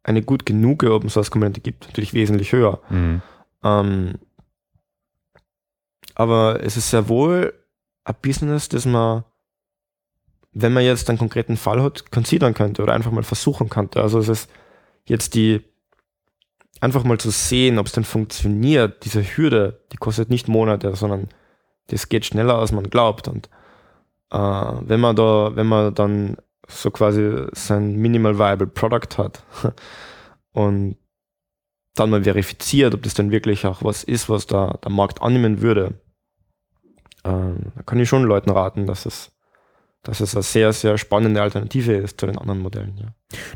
[0.03, 2.79] eine gut genug Open Source Komponente gibt, natürlich wesentlich höher.
[2.89, 3.21] Mhm.
[3.63, 4.19] Ähm,
[6.13, 7.53] aber es ist sehr wohl
[8.03, 9.23] ein Business, das man,
[10.59, 14.01] wenn man jetzt einen konkreten Fall hat, considern könnte oder einfach mal versuchen könnte.
[14.01, 14.49] Also es ist
[15.05, 15.61] jetzt die,
[16.81, 21.29] einfach mal zu sehen, ob es denn funktioniert, diese Hürde, die kostet nicht Monate, sondern
[21.87, 23.27] das geht schneller, als man glaubt.
[23.27, 23.49] Und
[24.31, 26.37] äh, wenn man da, wenn man dann
[26.67, 29.43] so quasi sein Minimal Viable Product hat
[30.51, 30.97] und
[31.95, 35.61] dann mal verifiziert, ob das dann wirklich auch was ist, was da der Markt annehmen
[35.61, 35.99] würde,
[37.23, 39.31] äh, da kann ich schon Leuten raten, dass es,
[40.07, 42.95] dass es eine sehr, sehr spannende Alternative ist zu den anderen Modellen.
[42.97, 43.07] Ja.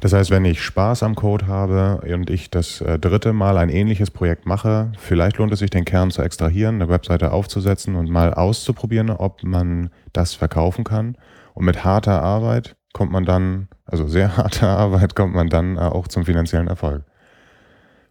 [0.01, 3.69] Das heißt, wenn ich Spaß am Code habe und ich das äh, dritte Mal ein
[3.69, 8.09] ähnliches Projekt mache, vielleicht lohnt es sich, den Kern zu extrahieren, eine Webseite aufzusetzen und
[8.09, 11.17] mal auszuprobieren, ob man das verkaufen kann.
[11.53, 15.79] Und mit harter Arbeit kommt man dann, also sehr harter Arbeit, kommt man dann äh,
[15.79, 17.05] auch zum finanziellen Erfolg.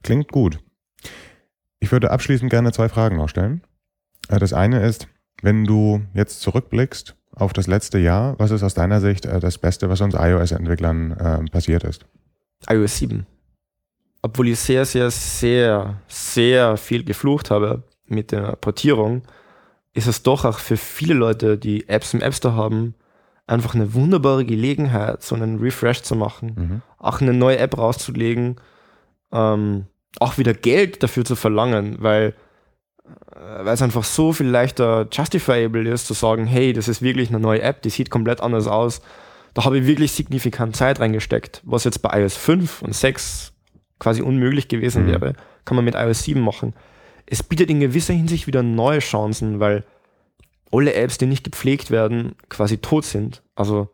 [0.03, 0.61] Klingt gut.
[1.79, 3.61] Ich würde abschließend gerne zwei Fragen noch stellen.
[4.31, 5.09] Äh, das eine ist,
[5.43, 9.59] wenn du jetzt zurückblickst auf das letzte Jahr, was ist aus deiner Sicht äh, das
[9.59, 12.05] Beste, was uns iOS-Entwicklern äh, passiert ist?
[12.69, 13.27] iOS 7.
[14.23, 19.23] Obwohl ich sehr, sehr, sehr, sehr viel geflucht habe mit der Portierung,
[19.95, 22.95] ist es doch auch für viele Leute, die Apps im App Store haben,
[23.47, 26.83] einfach eine wunderbare Gelegenheit, so einen Refresh zu machen, mhm.
[26.99, 28.57] auch eine neue App rauszulegen,
[29.33, 29.87] ähm,
[30.19, 32.35] auch wieder Geld dafür zu verlangen, weil
[33.35, 37.41] weil es einfach so viel leichter justifiable ist, zu sagen, hey, das ist wirklich eine
[37.41, 39.01] neue App, die sieht komplett anders aus.
[39.55, 43.53] Da habe ich wirklich signifikant Zeit reingesteckt, was jetzt bei iOS 5 und 6
[43.99, 45.09] quasi unmöglich gewesen mhm.
[45.09, 45.33] wäre,
[45.65, 46.75] kann man mit iOS 7 machen.
[47.27, 49.85] Es bietet in gewisser Hinsicht wieder neue Chancen, weil
[50.73, 53.43] alle Apps, die nicht gepflegt werden, quasi tot sind.
[53.55, 53.89] Also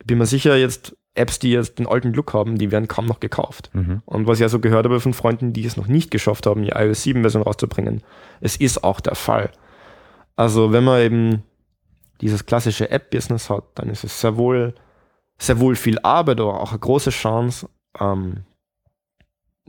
[0.00, 3.06] ich bin mir sicher, jetzt Apps, die jetzt den alten Look haben, die werden kaum
[3.06, 3.70] noch gekauft.
[3.72, 4.02] Mhm.
[4.04, 6.70] Und was ich also gehört habe von Freunden, die es noch nicht geschafft haben, die
[6.70, 8.02] iOS 7 Version rauszubringen,
[8.40, 9.50] es ist auch der Fall.
[10.36, 11.42] Also wenn man eben
[12.20, 14.74] dieses klassische App-Business hat, dann ist es sehr wohl,
[15.38, 17.68] sehr wohl viel Arbeit, aber auch eine große Chance,
[18.00, 18.44] ähm,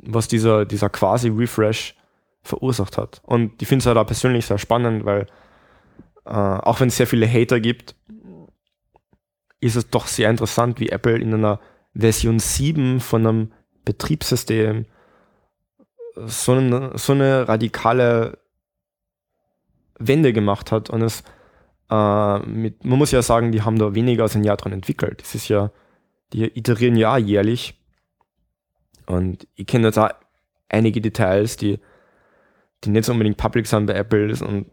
[0.01, 1.95] was dieser, dieser quasi Refresh
[2.43, 3.21] verursacht hat.
[3.23, 5.27] Und ich finde es halt auch persönlich sehr spannend, weil
[6.25, 7.95] äh, auch wenn es sehr viele Hater gibt,
[9.59, 11.59] ist es doch sehr interessant, wie Apple in einer
[11.93, 13.51] Version 7 von einem
[13.85, 14.85] Betriebssystem
[16.15, 18.39] so eine, so eine radikale
[19.99, 20.89] Wende gemacht hat.
[20.89, 21.23] Und es
[21.89, 25.21] äh, mit, man muss ja sagen, die haben da weniger als ein Jahr dran entwickelt.
[25.21, 25.71] Das ist ja,
[26.33, 27.79] die iterieren ja jährlich.
[29.05, 30.09] Und ich kenne jetzt auch
[30.69, 31.79] einige Details, die,
[32.83, 34.67] die nicht so unbedingt public sind bei Apple und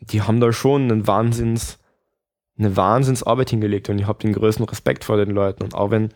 [0.00, 1.78] die haben da schon einen Wahnsinns
[2.60, 5.64] eine Wahnsinnsarbeit hingelegt und ich habe den größten Respekt vor den Leuten.
[5.64, 6.10] Und auch wenn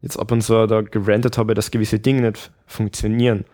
[0.00, 3.44] jetzt ab und zu da gerantet habe, dass gewisse Dinge nicht funktionieren,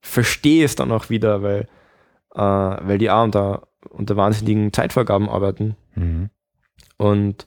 [0.00, 1.68] verstehe es dann auch wieder, weil,
[2.34, 5.76] äh, weil die auch unter, unter wahnsinnigen Zeitvorgaben arbeiten.
[5.94, 6.30] Mhm.
[6.96, 7.46] Und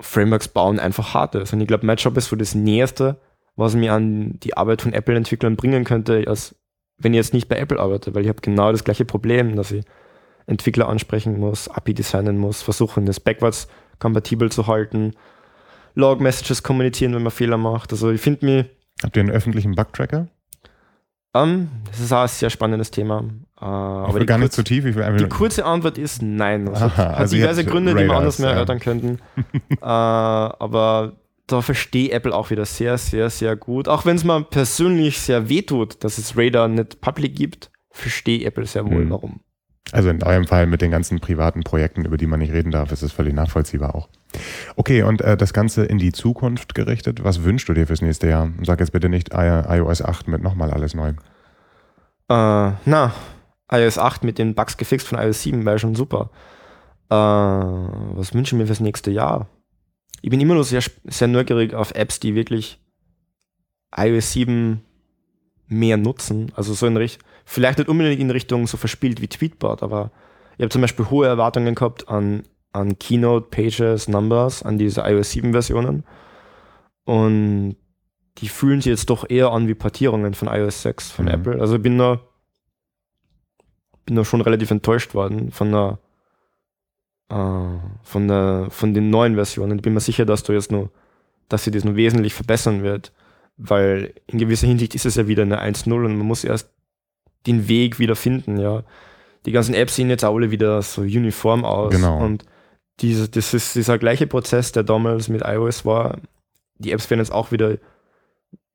[0.00, 1.52] Frameworks bauen einfach hart ist.
[1.52, 3.20] Und ich glaube, mein Job ist so das Näherste,
[3.54, 6.56] was mir an die Arbeit von Apple-Entwicklern bringen könnte, als
[6.98, 9.70] wenn ich jetzt nicht bei Apple arbeite, weil ich habe genau das gleiche Problem, dass
[9.70, 9.84] ich
[10.46, 13.68] Entwickler ansprechen muss, API designen muss, versuchen, das backwards
[13.98, 15.14] kompatibel zu halten,
[15.94, 17.92] Log-Messages kommunizieren, wenn man Fehler macht.
[17.92, 18.66] Also ich finde mir.
[19.02, 20.28] Habt ihr einen öffentlichen Bug-Tracker?
[21.34, 23.24] Um, ähm, das ist auch ein sehr spannendes Thema.
[23.60, 24.84] Uh, aber die gar nicht zu tief.
[24.84, 26.68] die kurze Antwort ist nein.
[26.68, 28.54] Also Aha, hat also diverse Gründe, Radars, die wir anders mehr ja.
[28.54, 29.18] erörtern könnten.
[29.70, 31.14] uh, aber
[31.46, 33.88] da verstehe Apple auch wieder sehr, sehr, sehr gut.
[33.88, 38.66] Auch wenn es mir persönlich sehr wehtut, dass es Radar nicht public gibt, verstehe Apple
[38.66, 39.10] sehr wohl, hm.
[39.10, 39.40] warum.
[39.90, 42.92] Also in eurem Fall mit den ganzen privaten Projekten, über die man nicht reden darf,
[42.92, 44.08] ist es völlig nachvollziehbar auch.
[44.76, 48.28] Okay, und äh, das Ganze in die Zukunft gerichtet, was wünschst du dir fürs nächste
[48.28, 48.50] Jahr?
[48.62, 51.10] Sag jetzt bitte nicht iOS 8 mit nochmal alles neu.
[52.28, 53.12] Äh, na,
[53.70, 56.30] iOS 8 mit den Bugs gefixt von iOS 7 wäre schon super.
[57.10, 59.48] Äh, was wünschen wir fürs nächste Jahr?
[60.22, 62.80] Ich bin immer noch sehr, sehr neugierig auf Apps, die wirklich
[63.94, 64.80] iOS 7
[65.66, 66.50] mehr nutzen.
[66.54, 70.10] Also so in Richtung vielleicht nicht unbedingt in Richtung so verspielt wie Tweetbot, aber
[70.56, 75.30] ich habe zum Beispiel hohe Erwartungen gehabt an, an Keynote, Pages, Numbers, an diese iOS
[75.32, 76.04] 7 Versionen.
[77.04, 77.76] Und
[78.38, 81.30] die fühlen sich jetzt doch eher an wie Portierungen von iOS 6 von mhm.
[81.30, 81.60] Apple.
[81.60, 82.20] Also ich bin da,
[84.06, 85.98] bin da schon relativ enttäuscht worden von der,
[87.28, 89.78] äh, von der, von den neuen Versionen.
[89.78, 90.90] Ich bin mir sicher, dass du jetzt nur,
[91.48, 93.12] dass sie das nur wesentlich verbessern wird,
[93.56, 96.70] weil in gewisser Hinsicht ist es ja wieder eine 1.0 und man muss erst
[97.46, 98.84] den Weg wieder finden, ja.
[99.46, 101.92] Die ganzen Apps sehen jetzt alle wieder so uniform aus.
[101.92, 102.18] Genau.
[102.18, 102.44] Und
[103.00, 106.18] diese, das ist dieser gleiche Prozess, der damals mit iOS war.
[106.78, 107.78] Die Apps werden jetzt auch wieder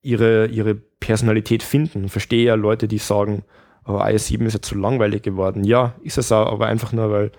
[0.01, 2.05] ihre, ihre Personalität finden.
[2.05, 3.43] Ich verstehe ja Leute, die sagen,
[3.85, 5.63] oh, iOS 7 ist ja zu langweilig geworden.
[5.63, 7.31] Ja, ist es auch, aber einfach nur, weil,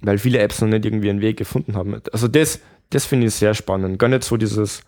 [0.00, 2.00] weil viele Apps noch nicht irgendwie einen Weg gefunden haben.
[2.12, 2.60] Also das,
[2.90, 3.98] das finde ich sehr spannend.
[3.98, 4.82] Gar nicht so dieses,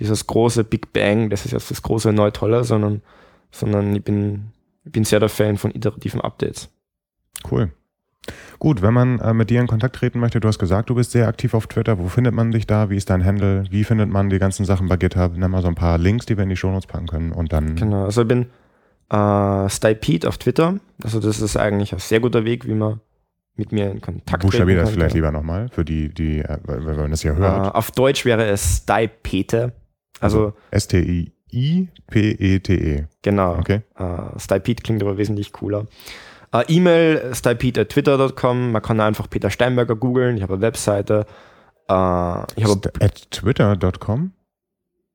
[0.00, 3.02] dieses große Big Bang, das ist jetzt das große Neu-Tolle, sondern,
[3.50, 4.52] sondern ich bin,
[4.92, 6.68] bin sehr der Fan von iterativen Updates.
[7.50, 7.70] Cool.
[8.58, 11.12] Gut, wenn man äh, mit dir in Kontakt treten möchte, du hast gesagt, du bist
[11.12, 11.98] sehr aktiv auf Twitter.
[11.98, 12.90] Wo findet man dich da?
[12.90, 13.64] Wie ist dein Handle?
[13.70, 15.36] Wie findet man die ganzen Sachen bei GitHub?
[15.36, 17.76] Nimm mal so ein paar Links, die wir in die Shownotes packen können und dann.
[17.76, 18.46] Genau, also ich bin
[19.10, 20.78] äh, Stypede auf Twitter.
[21.02, 23.00] Also das ist eigentlich ein sehr guter Weg, wie man
[23.54, 25.00] mit mir in Kontakt Buchstabier das könnte.
[25.00, 27.74] vielleicht lieber nochmal, für die, die, äh, weil weil man das ja Äh, hört.
[27.74, 29.72] auf Deutsch wäre es Stipete.
[30.20, 30.52] Also,
[31.52, 33.04] S-T-I-I-P-E-T-E.
[33.22, 33.56] genau.
[33.58, 33.82] Okay.
[33.98, 35.86] Äh, Stipete klingt aber wesentlich cooler.
[36.52, 38.72] Äh, E-Mail stipete.twitter.com.
[38.72, 40.36] Man kann einfach Peter Steinberger googeln.
[40.36, 41.26] Ich habe eine Webseite.
[41.88, 42.92] Äh, ich habe.
[43.00, 44.32] At twitter.com?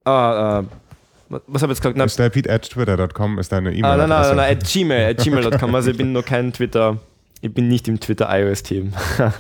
[0.06, 1.98] Äh, was habe ich jetzt gesagt?
[1.98, 4.36] Na, Stylepete at twitter.com ist deine ah, nein, nein, E-Mail-Adresse.
[4.36, 5.76] nein, at gmail, at gmail.com.
[5.76, 6.98] Also ich bin noch kein Twitter.
[7.46, 8.94] Ich bin nicht im Twitter iOS-Team.
[9.16, 9.36] ich habe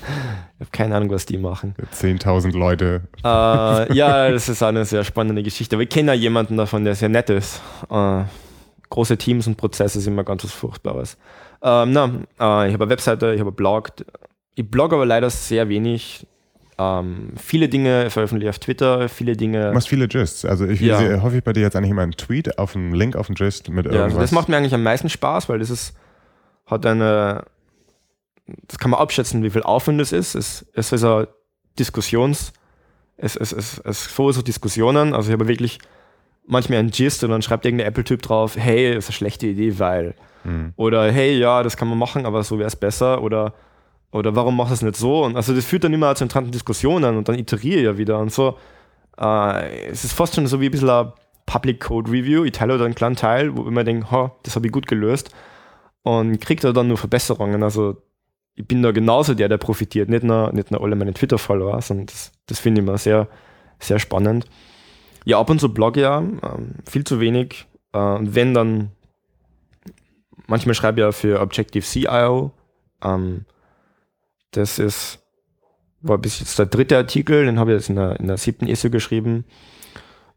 [0.73, 1.73] keine Ahnung, was die machen.
[1.95, 3.03] 10.000 Leute.
[3.23, 5.77] äh, ja, das ist eine sehr spannende Geschichte.
[5.77, 7.61] Aber ich kenne ja jemanden davon, der sehr nett ist.
[7.89, 8.23] Äh,
[8.89, 11.17] große Teams und Prozesse sind immer ganz was Furchtbares.
[11.61, 13.91] Ähm, na, äh, ich habe eine Webseite, ich habe einen Blog.
[14.55, 16.27] Ich blogge aber leider sehr wenig.
[16.77, 19.71] Ähm, viele Dinge veröffentliche ich auf Twitter, viele Du Dinge.
[19.73, 20.43] machst viele Gists.
[20.43, 20.97] Also ich Ja.
[20.97, 23.69] sehe häufig bei dir jetzt eigentlich immer einen Tweet auf einen Link auf einen Gist
[23.69, 24.23] mit Ja, also irgendwas.
[24.23, 25.95] das macht mir eigentlich am meisten Spaß, weil das ist,
[26.65, 27.45] hat eine,
[28.45, 30.35] das kann man abschätzen, wie viel Aufwand es ist.
[30.35, 31.27] Es, es ist ein
[31.79, 32.53] Diskussions,
[33.17, 35.13] es, es, es, es verursacht Diskussionen.
[35.13, 35.79] Also ich habe wirklich
[36.45, 39.79] manchmal einen Gist und dann schreibt irgendein Apple-Typ drauf, hey, das ist eine schlechte Idee,
[39.79, 40.15] weil.
[40.43, 40.73] Hm.
[40.75, 43.21] Oder hey, ja, das kann man machen, aber so wäre es besser.
[43.21, 43.53] Oder,
[44.11, 45.23] oder warum machst du es nicht so?
[45.23, 48.19] Und also das führt dann immer zu interessanten Diskussionen und dann iteriere ich ja wieder
[48.19, 48.57] und so.
[49.17, 51.13] Äh, es ist fast schon so wie ein bisschen ein
[51.45, 52.43] Public Code Review.
[52.43, 55.29] Ich teile da einen kleinen Teil, wo ich mir denke, das habe ich gut gelöst
[56.03, 57.63] und kriege da dann nur Verbesserungen.
[57.63, 58.01] Also
[58.55, 62.05] ich bin da genauso der, der profitiert, nicht nur, nicht nur alle meine Twitter-Follower, sondern
[62.07, 63.27] das, das finde ich immer sehr,
[63.79, 64.45] sehr spannend.
[65.25, 67.65] Ja, ab und zu blogge ja, ähm, viel zu wenig.
[67.93, 68.91] Äh, und wenn dann,
[70.47, 72.51] manchmal schreibe ich ja für Objective-C.io.
[73.03, 73.45] Ähm,
[74.51, 75.19] das ist,
[76.01, 78.67] war bis jetzt der dritte Artikel, den habe ich jetzt in der, in der siebten
[78.67, 79.45] Issue geschrieben.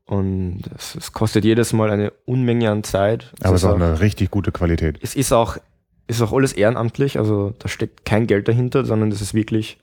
[0.07, 3.33] Und es, es kostet jedes Mal eine Unmenge an Zeit.
[3.41, 4.99] Es Aber es ist auch- eine richtig gute Qualität.
[5.03, 5.59] es ist auch,
[6.07, 9.79] ist auch alles ehrenamtlich, also da steckt kein Geld dahinter, sondern das ist wirklich,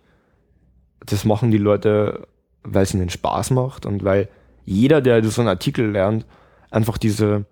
[1.06, 2.28] das machen die Leute,
[2.64, 4.30] weil es ihnen Spaß macht und weil
[4.66, 6.26] jeder, der so einen Artikel lernt,
[6.72, 7.46] einfach diese,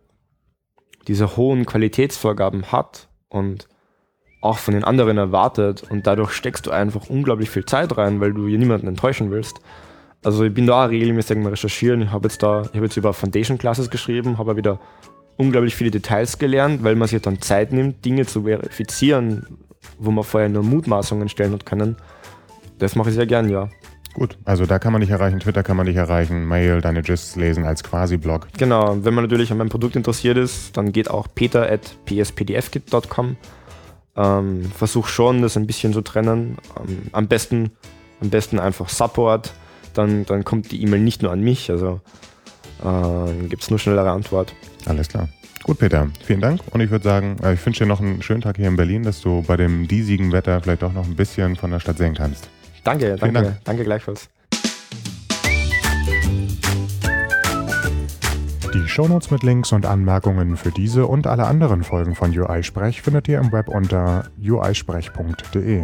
[1.08, 3.68] diese hohen Qualitätsvorgaben hat und
[4.42, 8.34] auch von den anderen erwartet und dadurch steckst du einfach unglaublich viel Zeit rein, weil
[8.34, 9.60] du hier niemanden enttäuschen willst.
[10.24, 12.02] Also ich bin da regelmäßig mal recherchieren.
[12.04, 14.80] Ich habe jetzt da, ich habe jetzt über Foundation Classes geschrieben, habe wieder
[15.38, 19.58] unglaublich viele Details gelernt, weil man sich dann Zeit nimmt, Dinge zu verifizieren,
[19.98, 21.96] wo man vorher nur Mutmaßungen stellen hat können.
[22.80, 23.70] Das mache ich sehr gern, ja.
[24.14, 27.38] Gut, also da kann man dich erreichen, Twitter kann man dich erreichen, Mail, deine Gists
[27.38, 28.48] lesen als Quasi-Blog.
[28.58, 33.38] Genau, wenn man natürlich an meinem Produkt interessiert ist, dann geht auch peter at pspdfkit.com.
[34.18, 36.58] Ähm, versuch schon, das ein bisschen zu trennen.
[36.78, 37.72] Ähm, am, besten,
[38.20, 39.54] am besten einfach Support,
[39.94, 42.02] dann, dann kommt die E-Mail nicht nur an mich, also
[42.84, 44.54] äh, gibt es nur schnellere Antwort.
[44.86, 45.30] Alles klar.
[45.64, 46.62] Gut, Peter, vielen Dank.
[46.72, 49.04] Und ich würde sagen, äh, ich wünsche dir noch einen schönen Tag hier in Berlin,
[49.04, 52.16] dass du bei dem diesigen Wetter vielleicht auch noch ein bisschen von der Stadt sehen
[52.16, 52.50] kannst.
[52.84, 53.66] Danke, Vielen danke, Dank.
[53.66, 54.30] danke gleichfalls.
[58.74, 63.02] Die Shownotes mit Links und Anmerkungen für diese und alle anderen Folgen von UI Sprech
[63.02, 65.84] findet ihr im Web unter uisprech.de.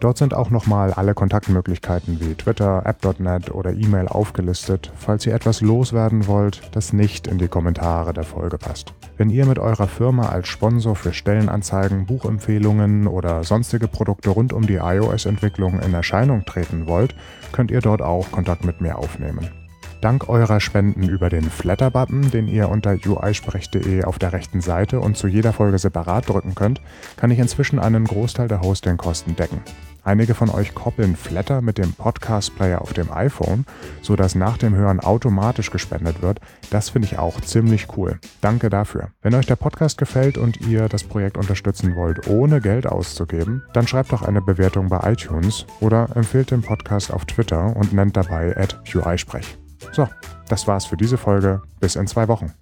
[0.00, 5.60] Dort sind auch nochmal alle Kontaktmöglichkeiten wie Twitter, App.net oder E-Mail aufgelistet, falls ihr etwas
[5.60, 8.94] loswerden wollt, das nicht in die Kommentare der Folge passt.
[9.18, 14.66] Wenn ihr mit eurer Firma als Sponsor für Stellenanzeigen, Buchempfehlungen oder sonstige Produkte rund um
[14.66, 17.14] die iOS-Entwicklung in Erscheinung treten wollt,
[17.52, 19.59] könnt ihr dort auch Kontakt mit mir aufnehmen.
[20.00, 25.18] Dank eurer Spenden über den Flatter-Button, den ihr unter uisprech.de auf der rechten Seite und
[25.18, 26.80] zu jeder Folge separat drücken könnt,
[27.16, 29.60] kann ich inzwischen einen Großteil der Hostingkosten decken.
[30.02, 33.66] Einige von euch koppeln Flatter mit dem Podcast-Player auf dem iPhone,
[34.00, 36.40] sodass nach dem Hören automatisch gespendet wird.
[36.70, 38.18] Das finde ich auch ziemlich cool.
[38.40, 39.10] Danke dafür.
[39.20, 43.86] Wenn euch der Podcast gefällt und ihr das Projekt unterstützen wollt, ohne Geld auszugeben, dann
[43.86, 48.56] schreibt doch eine Bewertung bei iTunes oder empfehlt den Podcast auf Twitter und nennt dabei
[48.56, 49.59] at uisprech.
[49.92, 50.08] So,
[50.48, 51.62] das war's für diese Folge.
[51.80, 52.52] Bis in zwei Wochen.